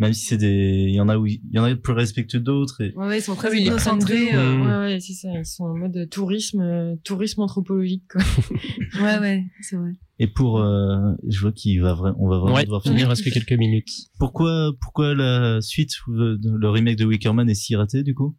même 0.00 0.12
si 0.14 0.24
c'est 0.24 0.38
des, 0.38 0.86
il 0.88 0.94
y 0.94 1.00
en 1.00 1.08
a 1.08 1.16
où, 1.18 1.26
il 1.26 1.40
y 1.52 1.58
en 1.58 1.64
a 1.64 1.76
plus 1.76 1.92
respectueux 1.92 2.40
d'autres 2.40 2.80
et. 2.80 2.92
ouais, 2.96 3.06
ouais 3.06 3.18
ils 3.18 3.22
sont 3.22 3.36
très 3.36 3.48
Ah 3.48 3.56
ethnocentrés 3.56 4.32
de- 4.32 4.36
euh, 4.36 4.58
Ouais, 4.86 4.92
ouais, 4.94 5.00
c'est 5.00 5.12
ça. 5.12 5.28
Ils 5.38 5.44
sont 5.46 5.64
en 5.64 5.76
mode 5.76 6.08
tourisme, 6.10 6.60
euh, 6.62 6.96
tourisme 7.04 7.42
anthropologique, 7.42 8.04
quoi. 8.10 8.22
ouais 9.00 9.18
ouais 9.18 9.44
c'est 9.60 9.76
vrai 9.76 9.92
Et 10.18 10.26
pour, 10.26 10.58
euh, 10.60 11.12
je 11.28 11.40
vois 11.40 11.52
qu'il 11.52 11.80
va 11.82 11.92
vraiment, 11.94 12.16
on 12.18 12.28
va 12.28 12.38
vraiment 12.38 12.54
Ouais, 12.56 12.64
devoir 12.64 12.82
il 12.86 13.04
reste 13.04 13.24
que 13.24 13.30
quelques 13.30 13.52
minutes. 13.52 13.88
Pourquoi, 14.18 14.72
pourquoi 14.80 15.14
la 15.14 15.60
suite, 15.60 15.92
le 16.08 16.68
remake 16.68 16.96
de 16.96 17.04
Wickerman 17.04 17.48
est 17.48 17.54
si 17.54 17.76
raté, 17.76 18.02
du 18.02 18.14
coup? 18.14 18.36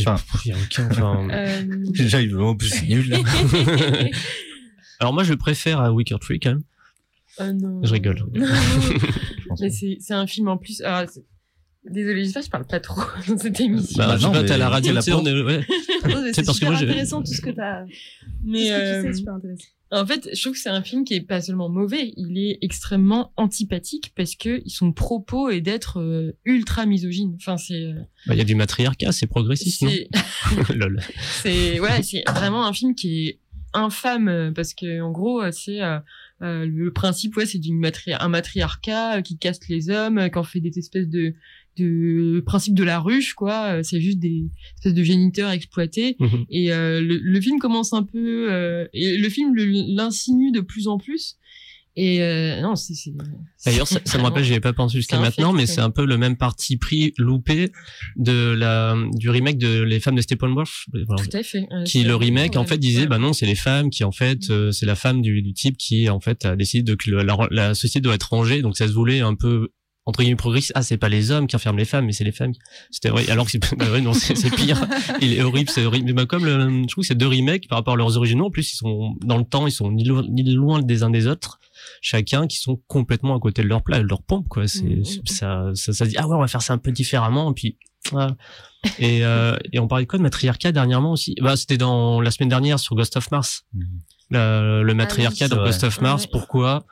Enfin, 0.00 0.16
il 0.46 0.48
y 0.48 0.52
a 0.52 0.56
aucun, 0.56 0.86
enfin, 0.86 1.28
déjà, 1.92 2.22
il 2.22 2.34
en 2.36 2.56
plus, 2.56 2.68
c'est 2.68 2.86
nul, 2.86 3.06
là. 3.10 3.18
Alors 5.00 5.12
moi, 5.12 5.24
je 5.24 5.34
préfère 5.34 5.80
à 5.80 5.92
Wicker 5.92 6.18
Tree 6.20 6.38
quand 6.40 6.50
même. 6.50 6.62
Euh, 7.40 7.52
non. 7.52 7.80
Je 7.82 7.92
rigole. 7.92 8.24
Mais 9.60 9.70
c'est, 9.70 9.98
un 10.14 10.26
film 10.26 10.48
en 10.48 10.56
plus. 10.56 10.80
alors, 10.82 11.08
c'est- 11.10 11.24
Désolé, 11.88 12.24
j'espère 12.24 12.40
que 12.40 12.46
je 12.46 12.50
parle 12.50 12.66
pas 12.66 12.80
trop 12.80 13.02
dans 13.28 13.36
cette 13.36 13.60
émission. 13.60 13.98
Bah, 13.98 14.16
Bah 14.16 14.28
non, 14.32 14.44
t'as 14.46 14.56
la 14.56 14.70
radio, 14.70 14.94
la 14.94 15.02
sais, 15.02 15.12
on 15.12 15.22
porte. 15.22 15.26
ouais. 15.44 15.60
C'est 16.32 16.44
parce 16.44 16.58
que 16.58 16.66
super 16.66 16.70
moi, 16.70 16.80
intéressant 16.80 17.22
tout 17.22 17.32
ce 17.32 17.40
que 17.42 17.50
t'as 17.50 17.84
Mais 18.42 18.64
tu 18.66 18.72
euh, 18.72 19.02
sais 19.02 19.12
super 19.12 19.34
intéressant 19.34 19.66
en 19.90 20.06
fait, 20.06 20.28
je 20.32 20.40
trouve 20.40 20.54
que 20.54 20.58
c'est 20.58 20.70
un 20.70 20.82
film 20.82 21.04
qui 21.04 21.14
est 21.14 21.20
pas 21.20 21.40
seulement 21.40 21.68
mauvais, 21.68 22.12
il 22.16 22.36
est 22.38 22.58
extrêmement 22.62 23.32
antipathique 23.36 24.12
parce 24.16 24.34
que 24.34 24.60
son 24.66 24.92
propos 24.92 25.50
est 25.50 25.60
d'être 25.60 26.00
euh, 26.00 26.32
ultra 26.44 26.84
misogyne. 26.84 27.36
Enfin, 27.36 27.56
c'est, 27.58 27.74
euh, 27.74 27.94
Bah, 28.26 28.34
il 28.34 28.38
y 28.38 28.40
a 28.40 28.44
du 28.44 28.56
matriarcat, 28.56 29.12
c'est 29.12 29.26
progressiste, 29.28 29.82
non? 29.82 29.90
c'est, 29.90 30.74
Lol. 30.74 31.00
c'est 31.42 31.78
ouais, 31.80 32.02
c'est 32.02 32.24
vraiment 32.28 32.66
un 32.66 32.72
film 32.72 32.94
qui 32.96 33.28
est 33.28 33.38
infâme 33.72 34.52
parce 34.54 34.74
que 34.74 35.00
en 35.00 35.12
gros, 35.12 35.42
c'est 35.52 35.80
euh, 35.82 35.98
euh, 36.44 36.66
le 36.66 36.92
principe 36.92 37.36
ouais, 37.36 37.46
c'est 37.46 37.58
d'une 37.58 37.78
matri 37.78 38.12
un 38.18 38.28
matriarcat 38.28 39.18
euh, 39.18 39.22
qui 39.22 39.38
caste 39.38 39.68
les 39.68 39.90
hommes, 39.90 40.18
euh, 40.18 40.28
qui 40.28 40.38
en 40.38 40.44
fait 40.44 40.60
des 40.60 40.78
espèces 40.78 41.08
de 41.08 41.34
de 41.76 42.40
principe 42.46 42.74
de 42.74 42.84
la 42.84 43.00
ruche 43.00 43.34
quoi. 43.34 43.82
C'est 43.82 44.00
juste 44.00 44.18
des 44.18 44.44
espèces 44.76 44.94
de 44.94 45.02
géniteurs 45.02 45.50
exploités. 45.50 46.16
Mhm. 46.20 46.44
Et 46.50 46.72
euh, 46.72 47.00
le, 47.00 47.18
le 47.18 47.40
film 47.40 47.58
commence 47.58 47.92
un 47.92 48.04
peu 48.04 48.52
euh, 48.52 48.86
et 48.92 49.16
le 49.16 49.28
film 49.28 49.54
l'insinue 49.56 50.52
de 50.52 50.60
plus 50.60 50.86
en 50.86 50.98
plus. 50.98 51.36
Et 51.96 52.22
euh, 52.22 52.60
non, 52.60 52.74
c'est 52.74 52.94
D'ailleurs, 53.64 53.86
ça, 53.86 54.00
ça 54.04 54.18
me 54.18 54.24
rappelle, 54.24 54.42
j'y 54.42 54.50
avais 54.50 54.60
pas 54.60 54.72
pensé 54.72 54.96
jusqu'à 54.96 55.20
maintenant, 55.20 55.52
mais 55.52 55.66
c'est 55.66 55.80
un 55.80 55.90
peu 55.90 56.04
le 56.04 56.18
même 56.18 56.36
parti 56.36 56.76
pris 56.76 57.14
loupé 57.18 57.70
de 58.16 58.54
la 58.56 58.96
du 59.12 59.30
remake 59.30 59.58
de 59.58 59.82
Les 59.82 60.00
femmes 60.00 60.16
de 60.16 60.20
Steppenwolf. 60.20 60.86
Tout 60.92 61.36
à 61.36 61.42
fait. 61.42 61.66
Qui 61.86 62.02
le 62.04 62.16
remake 62.16 62.56
en 62.56 62.64
fait 62.64 62.74
ouais. 62.74 62.78
disait 62.78 63.06
bah 63.06 63.18
non 63.18 63.32
c'est 63.32 63.46
les 63.46 63.54
femmes 63.54 63.90
qui 63.90 64.04
en 64.04 64.12
fait 64.12 64.50
euh, 64.50 64.70
c'est 64.72 64.86
la 64.86 64.94
femme 64.94 65.22
du, 65.22 65.42
du 65.42 65.52
type 65.52 65.76
qui 65.76 66.08
en 66.08 66.20
fait 66.20 66.44
a 66.44 66.56
décidé 66.56 66.82
de 66.82 66.94
que 66.94 67.10
la, 67.10 67.36
la 67.50 67.74
société 67.74 68.00
doit 68.00 68.14
être 68.14 68.30
rangée 68.30 68.62
donc 68.62 68.76
ça 68.76 68.88
se 68.88 68.92
voulait 68.92 69.20
un 69.20 69.34
peu 69.34 69.70
entre 70.06 70.20
guillemets 70.22 70.36
progressiste 70.36 70.72
ah 70.74 70.82
c'est 70.82 70.96
pas 70.98 71.08
les 71.08 71.30
hommes 71.30 71.46
qui 71.46 71.56
enferment 71.56 71.78
les 71.78 71.84
femmes 71.84 72.04
mais 72.06 72.12
c'est 72.12 72.24
les 72.24 72.32
femmes 72.32 72.52
c'était 72.90 73.08
vrai 73.08 73.28
alors 73.30 73.46
que 73.46 73.52
c'est 73.52 73.76
bah 73.78 73.90
ouais, 73.90 74.00
non 74.00 74.12
c'est 74.12 74.34
c'est 74.36 74.50
pire 74.54 74.86
il 75.22 75.32
est 75.32 75.42
horrible 75.42 75.70
c'est 75.70 75.84
horrible 75.86 76.06
mais 76.06 76.12
bah, 76.12 76.26
comme 76.26 76.44
le, 76.44 76.82
je 76.82 76.86
trouve 76.88 77.02
que 77.02 77.08
ces 77.08 77.14
deux 77.14 77.26
remakes 77.28 77.68
par 77.68 77.78
rapport 77.78 77.94
à 77.94 77.96
leurs 77.96 78.16
originaux 78.16 78.46
en 78.46 78.50
plus 78.50 78.72
ils 78.72 78.76
sont 78.76 79.14
dans 79.22 79.38
le 79.38 79.44
temps 79.44 79.66
ils 79.66 79.72
sont 79.72 79.90
ni, 79.90 80.04
lo- 80.04 80.26
ni 80.28 80.42
loin 80.52 80.82
des 80.82 81.02
uns 81.02 81.10
des 81.10 81.26
autres 81.26 81.58
chacun 82.02 82.46
qui 82.46 82.58
sont 82.58 82.80
complètement 82.86 83.34
à 83.36 83.40
côté 83.40 83.62
de 83.62 83.68
leur 83.68 83.82
plat 83.82 83.98
de 83.98 84.06
leur 84.08 84.22
pompe 84.22 84.48
quoi 84.48 84.66
c'est 84.68 84.82
Mhm. 84.84 85.04
ça, 85.26 85.70
ça 85.74 85.92
ça 85.92 86.04
se 86.04 86.10
dit 86.10 86.16
ah 86.18 86.28
ouais 86.28 86.36
on 86.36 86.40
va 86.40 86.48
faire 86.48 86.62
ça 86.62 86.74
un 86.74 86.78
peu 86.78 86.92
différemment 86.92 87.50
et 87.50 87.54
puis 87.54 87.78
voilà. 88.12 88.36
Et, 88.98 89.24
euh, 89.24 89.56
et 89.72 89.78
on 89.78 89.88
parlait 89.88 90.04
de 90.04 90.10
quoi 90.10 90.18
de 90.18 90.22
matriarcat 90.22 90.72
dernièrement 90.72 91.12
aussi? 91.12 91.34
Bah 91.40 91.56
c'était 91.56 91.78
dans 91.78 92.20
la 92.20 92.30
semaine 92.30 92.50
dernière 92.50 92.78
sur 92.78 92.94
Ghost 92.94 93.16
of 93.16 93.30
Mars. 93.30 93.64
La- 94.30 94.82
le 94.82 94.94
matriarcat 94.94 95.46
oui. 95.46 95.48
dans 95.50 95.56
C'est 95.56 95.64
Ghost 95.64 95.84
of 95.84 96.00
Mars. 96.02 96.22
Ouais. 96.24 96.28
Pourquoi 96.30 96.84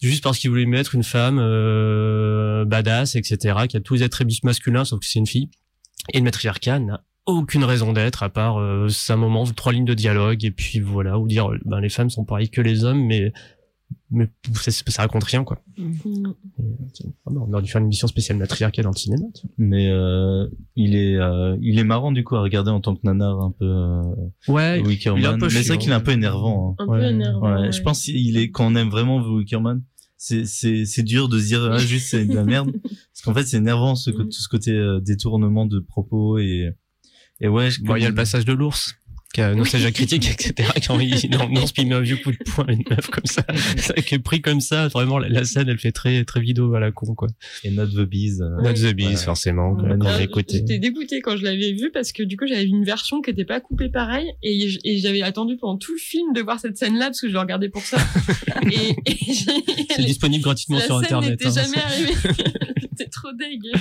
Juste 0.00 0.22
parce 0.22 0.38
qu'il 0.38 0.50
voulait 0.50 0.66
mettre 0.66 0.94
une 0.94 1.02
femme 1.02 1.38
euh, 1.40 2.64
badass, 2.64 3.16
etc. 3.16 3.60
Qui 3.68 3.76
a 3.76 3.80
tous 3.80 3.94
les 3.94 4.02
attributs 4.02 4.34
masculins, 4.42 4.84
sauf 4.84 5.00
que 5.00 5.06
c'est 5.06 5.18
une 5.18 5.26
fille. 5.26 5.48
Et 6.12 6.18
le 6.18 6.24
matriarcat 6.24 6.78
n'a 6.78 7.04
aucune 7.26 7.64
raison 7.64 7.92
d'être 7.92 8.22
à 8.22 8.28
part 8.28 8.58
euh, 8.58 8.88
un 9.08 9.16
moment, 9.16 9.44
trois 9.46 9.72
lignes 9.72 9.86
de 9.86 9.94
dialogue 9.94 10.44
et 10.44 10.50
puis 10.50 10.80
voilà, 10.80 11.18
ou 11.18 11.26
dire 11.26 11.48
ben 11.64 11.80
les 11.80 11.88
femmes 11.88 12.10
sont 12.10 12.24
pareilles 12.24 12.50
que 12.50 12.60
les 12.60 12.84
hommes, 12.84 13.02
mais 13.06 13.32
mais 14.10 14.28
ça, 14.54 14.70
ça 14.70 15.02
raconte 15.02 15.24
rien 15.24 15.44
quoi. 15.44 15.60
Et, 15.78 15.82
euh, 15.82 16.32
on 17.26 17.52
aurait 17.52 17.62
dû 17.62 17.70
faire 17.70 17.80
une 17.80 17.86
émission 17.86 18.06
spéciale 18.08 18.38
matriarcat 18.38 18.82
dans 18.82 18.90
le 18.90 18.96
cinéma. 18.96 19.24
tu 19.34 19.46
vois. 19.46 19.54
Mais 19.58 19.88
euh, 19.90 20.46
il 20.76 20.94
est 20.94 21.16
euh, 21.16 21.56
il 21.60 21.78
est 21.78 21.84
marrant 21.84 22.12
du 22.12 22.24
coup 22.24 22.36
à 22.36 22.42
regarder 22.42 22.70
en 22.70 22.80
tant 22.80 22.94
que 22.94 23.00
nanar 23.04 23.40
un 23.40 23.50
peu 23.50 23.64
euh, 23.64 24.02
Ouais, 24.48 24.80
Wickerman. 24.84 25.20
il 25.20 25.24
est 25.24 25.28
un 25.28 25.38
peu 25.38 25.46
Mais 25.46 25.62
c'est 25.62 25.68
vrai 25.68 25.78
qu'il 25.78 25.90
est 25.90 25.94
un 25.94 26.00
peu 26.00 26.12
énervant. 26.12 26.76
Un 26.78 26.82
hein. 26.82 26.86
peu 26.86 26.92
Ouais. 26.92 27.10
énervant. 27.10 27.40
Ouais, 27.54 27.60
ouais. 27.62 27.72
je 27.72 27.82
pense 27.82 28.02
qu'il 28.02 28.36
est 28.36 28.50
quand 28.50 28.66
on 28.66 28.74
aime 28.76 28.88
vraiment 28.90 29.18
Wickerman, 29.18 29.82
c'est 30.16 30.46
c'est 30.46 30.84
c'est 30.84 31.02
dur 31.02 31.28
de 31.28 31.38
se 31.38 31.46
dire 31.46 31.62
ah, 31.72 31.78
juste 31.78 32.08
c'est 32.08 32.24
de 32.24 32.34
la 32.34 32.44
merde 32.44 32.72
parce 32.82 33.22
qu'en 33.24 33.34
fait 33.34 33.44
c'est 33.46 33.56
énervant 33.58 33.94
ce 33.94 34.10
tout 34.10 34.30
ce 34.30 34.48
côté 34.48 34.70
euh, 34.70 35.00
détournement 35.00 35.66
de 35.66 35.80
propos 35.80 36.38
et 36.38 36.70
et 37.40 37.48
ouais 37.48 37.68
Bon, 37.82 37.96
il 37.96 38.02
y 38.02 38.06
a 38.06 38.08
le 38.08 38.14
passage 38.14 38.44
de 38.44 38.52
l'ours, 38.52 38.94
qui 39.34 39.40
a 39.42 39.54
nostalgie 39.54 39.92
critique, 39.92 40.30
etc. 40.30 40.70
Quand 40.86 40.98
il 41.00 41.12
il 41.14 41.86
met 41.88 41.94
un 41.94 42.00
vieux 42.00 42.16
coup 42.16 42.30
de 42.30 42.38
poing 42.46 42.64
à 42.68 42.72
une 42.72 42.84
meuf 42.88 43.08
comme 43.08 43.24
ça, 43.26 43.44
ça 43.76 43.92
qui 43.94 44.14
est 44.14 44.18
pris 44.20 44.40
comme 44.40 44.60
ça. 44.60 44.88
Vraiment, 44.88 45.18
la, 45.18 45.28
la 45.28 45.44
scène, 45.44 45.68
elle 45.68 45.78
fait 45.78 45.92
très, 45.92 46.24
très 46.24 46.40
vidéo 46.40 46.72
à 46.74 46.80
la 46.80 46.92
con, 46.92 47.14
quoi. 47.14 47.28
et 47.64 47.70
Not 47.70 47.88
the 47.88 48.00
Bees. 48.08 48.40
euh, 48.40 48.62
Not 48.62 48.74
the 48.74 48.94
Beast, 48.94 49.10
Ouais. 49.10 49.16
forcément, 49.24 49.72
Ouais, 49.72 50.24
écouté. 50.24 50.58
J'étais 50.58 50.78
dégoûtée 50.78 51.20
quand 51.20 51.36
je 51.36 51.42
l'avais 51.42 51.72
vu 51.72 51.90
parce 51.92 52.12
que 52.12 52.22
du 52.22 52.36
coup 52.36 52.46
j'avais 52.46 52.62
vu 52.64 52.70
une 52.70 52.84
version 52.84 53.20
qui 53.20 53.30
était 53.30 53.44
pas 53.44 53.60
coupée 53.60 53.88
pareil 53.88 54.30
et, 54.42 54.68
j'avais 54.98 55.22
attendu 55.22 55.56
pendant 55.56 55.76
tout 55.78 55.92
le 55.92 55.98
film 55.98 56.32
de 56.32 56.40
voir 56.40 56.60
cette 56.60 56.76
scène 56.76 56.96
là 56.96 57.06
parce 57.06 57.20
que 57.20 57.28
je 57.28 57.32
le 57.32 57.40
regardais 57.40 57.68
pour 57.68 57.82
ça. 57.82 57.96
et, 58.70 58.90
et 59.06 59.16
j'ai- 59.32 59.86
C'est 59.96 60.02
disponible 60.04 60.44
gratuitement 60.44 60.78
la 60.78 60.84
sur 60.84 60.96
scène 60.96 61.04
Internet. 61.06 61.30
n'était 61.30 61.46
hein. 61.46 61.64
jamais 61.64 61.78
arrivée. 61.82 62.12
C'était 62.90 63.10
trop 63.10 63.32
dégueu. 63.32 63.72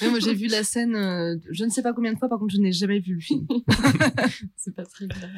Mais 0.00 0.08
moi 0.08 0.18
j'ai 0.20 0.34
vu 0.34 0.46
la 0.46 0.62
scène 0.64 0.94
euh, 0.94 1.36
je 1.50 1.64
ne 1.64 1.70
sais 1.70 1.82
pas 1.82 1.92
combien 1.92 2.12
de 2.12 2.18
fois 2.18 2.28
par 2.28 2.38
contre 2.38 2.54
je 2.54 2.60
n'ai 2.60 2.72
jamais 2.72 3.00
vu 3.00 3.14
le 3.14 3.20
film 3.20 3.46
C'est 4.56 4.74
pas 4.74 4.84
très 4.84 5.06
grave. 5.06 5.30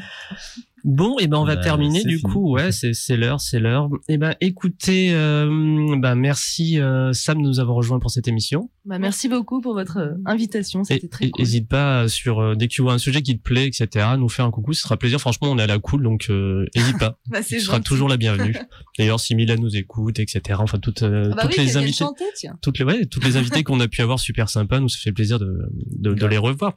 Bon, 0.84 1.16
et 1.18 1.26
ben 1.28 1.38
on 1.38 1.44
va 1.44 1.56
Bah, 1.56 1.62
terminer 1.62 2.00
c'est 2.00 2.08
du 2.08 2.18
fini. 2.18 2.32
coup. 2.32 2.52
Ouais, 2.54 2.72
c'est 2.72 2.92
c'est 2.94 3.16
l'heure, 3.16 3.40
c'est 3.40 3.60
l'heure. 3.60 3.88
Et 4.08 4.18
ben 4.18 4.34
écoutez, 4.40 5.12
euh, 5.12 5.96
ben 5.98 6.14
merci 6.14 6.80
euh, 6.80 7.12
Sam 7.12 7.38
de 7.42 7.46
nous 7.48 7.60
avoir 7.60 7.76
rejoint 7.76 7.98
pour 8.00 8.10
cette 8.10 8.26
émission. 8.28 8.70
bah, 8.84 8.98
merci 8.98 9.28
beaucoup 9.28 9.60
pour 9.60 9.74
votre 9.74 9.98
euh, 9.98 10.14
invitation 10.26 10.82
c'était 10.84 11.08
très 11.08 11.30
cool 11.30 11.40
Hésite 11.42 11.68
pas 11.68 12.08
sur 12.08 12.40
euh, 12.40 12.54
dès 12.56 12.66
que 12.68 12.72
tu 12.72 12.82
vois 12.82 12.92
un 12.94 12.98
sujet 12.98 13.22
qui 13.22 13.36
te 13.38 13.42
plaît, 13.42 13.66
etc. 13.66 14.06
Nous 14.18 14.28
faire 14.28 14.44
un 14.44 14.50
coucou, 14.50 14.72
ce 14.72 14.82
sera 14.82 14.96
plaisir. 14.96 15.20
Franchement, 15.20 15.48
on 15.50 15.58
est 15.58 15.62
à 15.62 15.66
la 15.66 15.78
cool, 15.78 16.02
donc 16.02 16.26
euh, 16.30 16.66
hésite 16.74 16.98
pas. 16.98 17.16
bah, 17.30 17.42
c'est 17.42 17.56
tu 17.56 17.60
seras 17.60 17.80
toujours 17.80 18.08
la 18.08 18.16
bienvenue. 18.16 18.56
D'ailleurs, 18.98 19.20
si 19.20 19.34
Mila 19.34 19.56
nous 19.56 19.76
écoute, 19.76 20.18
etc. 20.18 20.58
Enfin, 20.60 20.78
toutes, 20.78 21.02
euh, 21.02 21.28
ah 21.32 21.34
bah 21.36 21.42
toutes 21.42 21.58
oui 21.58 21.64
les 21.64 21.76
invités, 21.76 21.98
chanter 22.04 22.24
toutes 22.60 22.78
les, 22.78 22.84
ouais, 22.84 23.06
toutes 23.06 23.24
les 23.24 23.36
invités 23.36 23.62
qu'on 23.62 23.78
a 23.80 23.88
pu 23.88 24.00
avoir 24.02 24.18
super 24.18 24.48
sympa, 24.48 24.80
nous 24.80 24.88
ça 24.88 24.98
fait 25.02 25.12
plaisir 25.12 25.38
de, 25.38 25.58
de, 25.98 26.12
de 26.14 26.26
les 26.26 26.38
revoir. 26.38 26.74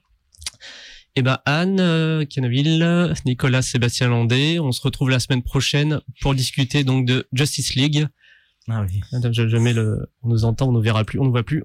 Et 1.15 1.21
ben 1.21 1.39
Anne, 1.45 1.79
euh, 1.79 2.25
Canaville, 2.25 3.13
Nicolas, 3.25 3.61
Sébastien 3.61 4.09
Landé, 4.09 4.59
on 4.59 4.71
se 4.71 4.81
retrouve 4.81 5.09
la 5.09 5.19
semaine 5.19 5.43
prochaine 5.43 6.01
pour 6.21 6.35
discuter 6.35 6.83
donc 6.83 7.05
de 7.05 7.25
Justice 7.31 7.75
League. 7.75 8.07
Ah 8.67 8.83
oui. 8.83 8.99
Je, 9.31 9.47
je 9.47 9.57
mets 9.57 9.73
le, 9.73 10.09
on 10.23 10.29
nous 10.29 10.43
entend, 10.43 10.67
on 10.67 10.71
nous 10.71 10.81
verra 10.81 11.03
plus, 11.03 11.19
on 11.19 11.25
nous 11.25 11.31
voit 11.31 11.43
plus. 11.43 11.63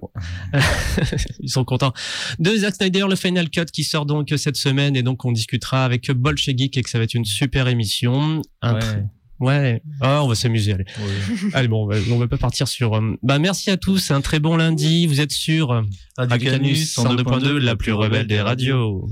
Ils 1.39 1.49
sont 1.49 1.65
contents. 1.65 1.93
De 2.39 2.55
Zack 2.55 2.75
Snyder, 2.75 3.05
le 3.09 3.15
Final 3.15 3.49
Cut 3.49 3.65
qui 3.65 3.83
sort 3.83 4.05
donc 4.05 4.31
cette 4.37 4.55
semaine 4.55 4.95
et 4.95 5.03
donc 5.03 5.25
on 5.25 5.31
discutera 5.31 5.83
avec 5.83 6.11
Bolche 6.11 6.45
Geek 6.45 6.77
et 6.77 6.83
que 6.83 6.89
ça 6.89 6.97
va 6.99 7.03
être 7.05 7.15
une 7.15 7.25
super 7.25 7.67
émission. 7.67 8.41
Un 8.61 8.75
Ouais. 8.75 9.03
Ouais, 9.39 9.81
ah, 10.01 10.23
on 10.23 10.27
va 10.27 10.35
s'amuser, 10.35 10.73
allez. 10.73 10.85
allez, 11.53 11.67
bon, 11.67 11.85
on 11.85 11.87
va, 11.87 11.95
on 12.11 12.19
va 12.19 12.27
pas 12.27 12.37
partir 12.37 12.67
sur. 12.67 12.93
euh, 12.93 13.17
Bah, 13.23 13.39
merci 13.39 13.71
à 13.71 13.77
tous, 13.77 14.11
un 14.11 14.21
très 14.21 14.39
bon 14.39 14.55
lundi. 14.55 15.07
Vous 15.07 15.19
êtes 15.19 15.31
sur 15.31 15.71
euh, 15.71 15.81
Radio 16.15 16.51
Canus 16.51 16.95
102.2, 16.95 17.57
la 17.57 17.75
plus 17.75 17.91
rebelle 17.91 18.27
des 18.27 18.39
radios. 18.39 19.09